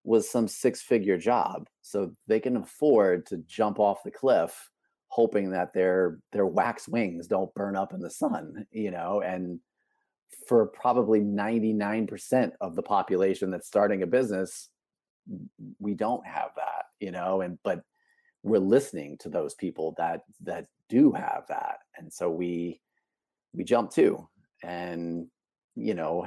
was 0.04 0.28
some 0.28 0.48
six 0.48 0.82
figure 0.82 1.20
job 1.20 1.68
so 1.84 2.12
they 2.26 2.40
can 2.40 2.58
afford 2.58 3.24
to 3.26 3.38
jump 3.46 3.80
off 3.80 4.04
the 4.04 4.10
cliff 4.10 4.72
hoping 5.10 5.52
that 5.52 5.72
their 5.72 6.18
their 6.32 6.48
wax 6.48 6.88
wings 6.88 7.28
don't 7.28 7.54
burn 7.54 7.76
up 7.76 7.94
in 7.94 8.00
the 8.00 8.10
sun 8.10 8.66
you 8.72 8.90
know 8.90 9.22
and 9.22 9.60
for 10.48 10.66
probably 10.66 11.22
99% 11.22 12.52
of 12.60 12.76
the 12.76 12.82
population 12.82 13.50
that's 13.50 13.68
starting 13.68 14.02
a 14.04 14.08
business 14.08 14.70
we 15.80 15.94
don't 15.94 16.26
have 16.26 16.52
that 16.56 16.86
you 17.00 17.12
know 17.12 17.42
and 17.42 17.58
but 17.64 17.82
we're 18.44 18.60
listening 18.60 19.18
to 19.18 19.30
those 19.30 19.54
people 19.56 19.94
that 19.98 20.22
that 20.42 20.68
do 20.90 21.12
have 21.12 21.44
that 21.50 21.80
and 21.98 22.12
so 22.12 22.30
we 22.30 22.80
we 23.54 23.64
jump 23.64 23.92
too 23.92 24.28
and 24.64 25.28
you 25.78 25.94
know, 25.94 26.26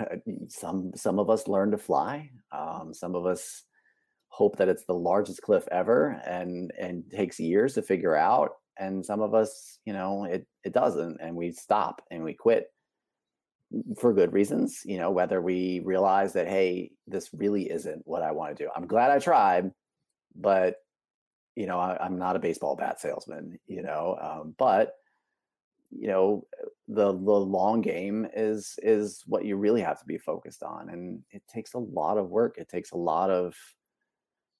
some 0.48 0.92
some 0.94 1.18
of 1.18 1.28
us 1.28 1.48
learn 1.48 1.72
to 1.72 1.78
fly. 1.78 2.30
Um, 2.52 2.94
some 2.94 3.16
of 3.16 3.26
us 3.26 3.64
hope 4.28 4.56
that 4.56 4.68
it's 4.68 4.84
the 4.84 4.94
largest 4.94 5.42
cliff 5.42 5.66
ever 5.72 6.22
and 6.24 6.72
and 6.78 7.02
takes 7.10 7.40
years 7.40 7.74
to 7.74 7.82
figure 7.82 8.14
out. 8.14 8.52
And 8.78 9.04
some 9.04 9.20
of 9.20 9.34
us, 9.34 9.78
you 9.84 9.92
know, 9.92 10.24
it 10.24 10.46
it 10.62 10.72
doesn't, 10.72 11.18
and 11.20 11.34
we 11.34 11.50
stop 11.50 12.00
and 12.12 12.22
we 12.22 12.32
quit 12.32 12.68
for 13.98 14.12
good 14.12 14.32
reasons. 14.32 14.82
You 14.84 14.98
know, 14.98 15.10
whether 15.10 15.40
we 15.40 15.80
realize 15.84 16.32
that 16.34 16.48
hey, 16.48 16.90
this 17.06 17.30
really 17.32 17.70
isn't 17.70 18.02
what 18.04 18.22
I 18.22 18.32
want 18.32 18.56
to 18.56 18.64
do. 18.64 18.70
I'm 18.74 18.86
glad 18.86 19.10
I 19.10 19.18
tried, 19.18 19.70
but 20.34 20.76
you 21.56 21.66
know, 21.66 21.78
I, 21.78 22.06
am 22.06 22.18
not 22.18 22.36
a 22.36 22.40
baseball 22.40 22.76
bat 22.76 23.00
salesman. 23.00 23.58
You 23.66 23.82
know, 23.82 24.16
um, 24.20 24.54
but 24.58 24.94
you 25.90 26.08
know 26.08 26.46
the 26.88 27.12
the 27.12 27.32
long 27.32 27.80
game 27.80 28.26
is 28.34 28.78
is 28.82 29.22
what 29.26 29.44
you 29.44 29.56
really 29.56 29.80
have 29.80 29.98
to 29.98 30.04
be 30.04 30.18
focused 30.18 30.62
on 30.62 30.88
and 30.88 31.20
it 31.32 31.42
takes 31.52 31.74
a 31.74 31.78
lot 31.78 32.16
of 32.16 32.30
work 32.30 32.56
it 32.58 32.68
takes 32.68 32.92
a 32.92 32.96
lot 32.96 33.30
of 33.30 33.54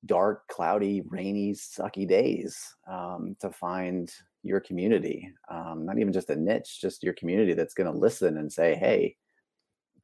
dark 0.06 0.48
cloudy 0.48 1.02
rainy 1.06 1.52
sucky 1.52 2.08
days 2.08 2.74
um, 2.90 3.36
to 3.40 3.50
find 3.50 4.12
your 4.42 4.60
community 4.60 5.30
um, 5.50 5.84
not 5.84 5.98
even 5.98 6.12
just 6.12 6.30
a 6.30 6.36
niche 6.36 6.80
just 6.80 7.02
your 7.02 7.14
community 7.14 7.52
that's 7.54 7.74
going 7.74 7.90
to 7.90 7.98
listen 7.98 8.38
and 8.38 8.52
say 8.52 8.74
hey 8.74 9.16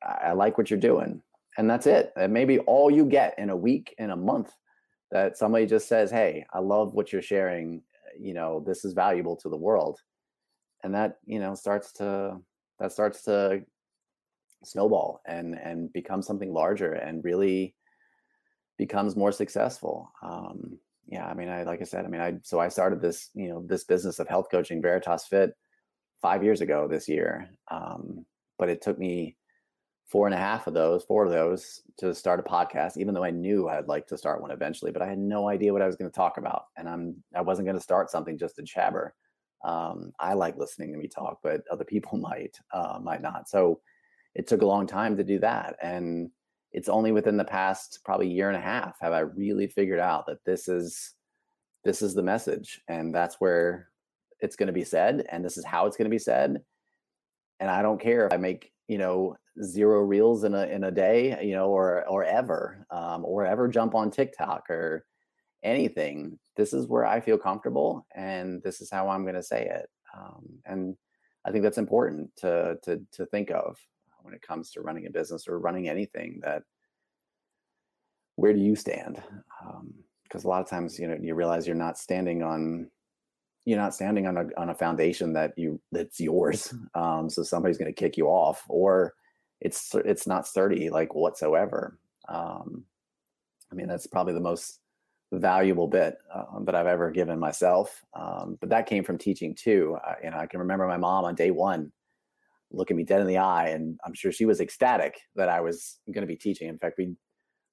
I, 0.02 0.28
I 0.28 0.32
like 0.32 0.58
what 0.58 0.70
you're 0.70 0.78
doing 0.78 1.22
and 1.56 1.68
that's 1.68 1.86
it 1.86 2.12
and 2.16 2.32
maybe 2.32 2.58
all 2.60 2.90
you 2.90 3.04
get 3.06 3.38
in 3.38 3.50
a 3.50 3.56
week 3.56 3.94
in 3.98 4.10
a 4.10 4.16
month 4.16 4.52
that 5.10 5.38
somebody 5.38 5.66
just 5.66 5.88
says 5.88 6.10
hey 6.10 6.44
i 6.52 6.58
love 6.58 6.94
what 6.94 7.12
you're 7.12 7.22
sharing 7.22 7.82
you 8.18 8.34
know 8.34 8.62
this 8.66 8.84
is 8.84 8.92
valuable 8.92 9.36
to 9.36 9.48
the 9.48 9.56
world 9.56 9.98
and 10.82 10.94
that 10.94 11.16
you 11.24 11.38
know 11.38 11.54
starts 11.54 11.92
to 11.92 12.36
that 12.78 12.92
starts 12.92 13.22
to 13.22 13.62
snowball 14.64 15.20
and 15.26 15.54
and 15.54 15.92
become 15.92 16.22
something 16.22 16.52
larger 16.52 16.92
and 16.92 17.24
really 17.24 17.74
becomes 18.78 19.16
more 19.16 19.32
successful 19.32 20.10
um 20.22 20.78
yeah 21.06 21.26
i 21.26 21.34
mean 21.34 21.48
i 21.48 21.62
like 21.62 21.80
i 21.80 21.84
said 21.84 22.04
i 22.04 22.08
mean 22.08 22.20
i 22.20 22.34
so 22.42 22.58
i 22.58 22.68
started 22.68 23.00
this 23.00 23.30
you 23.34 23.48
know 23.48 23.64
this 23.66 23.84
business 23.84 24.18
of 24.18 24.28
health 24.28 24.48
coaching 24.50 24.82
veritas 24.82 25.26
fit 25.26 25.56
five 26.20 26.42
years 26.42 26.60
ago 26.60 26.88
this 26.88 27.08
year 27.08 27.48
um 27.70 28.24
but 28.58 28.68
it 28.68 28.80
took 28.82 28.98
me 28.98 29.36
four 30.06 30.26
and 30.26 30.34
a 30.34 30.38
half 30.38 30.66
of 30.66 30.74
those 30.74 31.04
four 31.04 31.24
of 31.24 31.32
those 31.32 31.82
to 31.98 32.14
start 32.14 32.40
a 32.40 32.42
podcast 32.42 32.96
even 32.96 33.14
though 33.14 33.24
i 33.24 33.30
knew 33.30 33.68
i'd 33.68 33.88
like 33.88 34.06
to 34.06 34.18
start 34.18 34.40
one 34.40 34.50
eventually 34.50 34.90
but 34.90 35.02
i 35.02 35.06
had 35.06 35.18
no 35.18 35.48
idea 35.48 35.72
what 35.72 35.82
i 35.82 35.86
was 35.86 35.96
going 35.96 36.10
to 36.10 36.14
talk 36.14 36.38
about 36.38 36.64
and 36.76 36.88
i'm 36.88 37.14
i 37.34 37.40
wasn't 37.40 37.66
going 37.66 37.76
to 37.76 37.82
start 37.82 38.10
something 38.10 38.38
just 38.38 38.56
to 38.56 38.62
jabber 38.62 39.14
um, 39.64 40.12
I 40.18 40.34
like 40.34 40.56
listening 40.56 40.92
to 40.92 40.98
me 40.98 41.08
talk, 41.08 41.40
but 41.42 41.62
other 41.70 41.84
people 41.84 42.18
might 42.18 42.56
uh, 42.72 42.98
might 43.02 43.22
not. 43.22 43.48
So 43.48 43.80
it 44.34 44.46
took 44.46 44.62
a 44.62 44.66
long 44.66 44.86
time 44.86 45.16
to 45.16 45.24
do 45.24 45.38
that, 45.40 45.76
and 45.82 46.30
it's 46.76 46.90
only 46.90 47.10
within 47.10 47.38
the 47.38 47.44
past 47.44 48.00
probably 48.04 48.28
year 48.28 48.48
and 48.48 48.56
a 48.56 48.60
half 48.60 48.98
have 49.00 49.14
I 49.14 49.20
really 49.20 49.66
figured 49.66 49.98
out 49.98 50.26
that 50.26 50.44
this 50.44 50.68
is 50.68 51.14
this 51.84 52.02
is 52.02 52.14
the 52.14 52.22
message, 52.22 52.82
and 52.86 53.14
that's 53.14 53.36
where 53.36 53.88
it's 54.40 54.56
going 54.56 54.66
to 54.66 54.72
be 54.72 54.84
said, 54.84 55.24
and 55.32 55.42
this 55.42 55.56
is 55.56 55.64
how 55.64 55.86
it's 55.86 55.96
going 55.96 56.04
to 56.04 56.14
be 56.14 56.18
said. 56.18 56.60
And 57.60 57.70
I 57.70 57.80
don't 57.80 58.00
care 58.00 58.26
if 58.26 58.32
I 58.32 58.36
make 58.36 58.72
you 58.88 58.98
know 58.98 59.36
zero 59.62 60.00
reels 60.00 60.44
in 60.44 60.54
a 60.54 60.66
in 60.66 60.84
a 60.84 60.90
day, 60.90 61.42
you 61.42 61.54
know, 61.54 61.70
or 61.70 62.06
or 62.08 62.24
ever, 62.24 62.86
um, 62.90 63.24
or 63.24 63.46
ever 63.46 63.68
jump 63.68 63.94
on 63.94 64.10
TikTok 64.10 64.68
or 64.68 65.06
anything, 65.62 66.38
this 66.56 66.74
is 66.74 66.86
where 66.86 67.06
I 67.06 67.20
feel 67.20 67.38
comfortable, 67.38 68.06
and 68.14 68.62
this 68.62 68.82
is 68.82 68.90
how 68.90 69.08
I'm 69.08 69.22
going 69.22 69.34
to 69.34 69.42
say 69.42 69.66
it. 69.66 69.88
Um, 70.14 70.44
and 70.66 70.96
I 71.46 71.52
think 71.52 71.62
that's 71.62 71.78
important 71.78 72.36
to 72.36 72.76
to 72.82 73.00
to 73.12 73.24
think 73.24 73.50
of 73.50 73.78
when 74.26 74.34
it 74.34 74.42
comes 74.42 74.70
to 74.72 74.82
running 74.82 75.06
a 75.06 75.10
business 75.10 75.46
or 75.48 75.58
running 75.58 75.88
anything. 75.88 76.40
That 76.42 76.64
where 78.34 78.52
do 78.52 78.58
you 78.58 78.76
stand? 78.76 79.22
Because 80.24 80.44
um, 80.44 80.46
a 80.46 80.48
lot 80.48 80.60
of 80.60 80.68
times, 80.68 80.98
you 80.98 81.06
know, 81.06 81.16
you 81.18 81.34
realize 81.34 81.66
you're 81.66 81.76
not 81.76 81.96
standing 81.96 82.42
on 82.42 82.90
you're 83.64 83.78
not 83.80 83.94
standing 83.94 84.26
on 84.26 84.36
a 84.36 84.46
on 84.56 84.70
a 84.70 84.74
foundation 84.74 85.32
that 85.32 85.52
you 85.56 85.80
that's 85.92 86.20
yours. 86.20 86.74
Um, 86.94 87.30
so 87.30 87.42
somebody's 87.42 87.78
going 87.78 87.92
to 87.92 88.00
kick 88.00 88.16
you 88.16 88.26
off, 88.26 88.64
or 88.68 89.14
it's 89.60 89.94
it's 89.94 90.26
not 90.26 90.46
sturdy 90.46 90.90
like 90.90 91.14
whatsoever. 91.14 91.98
Um, 92.28 92.84
I 93.70 93.74
mean, 93.74 93.88
that's 93.88 94.06
probably 94.06 94.34
the 94.34 94.40
most 94.40 94.80
valuable 95.32 95.88
bit 95.88 96.16
uh, 96.32 96.60
that 96.60 96.74
I've 96.74 96.86
ever 96.86 97.10
given 97.10 97.38
myself. 97.38 98.04
Um, 98.14 98.56
but 98.60 98.70
that 98.70 98.86
came 98.86 99.04
from 99.04 99.18
teaching 99.18 99.54
too. 99.54 99.98
I, 100.04 100.14
you 100.24 100.30
know, 100.30 100.38
I 100.38 100.46
can 100.46 100.60
remember 100.60 100.86
my 100.86 100.96
mom 100.96 101.24
on 101.24 101.34
day 101.34 101.50
one 101.50 101.92
looking 102.70 102.96
me 102.96 103.04
dead 103.04 103.20
in 103.20 103.26
the 103.26 103.38
eye, 103.38 103.68
and 103.68 103.98
I'm 104.04 104.14
sure 104.14 104.32
she 104.32 104.46
was 104.46 104.60
ecstatic 104.60 105.18
that 105.36 105.48
I 105.48 105.60
was 105.60 105.98
going 106.12 106.26
to 106.26 106.32
be 106.32 106.36
teaching. 106.36 106.68
In 106.68 106.78
fact, 106.78 106.98
we 106.98 107.14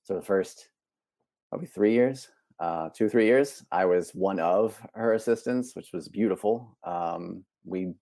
so 0.03 0.15
the 0.15 0.21
first 0.21 0.69
probably 1.49 1.67
three 1.67 1.93
years, 1.93 2.29
uh, 2.60 2.89
two 2.95 3.10
three 3.10 3.25
years, 3.25 3.63
I 3.71 3.86
was 3.86 4.12
one 4.12 4.39
of 4.39 4.79
her 4.93 5.13
assistants, 5.13 5.75
which 5.75 5.89
was 5.93 6.08
beautiful. 6.08 6.77
Um, 6.84 7.43
we 7.65 7.93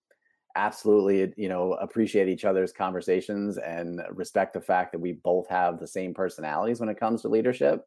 absolutely 0.57 1.33
you 1.37 1.47
know 1.47 1.73
appreciate 1.73 2.27
each 2.27 2.43
other's 2.43 2.73
conversations 2.73 3.57
and 3.57 4.01
respect 4.11 4.53
the 4.53 4.59
fact 4.59 4.91
that 4.91 4.99
we 4.99 5.13
both 5.23 5.47
have 5.47 5.79
the 5.79 5.87
same 5.87 6.13
personalities 6.13 6.81
when 6.81 6.89
it 6.89 6.99
comes 6.99 7.21
to 7.21 7.29
leadership 7.29 7.85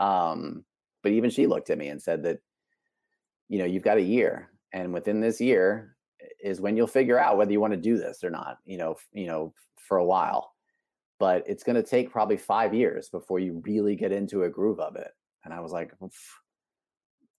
um, 0.00 0.64
but 1.02 1.12
even 1.12 1.30
she 1.30 1.46
looked 1.46 1.70
at 1.70 1.78
me 1.78 1.88
and 1.88 2.02
said 2.02 2.22
that, 2.24 2.38
you 3.48 3.58
know, 3.58 3.64
you've 3.64 3.82
got 3.84 3.98
a 3.98 4.02
year, 4.02 4.50
and 4.72 4.92
within 4.92 5.20
this 5.20 5.40
year 5.40 5.93
is 6.42 6.60
when 6.60 6.76
you'll 6.76 6.86
figure 6.86 7.18
out 7.18 7.36
whether 7.36 7.52
you 7.52 7.60
want 7.60 7.72
to 7.72 7.80
do 7.80 7.96
this 7.96 8.24
or 8.24 8.30
not. 8.30 8.58
You 8.64 8.78
know, 8.78 8.96
you 9.12 9.26
know, 9.26 9.54
for 9.76 9.98
a 9.98 10.04
while, 10.04 10.52
but 11.18 11.44
it's 11.46 11.64
going 11.64 11.76
to 11.76 11.82
take 11.82 12.10
probably 12.10 12.36
five 12.36 12.74
years 12.74 13.08
before 13.08 13.38
you 13.38 13.62
really 13.64 13.96
get 13.96 14.12
into 14.12 14.44
a 14.44 14.50
groove 14.50 14.80
of 14.80 14.96
it. 14.96 15.10
And 15.44 15.52
I 15.52 15.60
was 15.60 15.72
like, 15.72 15.92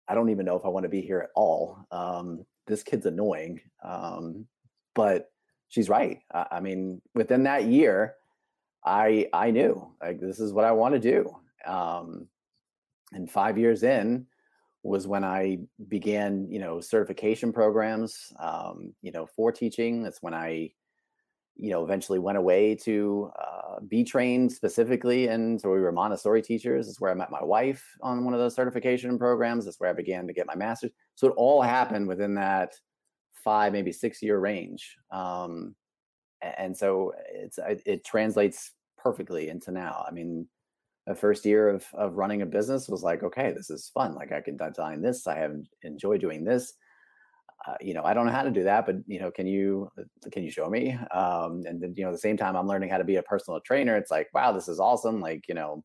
I 0.07 0.13
don't 0.13 0.29
even 0.29 0.45
know 0.45 0.55
if 0.55 0.65
I 0.65 0.69
want 0.69 0.83
to 0.83 0.89
be 0.89 1.01
here 1.01 1.19
at 1.19 1.29
all. 1.35 1.85
Um, 1.91 2.45
this 2.67 2.83
kid's 2.83 3.05
annoying, 3.05 3.61
um, 3.83 4.45
but 4.93 5.31
she's 5.69 5.89
right. 5.89 6.19
I, 6.33 6.45
I 6.51 6.59
mean, 6.59 7.01
within 7.13 7.43
that 7.43 7.65
year, 7.65 8.15
I 8.83 9.27
I 9.33 9.51
knew 9.51 9.91
like 10.01 10.19
this 10.19 10.39
is 10.39 10.53
what 10.53 10.65
I 10.65 10.71
want 10.71 10.93
to 10.93 10.99
do. 10.99 11.35
Um, 11.65 12.27
and 13.11 13.29
five 13.29 13.57
years 13.57 13.83
in 13.83 14.27
was 14.85 15.07
when 15.07 15.23
I 15.23 15.57
began, 15.87 16.47
you 16.47 16.59
know, 16.59 16.79
certification 16.79 17.51
programs, 17.51 18.31
um, 18.39 18.93
you 19.01 19.11
know, 19.11 19.25
for 19.25 19.51
teaching. 19.51 20.03
That's 20.03 20.21
when 20.21 20.35
I, 20.35 20.69
you 21.55 21.71
know, 21.71 21.83
eventually 21.83 22.19
went 22.19 22.37
away 22.37 22.75
to 22.83 23.31
uh, 23.41 23.79
be 23.87 24.03
trained 24.03 24.51
specifically. 24.51 25.27
And 25.27 25.59
so 25.59 25.71
we 25.71 25.79
were 25.79 25.91
Montessori 25.91 26.43
teachers. 26.43 26.85
That's 26.85 27.01
where 27.01 27.09
I 27.09 27.15
met 27.15 27.31
my 27.31 27.43
wife 27.43 27.83
on 28.01 28.23
one 28.23 28.35
of 28.35 28.39
those 28.39 28.53
certification 28.53 29.17
programs. 29.17 29.65
That's 29.65 29.79
where 29.79 29.89
I 29.89 29.93
began 29.93 30.27
to 30.27 30.33
get 30.33 30.45
my 30.45 30.55
master's. 30.55 30.91
So 31.15 31.29
it 31.29 31.33
all 31.35 31.63
happened 31.63 32.07
within 32.07 32.35
that 32.35 32.75
five, 33.33 33.73
maybe 33.73 33.91
six 33.91 34.21
year 34.21 34.37
range. 34.37 34.97
Um, 35.09 35.73
and 36.41 36.77
so 36.77 37.13
it's 37.33 37.57
it, 37.57 37.81
it 37.87 38.05
translates 38.05 38.73
perfectly 38.99 39.49
into 39.49 39.71
now. 39.71 40.05
I 40.07 40.11
mean, 40.11 40.47
the 41.07 41.15
first 41.15 41.45
year 41.45 41.69
of 41.69 41.85
of 41.93 42.15
running 42.15 42.41
a 42.41 42.45
business 42.45 42.89
was 42.89 43.03
like, 43.03 43.23
okay, 43.23 43.51
this 43.51 43.69
is 43.69 43.91
fun. 43.93 44.15
Like 44.15 44.31
I 44.31 44.41
can 44.41 44.57
design 44.57 45.01
this. 45.01 45.27
I 45.27 45.37
have 45.37 45.55
enjoyed 45.83 46.21
doing 46.21 46.43
this. 46.43 46.73
Uh, 47.67 47.75
you 47.81 47.93
know, 47.93 48.03
I 48.03 48.13
don't 48.13 48.25
know 48.25 48.31
how 48.31 48.43
to 48.43 48.51
do 48.51 48.63
that, 48.63 48.85
but 48.85 48.97
you 49.07 49.19
know, 49.19 49.31
can 49.31 49.47
you 49.47 49.89
uh, 49.99 50.29
can 50.31 50.43
you 50.43 50.51
show 50.51 50.69
me? 50.69 50.97
Um, 51.13 51.63
and 51.65 51.81
then 51.81 51.93
you 51.95 52.03
know, 52.03 52.09
at 52.09 52.13
the 52.13 52.19
same 52.19 52.37
time, 52.37 52.55
I'm 52.55 52.67
learning 52.67 52.89
how 52.89 52.97
to 52.97 53.03
be 53.03 53.15
a 53.15 53.23
personal 53.23 53.59
trainer. 53.61 53.95
It's 53.97 54.11
like, 54.11 54.27
wow, 54.33 54.51
this 54.51 54.67
is 54.67 54.79
awesome. 54.79 55.19
Like 55.19 55.47
you 55.47 55.55
know, 55.55 55.83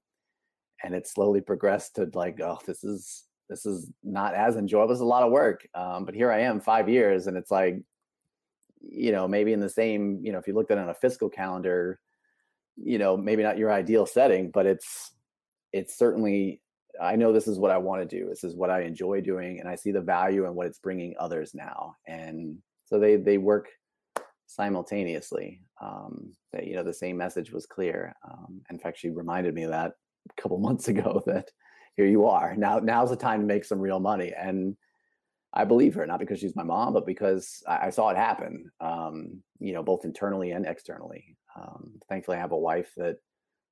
and 0.82 0.94
it 0.94 1.06
slowly 1.06 1.40
progressed 1.40 1.96
to 1.96 2.10
like, 2.14 2.40
oh, 2.40 2.58
this 2.66 2.84
is 2.84 3.24
this 3.48 3.66
is 3.66 3.90
not 4.02 4.34
as 4.34 4.56
enjoyable. 4.56 4.92
It's 4.92 5.00
a 5.00 5.04
lot 5.04 5.24
of 5.24 5.32
work. 5.32 5.66
Um, 5.74 6.04
but 6.04 6.14
here 6.14 6.30
I 6.30 6.40
am, 6.40 6.60
five 6.60 6.88
years, 6.88 7.26
and 7.26 7.36
it's 7.36 7.50
like, 7.50 7.76
you 8.80 9.12
know, 9.12 9.26
maybe 9.28 9.52
in 9.52 9.60
the 9.60 9.68
same, 9.68 10.20
you 10.22 10.32
know, 10.32 10.38
if 10.38 10.46
you 10.46 10.54
looked 10.54 10.70
at 10.70 10.78
it 10.78 10.82
on 10.82 10.88
a 10.90 10.94
fiscal 10.94 11.28
calendar, 11.28 11.98
you 12.82 12.98
know 12.98 13.16
maybe 13.16 13.42
not 13.42 13.58
your 13.58 13.72
ideal 13.72 14.06
setting 14.06 14.50
but 14.50 14.66
it's 14.66 15.12
it's 15.72 15.96
certainly 15.96 16.60
i 17.00 17.16
know 17.16 17.32
this 17.32 17.48
is 17.48 17.58
what 17.58 17.70
i 17.70 17.78
want 17.78 18.00
to 18.00 18.18
do 18.18 18.28
this 18.28 18.44
is 18.44 18.56
what 18.56 18.70
i 18.70 18.82
enjoy 18.82 19.20
doing 19.20 19.60
and 19.60 19.68
i 19.68 19.74
see 19.74 19.90
the 19.90 20.00
value 20.00 20.46
in 20.46 20.54
what 20.54 20.66
it's 20.66 20.78
bringing 20.78 21.14
others 21.18 21.54
now 21.54 21.94
and 22.06 22.56
so 22.84 22.98
they 22.98 23.16
they 23.16 23.38
work 23.38 23.68
simultaneously 24.46 25.60
um 25.80 26.32
that 26.52 26.66
you 26.66 26.74
know 26.74 26.82
the 26.82 26.92
same 26.92 27.16
message 27.16 27.52
was 27.52 27.66
clear 27.66 28.14
um 28.28 28.60
in 28.70 28.78
fact 28.78 28.98
she 28.98 29.10
reminded 29.10 29.54
me 29.54 29.62
of 29.62 29.70
that 29.70 29.92
a 30.30 30.42
couple 30.42 30.58
months 30.68 30.88
ago 30.88 31.22
that 31.26 31.48
here 31.96 32.06
you 32.06 32.26
are 32.26 32.56
now 32.56 32.78
now's 32.78 33.10
the 33.10 33.16
time 33.16 33.40
to 33.40 33.46
make 33.46 33.64
some 33.64 33.78
real 33.78 34.00
money 34.00 34.32
and 34.36 34.76
I 35.52 35.64
believe 35.64 35.94
her, 35.94 36.06
not 36.06 36.20
because 36.20 36.38
she's 36.38 36.54
my 36.54 36.62
mom, 36.62 36.92
but 36.92 37.06
because 37.06 37.62
I, 37.66 37.86
I 37.86 37.90
saw 37.90 38.10
it 38.10 38.16
happen, 38.16 38.70
um, 38.80 39.42
you 39.58 39.72
know, 39.72 39.82
both 39.82 40.04
internally 40.04 40.52
and 40.52 40.64
externally. 40.64 41.36
Um, 41.56 41.92
thankfully, 42.08 42.36
I 42.36 42.40
have 42.40 42.52
a 42.52 42.58
wife 42.58 42.92
that 42.96 43.16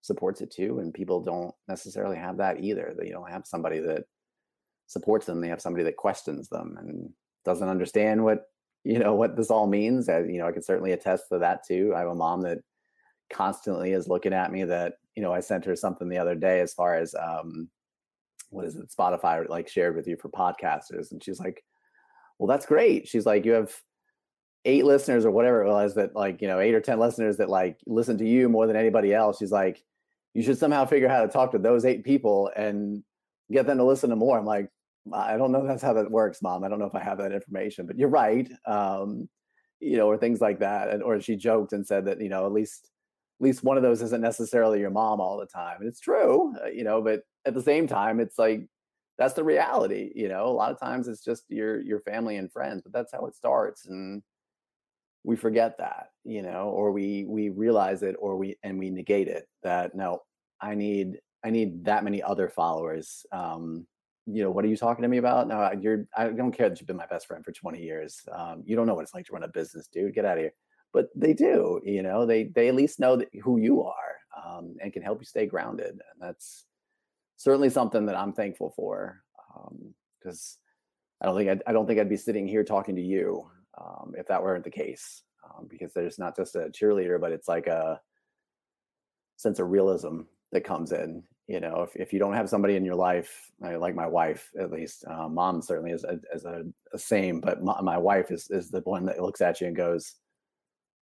supports 0.01 0.41
it 0.41 0.51
too, 0.51 0.81
and 0.81 0.93
people 0.93 1.23
don't 1.23 1.55
necessarily 1.69 2.17
have 2.17 2.39
that 2.39 2.61
either. 2.61 2.95
They 2.99 3.11
don't 3.11 3.31
have 3.31 3.47
somebody 3.47 3.79
that 3.81 4.05
supports 4.87 5.27
them. 5.27 5.41
They 5.41 5.49
have 5.49 5.61
somebody 5.61 5.85
that 5.85 5.97
questions 5.97 6.49
them 6.49 6.77
and 6.79 7.11
doesn't 7.45 7.69
understand 7.69 8.25
what 8.25 8.45
you 8.85 8.99
know 8.99 9.15
what 9.15 9.37
this 9.37 9.51
all 9.51 9.67
means. 9.67 10.09
I, 10.09 10.21
you 10.21 10.39
know, 10.39 10.49
I 10.49 10.53
can 10.53 10.63
certainly 10.63 10.93
attest 10.93 11.25
to 11.31 11.39
that 11.39 11.65
too. 11.67 11.93
I 11.95 12.01
have 12.01 12.09
a 12.09 12.15
mom 12.15 12.43
that 12.43 12.59
constantly 13.31 13.93
is 13.93 14.09
looking 14.09 14.33
at 14.33 14.51
me 14.51 14.65
that 14.65 14.95
you 15.15 15.23
know 15.23 15.33
I 15.33 15.41
sent 15.41 15.65
her 15.67 15.77
something 15.77 16.09
the 16.09 16.19
other 16.19 16.35
day 16.35 16.61
as 16.61 16.75
far 16.75 16.97
as 16.97 17.15
um, 17.15 17.69
what 18.51 18.65
is 18.65 18.77
it 18.77 18.91
Spotify 18.91 19.49
like 19.49 19.69
shared 19.69 19.97
with 19.97 20.07
you 20.07 20.17
for 20.17 20.29
podcasters, 20.29 21.13
and 21.13 21.23
she's 21.23 21.41
like, 21.41 21.65
well, 22.39 22.49
that's 22.49 22.67
great. 22.67 23.09
She's 23.09 23.27
like, 23.27 23.45
you 23.45 23.53
have 23.53 23.75
eight 24.65 24.85
listeners 24.85 25.25
or 25.25 25.31
whatever 25.31 25.63
it 25.63 25.69
was 25.69 25.95
that 25.95 26.15
like 26.15 26.43
you 26.43 26.49
know 26.49 26.61
eight 26.61 26.75
or 26.75 26.81
ten 26.81 26.99
listeners 26.99 27.37
that 27.39 27.49
like 27.49 27.79
listen 27.87 28.19
to 28.19 28.27
you 28.27 28.49
more 28.49 28.67
than 28.67 28.77
anybody 28.77 29.15
else. 29.15 29.39
She's 29.39 29.53
like, 29.53 29.83
you 30.35 30.43
should 30.43 30.59
somehow 30.59 30.85
figure 30.85 31.09
out 31.09 31.17
how 31.17 31.23
to 31.23 31.33
talk 31.33 31.53
to 31.53 31.59
those 31.59 31.85
eight 31.85 32.05
people 32.05 32.51
and 32.57 33.03
get 33.51 33.67
them 33.67 33.79
to 33.79 33.85
listen 33.85 34.11
to 34.11 34.17
more. 34.17 34.39
I'm 34.39 34.45
like, 34.45 34.69
I 35.13 35.37
don't 35.37 35.53
know 35.53 35.67
that's 35.67 35.83
how 35.83 35.95
that 35.95 36.11
works, 36.11 36.43
mom. 36.43 36.65
I 36.65 36.69
don't 36.69 36.79
know 36.79 36.87
if 36.87 36.95
I 36.95 37.03
have 37.03 37.19
that 37.19 37.33
information, 37.33 37.87
but 37.87 37.99
you're 37.99 38.09
right. 38.09 38.51
Um, 38.67 39.29
you 39.81 39.97
know, 39.97 40.09
or 40.09 40.19
things 40.19 40.41
like 40.41 40.59
that. 40.61 40.91
And, 40.91 41.03
or 41.03 41.21
she 41.21 41.37
joked 41.37 41.73
and 41.73 41.87
said 41.87 42.07
that, 42.07 42.21
you 42.21 42.29
know, 42.29 42.47
at 42.47 42.53
least, 42.53 42.91
at 43.41 43.45
least 43.45 43.63
one 43.63 43.77
of 43.77 43.83
those 43.83 44.03
isn't 44.03 44.21
necessarily 44.21 44.81
your 44.81 44.91
mom 44.91 45.21
all 45.21 45.39
the 45.39 45.47
time. 45.47 45.77
And 45.81 45.89
it's 45.89 46.01
true, 46.01 46.55
uh, 46.63 46.69
you 46.69 46.85
know, 46.85 47.01
but 47.01 47.23
at 47.49 47.55
the 47.55 47.63
same 47.63 47.87
time, 47.87 48.21
it's 48.21 48.39
like, 48.39 48.67
that's 49.19 49.35
the 49.35 49.43
reality, 49.43 50.13
you 50.15 50.29
know, 50.29 50.47
a 50.47 50.55
lot 50.55 50.71
of 50.71 50.79
times 50.79 51.09
it's 51.09 51.25
just 51.25 51.43
your, 51.49 51.81
your 51.81 52.01
family 52.01 52.37
and 52.37 52.53
friends, 52.53 52.83
but 52.83 52.93
that's 52.93 53.13
how 53.13 53.27
it 53.27 53.35
starts. 53.35 53.87
And 53.87 54.23
we 55.25 55.35
forget 55.35 55.77
that, 55.79 56.11
you 56.25 56.43
know, 56.43 56.69
or 56.69 56.93
we, 56.93 57.25
we 57.27 57.49
realize 57.49 58.05
it 58.05 58.15
or 58.21 58.37
we, 58.37 58.57
and 58.63 58.79
we 58.79 58.91
negate 58.91 59.27
it 59.27 59.49
that 59.65 59.97
no, 59.97 60.23
I 60.61 60.77
need, 60.77 61.19
I 61.45 61.51
need 61.51 61.85
that 61.87 62.05
many 62.05 62.23
other 62.23 62.49
followers. 62.49 63.27
Um, 63.33 63.87
you 64.27 64.45
know, 64.45 64.51
what 64.51 64.65
are 64.65 64.69
you 64.69 64.77
talking 64.77 65.03
to 65.03 65.09
me 65.09 65.17
about? 65.17 65.49
No, 65.49 65.73
you're, 65.81 66.07
I 66.17 66.29
don't 66.29 66.53
care 66.53 66.69
that 66.69 66.79
you've 66.79 66.87
been 66.87 66.97
my 66.97 67.07
best 67.07 67.27
friend 67.27 67.45
for 67.45 67.53
20 67.53 67.83
years. 67.83 68.21
Um, 68.31 68.63
you 68.65 68.77
don't 68.77 68.87
know 68.87 68.95
what 68.95 69.03
it's 69.03 69.15
like 69.15 69.27
to 69.27 69.33
run 69.33 69.43
a 69.43 69.49
business, 69.49 69.89
dude. 69.89 70.15
Get 70.15 70.27
out 70.27 70.39
of 70.39 70.43
here. 70.43 70.53
But 70.93 71.09
they 71.15 71.35
do, 71.35 71.81
you 71.85 72.03
know, 72.03 72.25
they, 72.25 72.45
they 72.45 72.69
at 72.69 72.75
least 72.75 73.01
know 73.01 73.21
who 73.43 73.59
you 73.59 73.83
are 73.83 74.17
um, 74.47 74.77
and 74.81 74.93
can 74.93 75.03
help 75.03 75.21
you 75.21 75.27
stay 75.27 75.47
grounded. 75.47 75.91
And 75.91 76.21
that's 76.21 76.65
certainly 77.39 77.71
something 77.71 78.05
that 78.07 78.17
I'm 78.17 78.35
thankful 78.35 78.71
for. 78.77 79.23
because 80.21 80.59
um, 81.23 81.23
I 81.23 81.27
don't 81.27 81.37
think 81.39 81.51
I'd, 81.51 81.63
I 81.67 81.73
don't 81.73 81.87
think 81.87 81.99
I'd 81.99 82.09
be 82.09 82.17
sitting 82.17 82.47
here 82.47 82.65
talking 82.65 82.97
to 82.97 83.03
you 83.03 83.49
um, 83.81 84.13
if 84.19 84.27
that 84.27 84.43
weren't 84.43 84.65
the 84.65 84.71
case. 84.71 85.23
Um, 85.45 85.67
because 85.67 85.95
there's 85.95 86.19
not 86.19 86.37
just 86.37 86.57
a 86.57 86.69
cheerleader, 86.69 87.19
but 87.19 87.33
it's 87.33 87.49
like 87.49 87.69
a 87.69 88.01
sense 89.39 89.61
of 89.61 89.71
realism 89.71 90.23
that 90.53 90.65
comes 90.65 90.93
in 90.93 91.23
you 91.49 91.61
know 91.61 91.83
if, 91.83 91.97
if 91.97 92.13
you 92.13 92.19
don't 92.19 92.35
have 92.35 92.49
somebody 92.49 92.77
in 92.77 92.85
your 92.85 92.95
life 92.95 93.51
like 93.61 93.95
my 93.95 94.07
wife 94.07 94.51
at 94.61 94.71
least 94.71 95.05
uh, 95.09 95.29
mom 95.29 95.61
certainly 95.61 95.91
is 95.91 96.05
a, 96.05 96.21
is 96.33 96.45
a, 96.45 96.63
a 96.93 96.99
same 96.99 97.41
but 97.41 97.63
my, 97.63 97.81
my, 97.81 97.99
wife 97.99 98.31
is, 98.31 98.49
is 98.51 98.71
the 98.71 98.81
one 98.81 99.05
that 99.05 99.21
looks 99.21 99.41
at 99.41 99.61
you 99.61 99.67
and 99.67 99.77
goes 99.77 100.15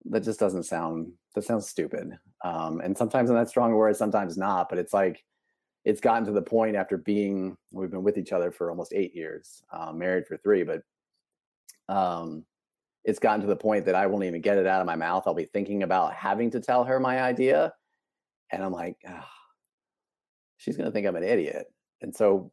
that 0.06 0.24
just 0.24 0.40
doesn't 0.40 0.64
sound 0.64 1.12
that 1.34 1.44
sounds 1.44 1.68
stupid 1.68 2.12
um, 2.44 2.80
and 2.82 2.98
sometimes 2.98 3.30
in 3.30 3.36
that 3.36 3.50
strong 3.50 3.74
word 3.74 3.96
sometimes 3.96 4.38
not 4.38 4.70
but 4.70 4.78
it's 4.78 4.94
like 4.94 5.24
it's 5.86 6.02
gotten 6.02 6.26
to 6.26 6.32
the 6.32 6.42
point 6.42 6.76
after 6.76 6.98
being 6.98 7.56
we've 7.72 7.92
been 7.92 8.04
with 8.04 8.18
each 8.18 8.34
other 8.34 8.52
for 8.52 8.70
almost 8.70 8.94
eight 8.94 9.16
years 9.16 9.64
uh, 9.72 9.92
married 9.94 10.28
for 10.28 10.38
three 10.38 10.64
but 10.64 10.82
um, 11.88 12.44
it's 13.04 13.20
gotten 13.20 13.42
to 13.42 13.48
the 13.48 13.56
point 13.56 13.86
that 13.86 13.96
i 13.96 14.06
won't 14.06 14.24
even 14.24 14.42
get 14.42 14.58
it 14.58 14.68
out 14.68 14.82
of 14.82 14.88
my 14.88 14.96
mouth 14.96 15.24
i'll 15.26 15.34
be 15.34 15.46
thinking 15.46 15.84
about 15.84 16.14
having 16.14 16.52
to 16.52 16.60
tell 16.60 16.84
her 16.84 17.00
my 17.00 17.22
idea 17.22 17.72
and 18.52 18.64
i'm 18.64 18.74
like 18.74 18.98
oh, 19.08 19.24
she's 20.66 20.78
going 20.78 20.86
to 20.86 20.92
think 20.92 21.08
I'm 21.08 21.16
an 21.16 21.24
idiot. 21.24 21.68
And 22.02 22.16
so 22.16 22.52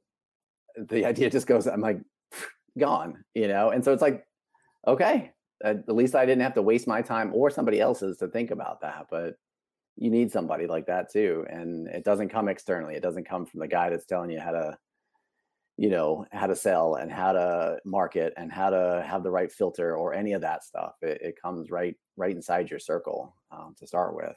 the 0.76 1.04
idea 1.06 1.30
just 1.30 1.46
goes, 1.46 1.66
I'm 1.66 1.80
like, 1.80 2.00
gone, 2.78 3.24
you 3.34 3.48
know? 3.48 3.70
And 3.70 3.84
so 3.84 3.92
it's 3.92 4.02
like, 4.02 4.24
okay, 4.86 5.32
at 5.64 5.88
least 5.88 6.14
I 6.14 6.26
didn't 6.26 6.42
have 6.42 6.54
to 6.54 6.62
waste 6.62 6.86
my 6.86 7.02
time 7.02 7.30
or 7.34 7.50
somebody 7.50 7.80
else's 7.80 8.18
to 8.18 8.28
think 8.28 8.50
about 8.50 8.80
that. 8.80 9.06
But 9.10 9.36
you 9.96 10.10
need 10.10 10.32
somebody 10.32 10.66
like 10.66 10.86
that 10.86 11.10
too. 11.12 11.44
And 11.48 11.86
it 11.88 12.04
doesn't 12.04 12.30
come 12.30 12.48
externally. 12.48 12.94
It 12.94 13.02
doesn't 13.02 13.28
come 13.28 13.46
from 13.46 13.60
the 13.60 13.68
guy 13.68 13.90
that's 13.90 14.06
telling 14.06 14.30
you 14.30 14.40
how 14.40 14.52
to, 14.52 14.78
you 15.76 15.90
know, 15.90 16.26
how 16.32 16.46
to 16.46 16.56
sell 16.56 16.94
and 16.96 17.10
how 17.10 17.32
to 17.32 17.78
market 17.84 18.32
and 18.36 18.50
how 18.52 18.70
to 18.70 19.04
have 19.06 19.22
the 19.22 19.30
right 19.30 19.52
filter 19.52 19.96
or 19.96 20.14
any 20.14 20.32
of 20.32 20.40
that 20.42 20.64
stuff. 20.64 20.94
It, 21.02 21.20
it 21.22 21.40
comes 21.40 21.70
right, 21.70 21.96
right 22.16 22.34
inside 22.34 22.70
your 22.70 22.78
circle 22.80 23.34
um, 23.50 23.74
to 23.78 23.86
start 23.86 24.14
with. 24.16 24.36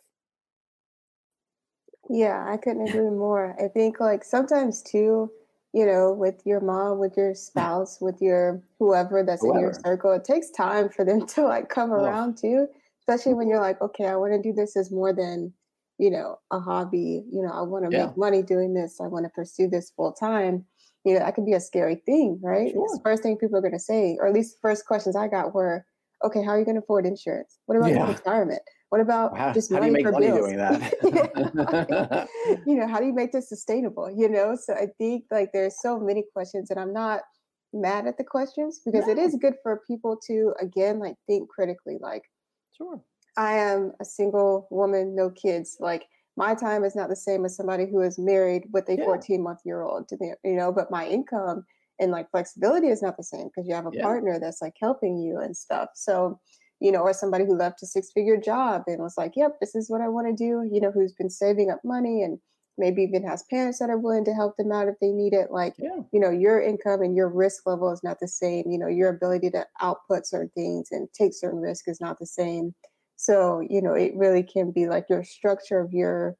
Yeah, 2.10 2.45
I 2.47 2.58
couldn't 2.58 2.88
agree 2.88 3.10
more. 3.10 3.56
I 3.62 3.68
think 3.68 3.99
like 3.99 4.24
sometimes 4.24 4.82
too, 4.82 5.32
you 5.74 5.86
know, 5.86 6.14
with 6.14 6.41
your 6.45 6.60
mom, 6.62 6.99
with 6.99 7.18
your 7.18 7.34
spouse, 7.34 7.99
with 7.99 8.22
your 8.22 8.62
whoever 8.80 9.24
that's 9.24 9.43
in 9.43 9.58
your 9.60 9.74
circle, 9.74 10.12
it 10.14 10.24
takes 10.24 10.49
time 10.51 10.89
for 10.89 11.03
them 11.03 11.26
to 11.36 11.43
like 11.43 11.70
come 11.70 11.91
Oh, 11.95 11.95
around 12.06 12.38
too. 12.38 12.68
Especially 13.08 13.34
when 13.34 13.47
you're 13.47 13.62
like, 13.62 13.82
okay, 13.82 14.08
I 14.08 14.16
want 14.16 14.34
to 14.34 14.41
do 14.41 14.53
this 14.53 14.76
as 14.76 14.91
more 14.91 15.14
than, 15.14 15.53
you 15.97 16.10
know, 16.10 16.39
a 16.51 16.60
hobby. 16.60 17.24
You 17.32 17.43
know, 17.43 17.51
I 17.51 17.62
want 17.62 17.86
to 17.86 17.91
yeah, 17.91 18.08
make 18.08 18.18
money 18.18 18.41
doing 18.41 18.74
this. 18.74 18.99
I 18.99 19.08
want 19.08 19.26
to 19.26 19.30
pursue 19.30 19.68
this 19.70 19.91
full 19.95 20.14
time. 20.14 20.66
You 21.03 21.14
know, 21.14 21.20
that 21.20 21.36
could 21.36 21.45
be 21.45 21.53
a 21.53 21.60
scary 21.60 22.01
thing, 22.06 22.39
right? 22.41 22.74
It's 22.76 22.93
the 22.93 23.01
first 23.03 23.22
thing 23.22 23.38
people 23.38 23.58
are 23.58 23.62
going 23.62 23.74
to 23.74 23.80
say, 23.80 24.18
or 24.20 24.28
at 24.28 24.34
least 24.34 24.58
first 24.60 24.88
questions 24.88 25.16
I 25.16 25.28
got 25.28 25.53
were, 25.53 25.86
okay, 26.24 26.41
how 26.41 26.51
are 26.51 26.60
you 26.60 26.66
going 26.66 26.76
to 26.76 26.82
afford 26.82 27.06
insurance? 27.06 27.60
What 27.68 27.78
about 27.78 27.91
your 27.91 27.99
Yeah. 27.99 28.08
retirement? 28.08 28.62
What 28.89 29.01
about 29.01 29.38
how, 29.38 29.53
just 29.53 29.72
how 29.72 29.80
money 29.80 30.01
for 30.03 30.12
money 30.12 30.28
bills? 30.28 30.39
doing 30.39 30.58
that? 30.58 32.30
you 32.66 32.76
know, 32.76 32.88
how 32.88 32.99
do 32.99 33.06
you 33.06 33.14
make 33.14 33.32
this 33.32 33.49
sustainable? 33.49 34.10
You 34.10 34.30
know, 34.30 34.56
so 34.56 34.74
I 34.74 34.88
think 34.97 35.26
like 35.32 35.51
there's 35.53 35.82
so 35.82 35.99
many 35.99 36.24
questions, 36.34 36.72
and 36.72 36.80
I'm 36.80 36.93
not 36.93 37.22
mad 37.74 38.08
at 38.08 38.18
the 38.18 38.24
questions 38.24 38.82
because 38.86 39.08
it 39.08 39.18
is 39.18 39.36
good 39.36 39.56
for 39.62 39.82
people 39.86 40.18
to 40.28 40.53
again 40.62 40.99
like 40.99 41.16
think 41.28 41.49
critically. 41.49 41.97
Like, 41.99 42.24
sure, 42.78 43.01
I 43.38 43.53
am 43.53 43.93
a 43.99 44.05
single 44.05 44.67
woman, 44.69 45.15
no 45.15 45.30
kids. 45.30 45.78
Like 45.80 46.05
my 46.38 46.55
time 46.55 46.84
is 46.84 46.95
not 46.95 47.09
the 47.09 47.15
same 47.15 47.45
as 47.45 47.55
somebody 47.55 47.86
who 47.86 48.01
is 48.01 48.17
married 48.17 48.63
with 48.71 48.89
a 48.89 48.97
yeah. 48.97 49.05
14 49.05 49.41
month 49.41 49.59
year 49.65 49.82
old. 49.82 50.09
You 50.43 50.55
know, 50.55 50.71
but 50.71 50.91
my 50.91 51.07
income 51.07 51.65
and 51.99 52.11
like 52.11 52.30
flexibility 52.32 52.88
is 52.88 53.01
not 53.01 53.17
the 53.17 53.23
same 53.23 53.47
because 53.47 53.67
you 53.67 53.76
have 53.76 53.88
a 53.88 53.91
yeah. 53.93 54.03
partner 54.03 54.39
that's 54.39 54.61
like 54.61 54.76
helping 54.82 55.17
you 55.17 55.39
and 55.39 55.55
stuff. 55.55 55.89
So 55.95 56.39
you 56.82 56.91
know, 56.91 56.99
or 56.99 57.13
somebody 57.13 57.45
who 57.45 57.57
left 57.57 57.82
a 57.84 57.86
six 57.86 58.11
figure 58.11 58.38
job 58.38 58.84
and 58.88 59.01
was 59.01 59.17
like, 59.17 59.34
yep, 59.36 59.57
this 59.59 59.76
is 59.76 59.89
what 59.89 60.01
I 60.01 60.09
want 60.09 60.28
to 60.28 60.34
do, 60.34 60.67
you 60.69 60.82
know, 60.82 60.91
who's 60.91 61.13
been 61.13 61.30
saving 61.30 61.69
up 61.69 61.80
money 61.84 62.21
and 62.21 62.38
maybe 62.78 63.03
even 63.03 63.26
has 63.26 63.43
parents 63.49 63.80
that 63.80 63.89
are 63.89 63.97
willing 63.97 64.26
to 64.26 64.34
help 64.34 64.57
them 64.57 64.71
out 64.71 64.88
if 64.88 64.95
they 64.99 65.11
need 65.11 65.34
it. 65.34 65.51
Like, 65.51 65.76
yeah. 65.78 66.01
you 66.11 66.19
know, 66.19 66.30
your 66.30 66.61
income 66.61 67.01
and 67.01 67.15
your 67.15 67.30
risk 67.30 67.65
level 67.65 67.91
is 67.91 68.03
not 68.03 68.19
the 68.19 68.28
same. 68.28 68.65
You 68.69 68.78
know, 68.78 68.88
your 68.88 69.09
ability 69.09 69.49
to 69.51 69.65
output 69.82 70.28
certain 70.28 70.51
things 70.55 70.89
and 70.91 71.07
take 71.13 71.34
certain 71.34 71.59
risk 71.59 71.88
is 71.88 72.01
not 72.01 72.19
the 72.19 72.26
same. 72.26 72.73
So, 73.15 73.61
you 73.69 73.82
know, 73.82 73.93
it 73.93 74.13
really 74.15 74.43
can 74.43 74.71
be 74.71 74.88
like 74.88 75.05
your 75.09 75.23
structure 75.23 75.80
of 75.80 75.93
your 75.93 76.36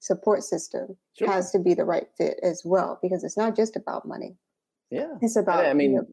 support 0.00 0.42
system 0.42 0.96
sure. 1.16 1.30
has 1.30 1.52
to 1.52 1.58
be 1.58 1.74
the 1.74 1.84
right 1.84 2.06
fit 2.18 2.38
as 2.42 2.62
well, 2.64 2.98
because 3.00 3.24
it's 3.24 3.36
not 3.36 3.56
just 3.56 3.76
about 3.76 4.06
money. 4.06 4.36
Yeah. 4.90 5.14
It's 5.20 5.36
about, 5.36 5.64
I 5.64 5.72
mean, 5.72 5.92
you 5.92 5.96
know, 5.98 6.06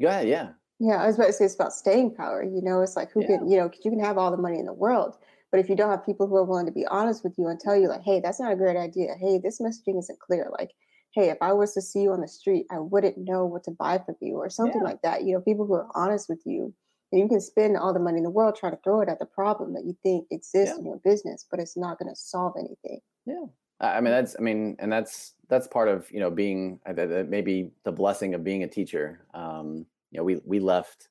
go 0.00 0.08
ahead. 0.08 0.28
Yeah. 0.28 0.48
Yeah, 0.78 0.96
I 0.96 1.06
was 1.06 1.16
about 1.16 1.28
to 1.28 1.32
say 1.32 1.46
it's 1.46 1.54
about 1.54 1.72
staying 1.72 2.14
power. 2.14 2.42
You 2.42 2.60
know, 2.60 2.82
it's 2.82 2.96
like 2.96 3.10
who 3.10 3.22
yeah. 3.22 3.38
can, 3.38 3.48
you 3.48 3.56
know, 3.56 3.70
you 3.82 3.90
can 3.90 4.00
have 4.00 4.18
all 4.18 4.30
the 4.30 4.36
money 4.36 4.58
in 4.58 4.66
the 4.66 4.74
world, 4.74 5.16
but 5.50 5.60
if 5.60 5.68
you 5.68 5.76
don't 5.76 5.90
have 5.90 6.04
people 6.04 6.26
who 6.26 6.36
are 6.36 6.44
willing 6.44 6.66
to 6.66 6.72
be 6.72 6.86
honest 6.86 7.24
with 7.24 7.34
you 7.38 7.46
and 7.46 7.58
tell 7.58 7.76
you, 7.76 7.88
like, 7.88 8.02
hey, 8.02 8.20
that's 8.20 8.40
not 8.40 8.52
a 8.52 8.56
great 8.56 8.76
idea. 8.76 9.14
Hey, 9.18 9.38
this 9.38 9.60
messaging 9.60 9.98
isn't 9.98 10.20
clear. 10.20 10.48
Like, 10.50 10.72
hey, 11.14 11.30
if 11.30 11.38
I 11.40 11.52
was 11.52 11.74
to 11.74 11.80
see 11.80 12.02
you 12.02 12.12
on 12.12 12.20
the 12.20 12.28
street, 12.28 12.66
I 12.70 12.78
wouldn't 12.78 13.16
know 13.18 13.46
what 13.46 13.64
to 13.64 13.70
buy 13.70 13.98
from 13.98 14.16
you 14.20 14.36
or 14.36 14.50
something 14.50 14.82
yeah. 14.82 14.88
like 14.88 15.02
that. 15.02 15.24
You 15.24 15.34
know, 15.34 15.40
people 15.40 15.66
who 15.66 15.74
are 15.74 15.88
honest 15.94 16.28
with 16.28 16.42
you. 16.44 16.74
And 17.12 17.20
you 17.20 17.28
can 17.28 17.40
spend 17.40 17.76
all 17.76 17.94
the 17.94 18.00
money 18.00 18.18
in 18.18 18.24
the 18.24 18.30
world 18.30 18.56
trying 18.56 18.72
to 18.72 18.80
throw 18.82 19.00
it 19.00 19.08
at 19.08 19.20
the 19.20 19.26
problem 19.26 19.74
that 19.74 19.84
you 19.84 19.96
think 20.02 20.26
exists 20.32 20.74
yeah. 20.74 20.80
in 20.80 20.86
your 20.86 20.98
business, 21.04 21.46
but 21.48 21.60
it's 21.60 21.76
not 21.76 22.00
going 22.00 22.12
to 22.12 22.16
solve 22.16 22.54
anything. 22.58 22.98
Yeah. 23.24 23.44
I 23.80 24.00
mean, 24.00 24.10
that's, 24.10 24.34
I 24.36 24.42
mean, 24.42 24.76
and 24.80 24.90
that's, 24.90 25.34
that's 25.48 25.68
part 25.68 25.86
of, 25.86 26.10
you 26.10 26.18
know, 26.18 26.30
being 26.30 26.80
uh, 26.84 26.94
maybe 27.28 27.70
the 27.84 27.92
blessing 27.92 28.34
of 28.34 28.42
being 28.42 28.64
a 28.64 28.68
teacher. 28.68 29.24
Um, 29.34 29.86
you 30.10 30.18
know, 30.18 30.24
we 30.24 30.40
we 30.44 30.58
left 30.58 31.08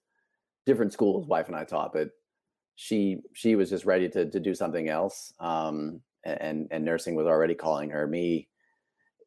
different 0.66 0.92
schools, 0.92 1.28
wife 1.28 1.48
and 1.48 1.56
I 1.56 1.64
taught, 1.64 1.94
but 1.94 2.10
she 2.76 3.20
she 3.34 3.56
was 3.56 3.70
just 3.70 3.86
ready 3.86 4.10
to 4.10 4.30
to 4.30 4.40
do 4.40 4.54
something 4.54 4.90
else. 4.90 5.34
Um, 5.40 6.02
and 6.24 6.68
and 6.72 6.84
nursing 6.84 7.16
was 7.16 7.28
already 7.28 7.56
calling 7.56 7.90
her. 7.92 8.08
Me, 8.08 8.48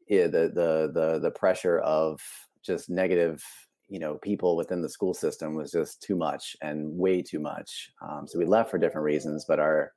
yeah, 0.08 0.26
the 0.26 0.50
the 0.54 0.90
the 0.92 1.18
the 1.20 1.30
pressure 1.30 1.78
of 1.80 2.20
just 2.62 2.90
negative 2.90 3.42
you 3.88 3.98
know 3.98 4.16
people 4.16 4.56
within 4.56 4.82
the 4.82 4.88
school 4.88 5.14
system 5.14 5.54
was 5.54 5.70
just 5.70 6.02
too 6.02 6.16
much 6.16 6.56
and 6.60 6.98
way 6.98 7.22
too 7.22 7.38
much 7.38 7.90
um, 8.02 8.26
so 8.26 8.38
we 8.38 8.44
left 8.44 8.70
for 8.70 8.76
different 8.76 9.04
reasons 9.04 9.46
but 9.48 9.58
our 9.58 9.92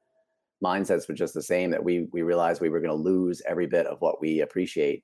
mindsets 0.64 1.10
were 1.10 1.14
just 1.14 1.34
the 1.34 1.42
same 1.42 1.72
that 1.72 1.84
we 1.84 2.08
we 2.14 2.22
realized 2.22 2.62
we 2.62 2.70
were 2.70 2.80
going 2.80 2.96
to 2.96 2.96
lose 2.96 3.42
every 3.46 3.66
bit 3.66 3.86
of 3.88 4.00
what 4.00 4.22
we 4.22 4.42
appreciate 4.42 5.04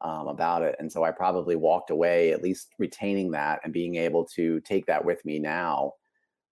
um, 0.00 0.28
about 0.28 0.62
it. 0.62 0.76
And 0.78 0.92
so 0.92 1.02
I 1.02 1.10
probably 1.10 1.56
walked 1.56 1.90
away, 1.90 2.32
at 2.32 2.42
least 2.42 2.74
retaining 2.78 3.30
that 3.32 3.60
and 3.64 3.72
being 3.72 3.96
able 3.96 4.24
to 4.34 4.60
take 4.60 4.86
that 4.86 5.04
with 5.04 5.24
me 5.24 5.38
now 5.38 5.92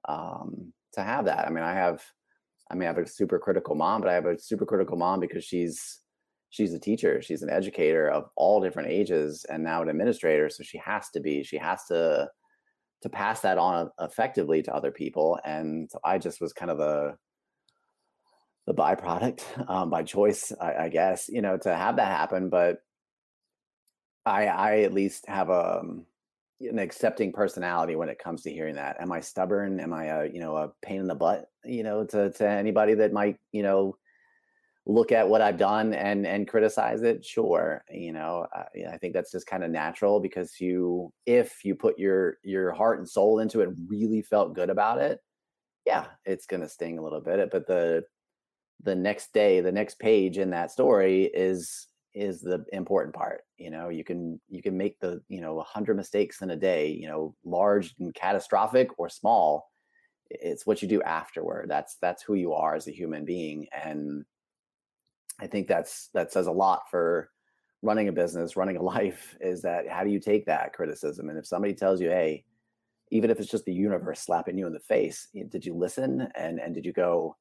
um, 0.08 0.72
to 0.94 1.02
have 1.02 1.24
that. 1.26 1.46
I 1.46 1.50
mean, 1.50 1.64
I 1.64 1.74
have, 1.74 2.02
I 2.70 2.74
mean, 2.74 2.84
I 2.84 2.86
have 2.86 2.98
a 2.98 3.06
super 3.06 3.38
critical 3.38 3.74
mom, 3.74 4.00
but 4.00 4.10
I 4.10 4.14
have 4.14 4.26
a 4.26 4.38
super 4.38 4.66
critical 4.66 4.96
mom 4.96 5.20
because 5.20 5.44
she's 5.44 6.00
she's 6.50 6.74
a 6.74 6.78
teacher, 6.78 7.22
she's 7.22 7.42
an 7.42 7.48
educator 7.50 8.08
of 8.08 8.24
all 8.36 8.60
different 8.60 8.90
ages, 8.90 9.46
and 9.48 9.64
now 9.64 9.82
an 9.82 9.88
administrator. 9.88 10.50
So 10.50 10.62
she 10.62 10.78
has 10.78 11.08
to 11.10 11.20
be, 11.20 11.42
she 11.42 11.56
has 11.56 11.84
to 11.86 12.28
to 13.02 13.08
pass 13.08 13.40
that 13.40 13.58
on 13.58 13.90
effectively 14.00 14.62
to 14.62 14.74
other 14.74 14.92
people. 14.92 15.38
And 15.44 15.90
so 15.90 15.98
I 16.04 16.18
just 16.18 16.40
was 16.40 16.52
kind 16.52 16.70
of 16.70 16.80
a 16.80 17.16
the 18.66 18.74
byproduct 18.74 19.42
um, 19.68 19.90
by 19.90 20.02
choice, 20.04 20.52
I, 20.60 20.84
I, 20.84 20.88
guess, 20.88 21.28
you 21.28 21.42
know, 21.42 21.56
to 21.58 21.74
have 21.74 21.96
that 21.96 22.16
happen. 22.16 22.48
But 22.48 22.78
I, 24.24 24.46
I 24.46 24.78
at 24.80 24.92
least 24.92 25.26
have 25.26 25.48
a, 25.48 25.80
um, 25.80 26.06
an 26.68 26.78
accepting 26.78 27.32
personality 27.32 27.96
when 27.96 28.08
it 28.08 28.18
comes 28.18 28.42
to 28.42 28.52
hearing 28.52 28.76
that. 28.76 29.00
Am 29.00 29.12
I 29.12 29.20
stubborn? 29.20 29.80
Am 29.80 29.92
I 29.92 30.04
a, 30.06 30.26
you 30.26 30.40
know, 30.40 30.56
a 30.56 30.72
pain 30.82 31.00
in 31.00 31.06
the 31.06 31.14
butt, 31.14 31.50
you 31.64 31.82
know, 31.82 32.04
to, 32.06 32.30
to 32.30 32.48
anybody 32.48 32.94
that 32.94 33.12
might, 33.12 33.38
you 33.52 33.62
know, 33.62 33.96
look 34.86 35.12
at 35.12 35.28
what 35.28 35.40
I've 35.40 35.58
done 35.58 35.94
and 35.94 36.26
and 36.26 36.48
criticize 36.48 37.02
it, 37.02 37.24
sure. 37.24 37.84
You 37.90 38.12
know, 38.12 38.46
I, 38.52 38.94
I 38.94 38.98
think 38.98 39.14
that's 39.14 39.30
just 39.30 39.46
kind 39.46 39.62
of 39.62 39.70
natural 39.70 40.20
because 40.20 40.60
you, 40.60 41.12
if 41.26 41.64
you 41.64 41.74
put 41.74 41.98
your 41.98 42.38
your 42.42 42.72
heart 42.72 42.98
and 42.98 43.08
soul 43.08 43.38
into 43.38 43.60
it, 43.60 43.70
really 43.86 44.22
felt 44.22 44.54
good 44.54 44.70
about 44.70 44.98
it, 44.98 45.20
yeah, 45.86 46.06
it's 46.24 46.46
gonna 46.46 46.68
sting 46.68 46.98
a 46.98 47.02
little 47.02 47.20
bit. 47.20 47.50
But 47.50 47.66
the 47.66 48.04
the 48.82 48.94
next 48.94 49.32
day, 49.32 49.60
the 49.60 49.72
next 49.72 49.98
page 49.98 50.38
in 50.38 50.50
that 50.50 50.72
story 50.72 51.24
is 51.32 51.86
is 52.14 52.40
the 52.40 52.64
important 52.72 53.14
part. 53.14 53.42
You 53.56 53.70
know, 53.70 53.88
you 53.88 54.04
can 54.04 54.40
you 54.48 54.62
can 54.62 54.76
make 54.76 55.00
the 55.00 55.22
you 55.28 55.40
know 55.40 55.60
a 55.60 55.64
hundred 55.64 55.96
mistakes 55.96 56.42
in 56.42 56.50
a 56.50 56.56
day. 56.56 56.88
You 56.88 57.08
know, 57.08 57.34
large 57.44 57.94
and 57.98 58.14
catastrophic 58.14 58.90
or 58.98 59.08
small. 59.08 59.70
It's 60.30 60.66
what 60.66 60.82
you 60.82 60.88
do 60.88 61.02
afterward. 61.02 61.66
That's 61.68 61.96
that's 62.00 62.22
who 62.22 62.34
you 62.34 62.52
are 62.54 62.74
as 62.74 62.88
a 62.88 62.92
human 62.92 63.24
being, 63.24 63.66
and 63.72 64.24
I 65.40 65.46
think 65.46 65.68
that's 65.68 66.08
that 66.14 66.32
says 66.32 66.46
a 66.46 66.52
lot 66.52 66.82
for 66.90 67.30
running 67.82 68.08
a 68.08 68.12
business, 68.12 68.56
running 68.56 68.76
a 68.76 68.82
life. 68.94 69.36
Is 69.40 69.62
that 69.62 69.88
how 69.88 70.04
do 70.04 70.10
you 70.10 70.20
take 70.20 70.46
that 70.46 70.72
criticism? 70.72 71.28
And 71.28 71.38
if 71.38 71.46
somebody 71.46 71.74
tells 71.74 72.00
you, 72.00 72.10
"Hey," 72.10 72.44
even 73.10 73.30
if 73.30 73.40
it's 73.40 73.50
just 73.50 73.64
the 73.64 73.74
universe 73.74 74.20
slapping 74.20 74.58
you 74.58 74.66
in 74.66 74.72
the 74.72 74.80
face, 74.80 75.28
did 75.48 75.64
you 75.66 75.74
listen 75.74 76.28
and 76.34 76.60
and 76.60 76.74
did 76.74 76.84
you 76.86 76.92
go, 76.92 77.36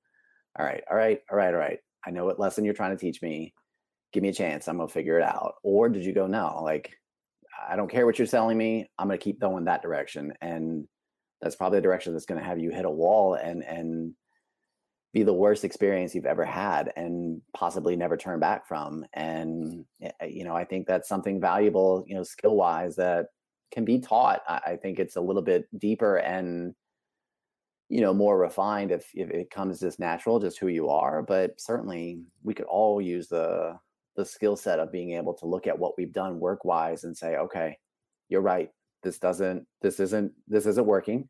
"All 0.57 0.65
right, 0.65 0.83
all 0.89 0.97
right, 0.97 1.21
all 1.29 1.37
right, 1.37 1.53
all 1.53 1.59
right. 1.59 1.79
I 2.05 2.11
know 2.11 2.25
what 2.25 2.39
lesson 2.39 2.65
you're 2.65 2.73
trying 2.73 2.97
to 2.97 3.01
teach 3.01 3.21
me. 3.21 3.53
Give 4.13 4.23
me 4.23 4.29
a 4.29 4.33
chance. 4.33 4.67
I'm 4.67 4.77
gonna 4.77 4.89
figure 4.89 5.17
it 5.19 5.23
out." 5.23 5.55
Or 5.63 5.89
did 5.89 6.05
you 6.05 6.13
go, 6.13 6.27
"No, 6.27 6.61
like 6.63 6.91
I 7.69 7.75
don't 7.75 7.89
care 7.89 8.05
what 8.05 8.19
you're 8.19 8.25
selling 8.27 8.57
me. 8.57 8.89
I'm 8.97 9.07
gonna 9.07 9.17
keep 9.17 9.39
going 9.39 9.65
that 9.65 9.81
direction." 9.81 10.33
And 10.41 10.87
that's 11.41 11.55
probably 11.55 11.79
the 11.79 11.83
direction 11.83 12.13
that's 12.13 12.25
gonna 12.25 12.43
have 12.43 12.59
you 12.59 12.71
hit 12.71 12.85
a 12.85 12.89
wall 12.89 13.35
and 13.35 13.63
and 13.63 14.13
be 15.13 15.23
the 15.23 15.33
worst 15.33 15.65
experience 15.65 16.15
you've 16.15 16.25
ever 16.25 16.45
had 16.45 16.93
and 16.95 17.41
possibly 17.53 17.95
never 17.95 18.15
turn 18.15 18.39
back 18.39 18.65
from 18.67 19.05
and 19.13 19.85
eh, 20.01 20.11
eh, 20.21 20.25
you 20.25 20.43
know 20.43 20.55
i 20.55 20.63
think 20.63 20.87
that's 20.87 21.09
something 21.09 21.39
valuable 21.39 22.03
you 22.07 22.15
know 22.15 22.23
skill 22.23 22.55
wise 22.55 22.95
that 22.95 23.27
can 23.73 23.83
be 23.83 23.99
taught 23.99 24.41
i 24.47 24.77
think 24.81 24.99
it's 24.99 25.15
a 25.15 25.21
little 25.21 25.41
bit 25.41 25.65
deeper 25.77 26.17
and 26.17 26.73
you 27.89 28.01
know 28.01 28.13
more 28.13 28.37
refined 28.37 28.91
if, 28.91 29.09
if 29.13 29.29
it 29.31 29.49
comes 29.49 29.79
just 29.79 29.99
natural 29.99 30.39
just 30.39 30.59
who 30.59 30.67
you 30.67 30.89
are 30.89 31.21
but 31.21 31.59
certainly 31.59 32.21
we 32.43 32.53
could 32.53 32.65
all 32.65 33.01
use 33.01 33.27
the 33.27 33.77
the 34.15 34.25
skill 34.25 34.55
set 34.55 34.79
of 34.79 34.91
being 34.91 35.11
able 35.11 35.33
to 35.33 35.45
look 35.45 35.67
at 35.67 35.77
what 35.77 35.97
we've 35.97 36.13
done 36.13 36.39
work 36.39 36.65
wise 36.65 37.03
and 37.03 37.15
say 37.15 37.37
okay 37.37 37.77
you're 38.29 38.41
right 38.41 38.69
this 39.03 39.17
doesn't 39.19 39.65
this 39.81 39.99
isn't 39.99 40.31
this 40.47 40.65
isn't 40.65 40.85
working 40.85 41.27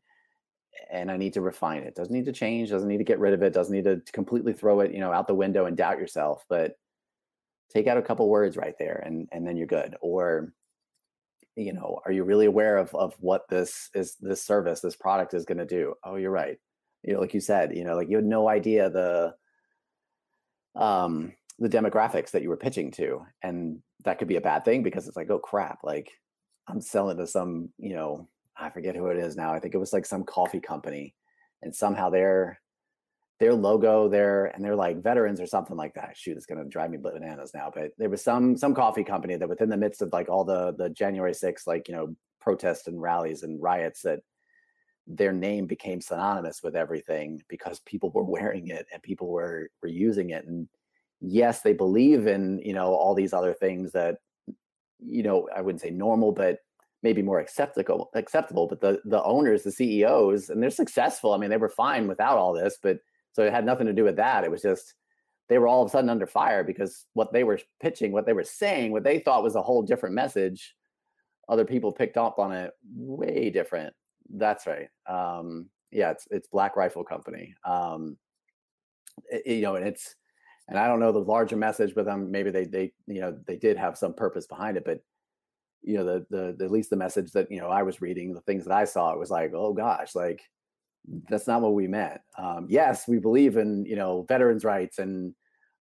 and 0.90 1.10
I 1.10 1.16
need 1.16 1.34
to 1.34 1.40
refine 1.40 1.82
it. 1.82 1.94
Doesn't 1.94 2.12
need 2.12 2.24
to 2.26 2.32
change, 2.32 2.70
doesn't 2.70 2.88
need 2.88 2.98
to 2.98 3.04
get 3.04 3.18
rid 3.18 3.34
of 3.34 3.42
it, 3.42 3.52
doesn't 3.52 3.74
need 3.74 3.84
to 3.84 4.00
completely 4.12 4.52
throw 4.52 4.80
it, 4.80 4.92
you 4.92 5.00
know, 5.00 5.12
out 5.12 5.26
the 5.26 5.34
window 5.34 5.66
and 5.66 5.76
doubt 5.76 5.98
yourself, 5.98 6.44
but 6.48 6.76
take 7.70 7.86
out 7.86 7.96
a 7.96 8.02
couple 8.02 8.28
words 8.28 8.56
right 8.56 8.74
there 8.78 9.02
and 9.04 9.28
and 9.32 9.46
then 9.46 9.56
you're 9.56 9.66
good. 9.66 9.96
Or 10.00 10.52
you 11.56 11.72
know, 11.72 12.00
are 12.06 12.12
you 12.12 12.24
really 12.24 12.46
aware 12.46 12.76
of 12.78 12.94
of 12.94 13.14
what 13.20 13.48
this 13.48 13.90
is 13.94 14.16
this 14.20 14.42
service, 14.42 14.80
this 14.80 14.96
product 14.96 15.34
is 15.34 15.44
going 15.44 15.58
to 15.58 15.66
do? 15.66 15.94
Oh, 16.04 16.16
you're 16.16 16.30
right. 16.30 16.58
You 17.02 17.14
know, 17.14 17.20
like 17.20 17.34
you 17.34 17.40
said, 17.40 17.76
you 17.76 17.84
know, 17.84 17.96
like 17.96 18.08
you 18.08 18.16
had 18.16 18.24
no 18.24 18.48
idea 18.48 18.90
the 18.90 19.34
um 20.74 21.34
the 21.62 21.68
demographics 21.68 22.32
that 22.32 22.42
you 22.42 22.48
were 22.48 22.56
pitching 22.56 22.90
to 22.90 23.24
and 23.42 23.80
that 24.04 24.18
could 24.18 24.28
be 24.28 24.36
a 24.36 24.40
bad 24.40 24.64
thing 24.64 24.82
because 24.82 25.06
it's 25.06 25.16
like, 25.16 25.30
oh 25.30 25.38
crap, 25.38 25.78
like 25.82 26.10
I'm 26.68 26.80
selling 26.80 27.18
to 27.18 27.26
some, 27.26 27.70
you 27.78 27.94
know, 27.94 28.28
I 28.56 28.70
forget 28.70 28.96
who 28.96 29.06
it 29.06 29.18
is 29.18 29.36
now. 29.36 29.52
I 29.54 29.60
think 29.60 29.74
it 29.74 29.78
was 29.78 29.92
like 29.92 30.06
some 30.06 30.24
coffee 30.24 30.60
company, 30.60 31.14
and 31.62 31.74
somehow 31.74 32.10
their 32.10 32.60
their 33.40 33.54
logo 33.54 34.08
there 34.08 34.46
and 34.46 34.64
they're 34.64 34.76
like 34.76 35.02
veterans 35.02 35.40
or 35.40 35.46
something 35.46 35.76
like 35.76 35.94
that. 35.94 36.16
Shoot, 36.16 36.36
it's 36.36 36.46
gonna 36.46 36.64
drive 36.64 36.90
me 36.90 36.98
bananas 36.98 37.52
now. 37.54 37.72
But 37.74 37.92
there 37.98 38.10
was 38.10 38.22
some 38.22 38.56
some 38.56 38.74
coffee 38.74 39.04
company 39.04 39.36
that 39.36 39.48
within 39.48 39.68
the 39.68 39.76
midst 39.76 40.02
of 40.02 40.12
like 40.12 40.28
all 40.28 40.44
the 40.44 40.74
the 40.76 40.90
January 40.90 41.32
6th 41.32 41.66
like 41.66 41.88
you 41.88 41.94
know 41.94 42.14
protests 42.40 42.88
and 42.88 43.00
rallies 43.00 43.42
and 43.42 43.62
riots 43.62 44.02
that 44.02 44.20
their 45.06 45.32
name 45.32 45.66
became 45.66 46.00
synonymous 46.00 46.62
with 46.62 46.76
everything 46.76 47.40
because 47.48 47.80
people 47.80 48.10
were 48.10 48.22
wearing 48.36 48.68
it 48.68 48.86
and 48.92 49.02
people 49.02 49.28
were 49.28 49.68
were 49.82 49.88
using 49.88 50.30
it 50.30 50.44
and 50.46 50.68
yes 51.22 51.62
they 51.62 51.72
believe 51.72 52.26
in 52.26 52.60
you 52.64 52.74
know 52.74 52.94
all 52.94 53.14
these 53.14 53.32
other 53.32 53.54
things 53.54 53.92
that 53.92 54.16
you 54.98 55.22
know 55.22 55.48
i 55.54 55.60
wouldn't 55.60 55.80
say 55.80 55.90
normal 55.90 56.32
but 56.32 56.58
maybe 57.02 57.22
more 57.22 57.40
acceptable 57.40 58.10
acceptable 58.14 58.66
but 58.66 58.80
the 58.80 59.00
the 59.04 59.22
owners 59.24 59.62
the 59.62 59.72
ceos 59.72 60.50
and 60.50 60.62
they're 60.62 60.70
successful. 60.70 61.32
I 61.32 61.38
mean 61.38 61.50
they 61.50 61.56
were 61.56 61.68
fine 61.68 62.06
without 62.06 62.38
all 62.38 62.52
this 62.52 62.78
but 62.82 62.98
so 63.32 63.42
it 63.42 63.52
had 63.52 63.64
nothing 63.64 63.86
to 63.86 63.94
do 63.94 64.04
with 64.04 64.16
that. 64.16 64.44
It 64.44 64.50
was 64.50 64.62
just 64.62 64.94
they 65.48 65.58
were 65.58 65.66
all 65.66 65.82
of 65.82 65.88
a 65.88 65.90
sudden 65.90 66.10
under 66.10 66.26
fire 66.26 66.62
because 66.62 67.06
what 67.14 67.32
they 67.32 67.44
were 67.44 67.58
pitching 67.80 68.12
what 68.12 68.26
they 68.26 68.32
were 68.32 68.44
saying 68.44 68.92
what 68.92 69.04
they 69.04 69.18
thought 69.18 69.42
was 69.42 69.56
a 69.56 69.62
whole 69.62 69.82
different 69.82 70.14
message 70.14 70.74
other 71.48 71.64
people 71.64 71.92
picked 71.92 72.16
up 72.16 72.38
on 72.38 72.52
it 72.52 72.70
way 72.94 73.50
different. 73.50 73.92
That's 74.30 74.66
right. 74.66 74.88
Um 75.08 75.68
yeah 75.90 76.12
it's 76.12 76.26
it's 76.30 76.48
black 76.48 76.76
rifle 76.76 77.04
company. 77.04 77.54
Um 77.64 78.16
it, 79.30 79.46
you 79.46 79.62
know 79.62 79.74
and 79.74 79.86
it's 79.86 80.14
and 80.68 80.78
i 80.78 80.86
don't 80.86 81.00
know 81.00 81.12
the 81.12 81.18
larger 81.18 81.56
message 81.56 81.94
but 81.94 82.04
them 82.04 82.30
maybe 82.30 82.50
they 82.50 82.64
they 82.64 82.92
you 83.06 83.20
know 83.20 83.36
they 83.46 83.56
did 83.56 83.76
have 83.76 83.98
some 83.98 84.14
purpose 84.14 84.46
behind 84.46 84.76
it 84.76 84.84
but 84.84 85.00
you 85.82 85.96
know 85.96 86.04
the, 86.04 86.26
the, 86.30 86.54
the 86.58 86.64
at 86.64 86.70
least 86.70 86.90
the 86.90 86.96
message 86.96 87.32
that 87.32 87.50
you 87.50 87.60
know 87.60 87.68
I 87.68 87.82
was 87.82 88.00
reading 88.00 88.32
the 88.32 88.40
things 88.42 88.64
that 88.64 88.74
I 88.74 88.84
saw 88.84 89.12
it 89.12 89.18
was 89.18 89.30
like 89.30 89.52
oh 89.54 89.72
gosh 89.72 90.14
like 90.14 90.40
that's 91.28 91.48
not 91.48 91.60
what 91.60 91.74
we 91.74 91.88
meant. 91.88 92.20
Um, 92.38 92.66
yes 92.68 93.08
we 93.08 93.18
believe 93.18 93.56
in 93.56 93.84
you 93.84 93.96
know 93.96 94.24
veterans 94.28 94.64
rights 94.64 94.98
and 94.98 95.34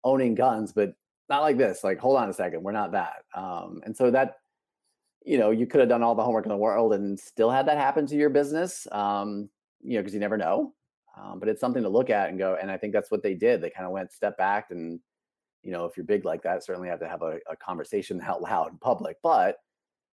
owning 0.03 0.35
guns 0.35 0.71
but 0.71 0.93
not 1.27 1.41
like 1.41 1.57
this 1.57 1.83
like 1.83 1.99
hold 1.99 2.17
on 2.17 2.29
a 2.29 2.33
second 2.33 2.63
we're 2.63 2.71
not 2.71 2.93
that. 2.93 3.23
Um, 3.35 3.81
and 3.83 3.95
so 3.95 4.09
that 4.11 4.35
you 5.25 5.37
know 5.37 5.51
you 5.51 5.67
could 5.67 5.81
have 5.81 5.89
done 5.89 6.03
all 6.03 6.15
the 6.15 6.23
homework 6.23 6.45
in 6.45 6.51
the 6.51 6.57
world 6.57 6.93
and 6.93 7.19
still 7.19 7.51
had 7.51 7.67
that 7.67 7.77
happen 7.77 8.07
to 8.07 8.15
your 8.15 8.29
business 8.29 8.87
um, 8.91 9.49
you 9.81 9.95
know 9.95 9.99
because 9.99 10.13
you 10.13 10.19
never 10.21 10.37
know 10.37 10.73
um, 11.21 11.39
but 11.39 11.49
it's 11.49 11.61
something 11.61 11.83
to 11.83 11.89
look 11.89 12.09
at 12.09 12.29
and 12.29 12.39
go 12.39 12.57
and 12.59 12.71
I 12.71 12.77
think 12.77 12.93
that's 12.93 13.11
what 13.11 13.23
they 13.23 13.33
did. 13.33 13.61
They 13.61 13.69
kind 13.69 13.85
of 13.85 13.91
went 13.91 14.11
step 14.11 14.37
back 14.37 14.67
and 14.71 14.99
you 15.63 15.71
know 15.71 15.85
if 15.85 15.97
you're 15.97 16.05
big 16.05 16.25
like 16.25 16.41
that 16.43 16.63
certainly 16.63 16.89
have 16.89 16.99
to 16.99 17.07
have 17.07 17.21
a, 17.21 17.39
a 17.49 17.55
conversation 17.55 18.21
out 18.25 18.41
loud 18.41 18.71
in 18.71 18.77
public 18.77 19.17
but 19.21 19.57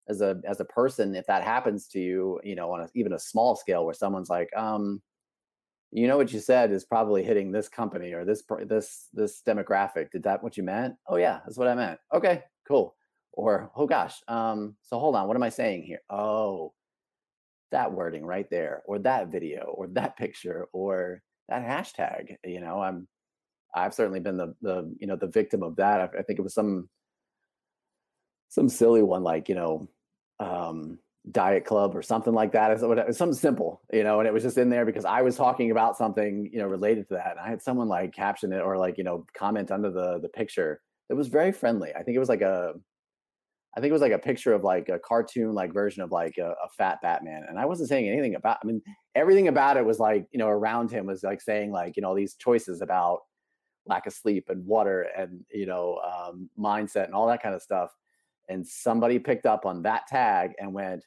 as 0.09 0.21
a 0.21 0.41
as 0.45 0.61
a 0.61 0.65
person 0.67 1.15
if 1.15 1.27
that 1.27 1.43
happens 1.43 1.87
to 1.87 2.01
you 2.01 2.41
you 2.45 2.55
know 2.55 2.71
on 2.73 2.81
a, 2.81 2.89
even 2.95 3.13
a 3.13 3.19
small 3.19 3.55
scale 3.57 3.85
where 3.85 3.95
someone's 3.95 4.31
like 4.31 4.55
um 4.57 5.03
you 5.95 6.09
know 6.09 6.17
what 6.17 6.33
you 6.33 6.41
said 6.41 6.73
is 6.73 6.85
probably 6.85 7.23
hitting 7.23 7.53
this 7.53 7.69
company 7.69 8.13
or 8.13 8.25
this 8.25 8.43
this 8.67 9.09
this 9.13 9.43
demographic. 9.47 10.11
Did 10.11 10.25
that 10.25 10.43
what 10.43 10.57
you 10.57 10.65
meant? 10.65 10.97
Oh 11.07 11.17
yeah 11.17 11.39
that's 11.45 11.57
what 11.57 11.69
i 11.69 11.75
meant. 11.75 12.01
Okay 12.13 12.43
cool. 12.67 12.97
Or 13.33 13.71
oh 13.77 13.87
gosh 13.87 14.21
um 14.27 14.75
so 14.83 14.99
hold 14.99 15.15
on 15.15 15.29
what 15.29 15.37
am 15.37 15.43
i 15.45 15.49
saying 15.49 15.85
here? 15.85 16.01
Oh 16.11 16.73
that 17.75 17.93
wording 17.93 18.25
right 18.25 18.49
there 18.51 18.83
or 18.87 18.99
that 18.99 19.31
video 19.31 19.75
or 19.77 19.89
that 19.89 20.17
picture 20.17 20.67
or 20.73 21.21
that 21.49 21.63
hashtag 21.63 22.37
you 22.45 22.61
know 22.61 22.81
i'm 22.81 23.07
i've 23.75 23.93
certainly 23.93 24.21
been 24.21 24.37
the 24.37 24.55
the 24.63 24.95
you 25.01 25.07
know 25.07 25.17
the 25.17 25.27
victim 25.27 25.63
of 25.63 25.77
that 25.77 26.01
i, 26.01 26.05
I 26.05 26.23
think 26.23 26.39
it 26.39 26.43
was 26.43 26.55
some 26.55 26.89
some 28.49 28.69
silly 28.69 29.03
one 29.03 29.23
like 29.23 29.49
you 29.49 29.57
know 29.57 29.89
um, 30.41 30.99
diet 31.31 31.65
club 31.65 31.97
or 31.97 32.03
something 32.03 32.35
like 32.35 32.53
that. 32.53 32.79
Something 32.81 33.33
simple, 33.33 33.83
you 33.93 34.05
know, 34.05 34.21
and 34.21 34.29
it 34.29 34.33
was 34.33 34.43
just 34.43 34.59
in 34.59 34.69
there 34.69 34.85
because 34.85 35.05
I 35.05 35.23
was 35.23 35.37
talking 35.37 35.71
about 35.71 35.97
something, 35.97 36.51
you 36.53 36.59
know, 36.59 36.67
related 36.67 37.09
to 37.09 37.15
that. 37.15 37.33
And 37.33 37.41
I 37.41 37.49
had 37.49 37.63
someone 37.63 37.89
like 37.89 38.13
caption 38.13 38.53
it 38.53 38.61
or 38.61 38.77
like, 38.77 38.99
you 38.99 39.05
know, 39.05 39.27
comment 39.37 39.71
under 39.71 39.91
the 39.91 40.19
the 40.21 40.29
picture. 40.29 40.81
It 41.09 41.15
was 41.15 41.29
very 41.29 41.53
friendly. 41.53 41.93
I 41.95 42.03
think 42.03 42.17
it 42.17 42.21
was 42.21 42.29
like 42.29 42.43
a 42.43 42.75
I 43.77 43.81
think 43.81 43.91
it 43.91 43.93
was 43.93 44.03
like 44.03 44.13
a 44.13 44.19
picture 44.19 44.53
of 44.53 44.63
like 44.63 44.89
a 44.89 44.99
cartoon 44.99 45.53
like 45.53 45.73
version 45.73 46.03
of 46.03 46.13
like 46.13 46.39
a, 46.39 46.55
a, 46.65 46.69
fat 46.77 46.99
Batman. 47.03 47.45
And 47.49 47.59
I 47.59 47.65
wasn't 47.65 47.89
saying 47.89 48.09
anything 48.09 48.37
about 48.37 48.59
I 48.63 48.67
mean, 48.67 48.81
everything 49.15 49.49
about 49.49 49.77
it 49.77 49.85
was 49.85 49.99
like, 49.99 50.27
you 50.31 50.39
know, 50.39 50.49
around 50.49 50.91
him 50.93 51.07
was 51.07 51.25
like 51.25 51.41
saying 51.41 51.73
like, 51.73 51.97
you 51.97 52.03
know, 52.03 52.15
these 52.15 52.37
choices 52.37 52.83
about 52.83 53.21
lack 53.87 54.07
of 54.07 54.13
sleep 54.13 54.49
and 54.49 54.65
water 54.65 55.09
and, 55.17 55.45
you 55.53 55.67
know, 55.67 55.99
um, 55.99 56.49
mindset 56.59 57.07
and 57.07 57.15
all 57.15 57.27
that 57.27 57.43
kind 57.43 57.55
of 57.55 57.63
stuff 57.63 57.91
and 58.49 58.67
somebody 58.67 59.19
picked 59.19 59.47
up 59.47 59.67
on 59.67 59.83
that 59.83 60.07
tag 60.07 60.53
and 60.59 60.73
went 60.73 61.05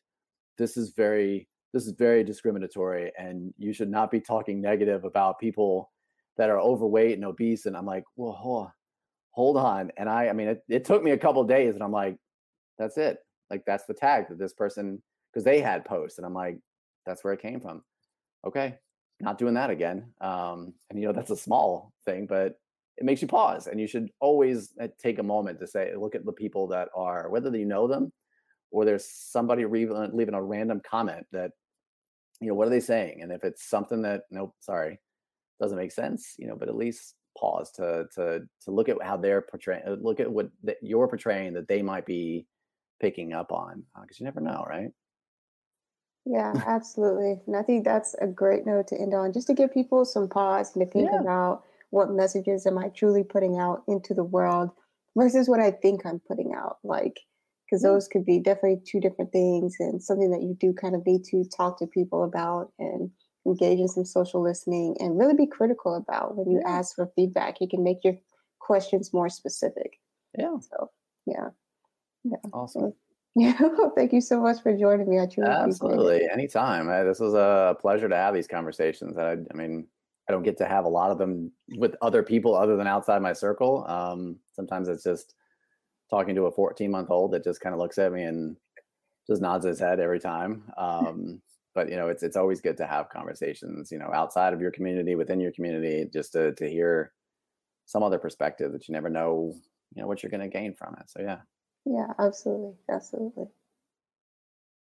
this 0.57 0.77
is 0.77 0.91
very 0.91 1.47
this 1.73 1.85
is 1.85 1.93
very 1.93 2.23
discriminatory 2.23 3.11
and 3.17 3.53
you 3.57 3.73
should 3.73 3.89
not 3.89 4.09
be 4.09 4.19
talking 4.19 4.61
negative 4.61 5.03
about 5.03 5.39
people 5.39 5.91
that 6.37 6.49
are 6.49 6.59
overweight 6.59 7.15
and 7.15 7.25
obese 7.25 7.65
and 7.65 7.75
i'm 7.75 7.85
like 7.85 8.03
well 8.15 8.71
hold 9.31 9.57
on, 9.57 9.91
and 9.97 10.09
i 10.09 10.29
i 10.29 10.33
mean 10.33 10.47
it, 10.47 10.63
it 10.67 10.85
took 10.85 11.03
me 11.03 11.11
a 11.11 11.17
couple 11.17 11.43
days 11.43 11.75
and 11.75 11.83
i'm 11.83 11.91
like 11.91 12.17
that's 12.77 12.97
it. 12.97 13.19
Like 13.49 13.63
that's 13.65 13.85
the 13.85 13.93
tag 13.93 14.29
that 14.29 14.39
this 14.39 14.53
person 14.53 15.01
because 15.31 15.43
they 15.43 15.61
had 15.61 15.85
posts 15.85 16.17
and 16.17 16.25
i'm 16.25 16.33
like 16.33 16.57
that's 17.05 17.23
where 17.23 17.33
it 17.33 17.41
came 17.41 17.59
from. 17.59 17.83
Okay 18.45 18.75
not 19.19 19.37
doing 19.37 19.55
that 19.55 19.69
again. 19.69 20.05
Um 20.21 20.73
and 20.89 20.99
you 20.99 21.07
know 21.07 21.13
that's 21.13 21.31
a 21.31 21.37
small 21.37 21.93
thing 22.05 22.27
but 22.27 22.59
it 22.97 23.05
makes 23.05 23.21
you 23.21 23.27
pause 23.27 23.67
and 23.67 23.79
you 23.79 23.87
should 23.87 24.09
always 24.19 24.73
uh, 24.81 24.87
take 24.99 25.19
a 25.19 25.23
moment 25.23 25.59
to 25.59 25.67
say 25.67 25.93
look 25.95 26.15
at 26.15 26.25
the 26.25 26.31
people 26.31 26.67
that 26.67 26.89
are 26.95 27.29
whether 27.29 27.55
you 27.55 27.65
know 27.65 27.87
them 27.87 28.11
or 28.71 28.85
there's 28.85 29.05
somebody 29.05 29.65
leaving 29.65 30.33
a 30.33 30.41
random 30.41 30.81
comment 30.89 31.25
that 31.31 31.51
you 32.41 32.47
know 32.47 32.53
what 32.53 32.67
are 32.67 32.71
they 32.71 32.79
saying? 32.79 33.21
And 33.21 33.31
if 33.31 33.43
it's 33.43 33.67
something 33.67 34.01
that 34.03 34.23
nope 34.29 34.53
sorry 34.59 34.99
doesn't 35.59 35.77
make 35.77 35.91
sense 35.91 36.35
you 36.37 36.47
know 36.47 36.55
but 36.55 36.69
at 36.69 36.75
least 36.75 37.15
pause 37.37 37.71
to 37.71 38.05
to 38.15 38.41
to 38.63 38.71
look 38.71 38.89
at 38.89 39.01
how 39.01 39.17
they're 39.17 39.41
portraying 39.41 39.83
uh, 39.87 39.95
look 39.99 40.19
at 40.19 40.31
what 40.31 40.49
you're 40.81 41.07
portraying 41.07 41.53
that 41.53 41.67
they 41.67 41.81
might 41.81 42.05
be 42.05 42.45
picking 42.99 43.33
up 43.33 43.51
on 43.51 43.83
because 44.01 44.17
uh, 44.17 44.19
you 44.19 44.25
never 44.25 44.41
know 44.41 44.65
right 44.69 44.89
yeah 46.25 46.53
absolutely 46.67 47.39
and 47.47 47.55
i 47.55 47.61
think 47.61 47.85
that's 47.85 48.15
a 48.21 48.27
great 48.27 48.65
note 48.65 48.87
to 48.87 48.99
end 48.99 49.13
on 49.13 49.33
just 49.33 49.47
to 49.47 49.53
give 49.53 49.73
people 49.73 50.03
some 50.05 50.27
pause 50.27 50.75
and 50.75 50.85
to 50.85 50.91
think 50.91 51.09
yeah. 51.11 51.19
about 51.19 51.63
what 51.89 52.11
messages 52.11 52.65
am 52.65 52.77
i 52.77 52.89
truly 52.89 53.23
putting 53.23 53.57
out 53.57 53.83
into 53.87 54.13
the 54.13 54.23
world 54.23 54.69
versus 55.15 55.47
what 55.47 55.59
i 55.59 55.71
think 55.71 56.05
i'm 56.05 56.19
putting 56.27 56.53
out 56.53 56.77
like 56.83 57.19
because 57.65 57.81
mm. 57.81 57.87
those 57.87 58.07
could 58.07 58.25
be 58.25 58.39
definitely 58.39 58.81
two 58.85 58.99
different 58.99 59.31
things 59.31 59.75
and 59.79 60.01
something 60.01 60.31
that 60.31 60.41
you 60.41 60.55
do 60.59 60.73
kind 60.73 60.95
of 60.95 61.05
need 61.05 61.23
to 61.23 61.45
talk 61.55 61.79
to 61.79 61.87
people 61.87 62.23
about 62.23 62.71
and 62.79 63.09
engage 63.45 63.79
in 63.79 63.87
some 63.87 64.05
social 64.05 64.43
listening 64.43 64.95
and 64.99 65.17
really 65.17 65.33
be 65.33 65.47
critical 65.47 65.95
about 65.95 66.35
when 66.35 66.49
you 66.49 66.61
yeah. 66.61 66.69
ask 66.69 66.95
for 66.95 67.11
feedback 67.15 67.61
you 67.61 67.67
can 67.67 67.83
make 67.83 68.03
your 68.03 68.15
questions 68.59 69.13
more 69.13 69.29
specific 69.29 69.99
yeah 70.37 70.57
so 70.59 70.89
yeah 71.25 71.49
yeah. 72.23 72.37
Awesome. 72.53 72.93
Yeah 73.35 73.53
thank 73.95 74.13
you 74.13 74.21
so 74.21 74.41
much 74.41 74.63
for 74.63 74.75
joining 74.75 75.07
me. 75.07 75.19
I 75.19 75.27
truly 75.27 75.51
absolutely. 75.51 76.27
Anytime. 76.31 76.89
I, 76.89 77.03
this 77.03 77.19
was 77.19 77.35
a 77.35 77.77
pleasure 77.79 78.09
to 78.09 78.15
have 78.15 78.33
these 78.33 78.47
conversations. 78.47 79.15
I, 79.15 79.33
I 79.33 79.53
mean 79.53 79.85
i 80.27 80.31
don't 80.31 80.43
get 80.43 80.57
to 80.57 80.65
have 80.65 80.85
a 80.85 80.89
lot 80.89 81.11
of 81.11 81.17
them 81.17 81.51
with 81.77 81.95
other 82.01 82.23
people 82.23 82.55
other 82.55 82.75
than 82.75 82.87
outside 82.87 83.21
my 83.21 83.33
circle. 83.33 83.85
Um, 83.87 84.37
sometimes 84.53 84.87
it's 84.87 85.03
just 85.03 85.35
talking 86.09 86.35
to 86.35 86.47
a 86.47 86.51
14 86.51 86.89
month 86.89 87.11
old 87.11 87.31
that 87.31 87.43
just 87.43 87.61
kind 87.61 87.73
of 87.73 87.79
looks 87.79 87.97
at 87.97 88.11
me 88.11 88.23
and 88.23 88.57
just 89.27 89.41
nods 89.41 89.65
his 89.65 89.79
head 89.79 89.99
every 89.99 90.19
time. 90.19 90.63
Um, 90.77 91.41
but 91.75 91.91
you 91.91 91.95
know, 91.95 92.07
it's 92.07 92.23
it's 92.23 92.35
always 92.37 92.59
good 92.59 92.75
to 92.77 92.87
have 92.87 93.09
conversations, 93.09 93.91
you 93.91 93.99
know, 93.99 94.09
outside 94.11 94.51
of 94.51 94.59
your 94.59 94.71
community, 94.71 95.13
within 95.13 95.39
your 95.39 95.51
community, 95.51 96.09
just 96.11 96.31
to 96.31 96.55
to 96.55 96.67
hear 96.67 97.13
some 97.85 98.01
other 98.01 98.17
perspective 98.17 98.71
that 98.71 98.87
you 98.87 98.93
never 98.93 99.09
know, 99.09 99.53
you 99.93 100.01
know, 100.01 100.07
what 100.07 100.23
you're 100.23 100.31
going 100.31 100.41
to 100.41 100.47
gain 100.47 100.73
from 100.73 100.95
it. 100.99 101.07
So 101.07 101.21
yeah. 101.21 101.37
Yeah, 101.87 102.13
absolutely, 102.19 102.77
absolutely. 102.87 103.49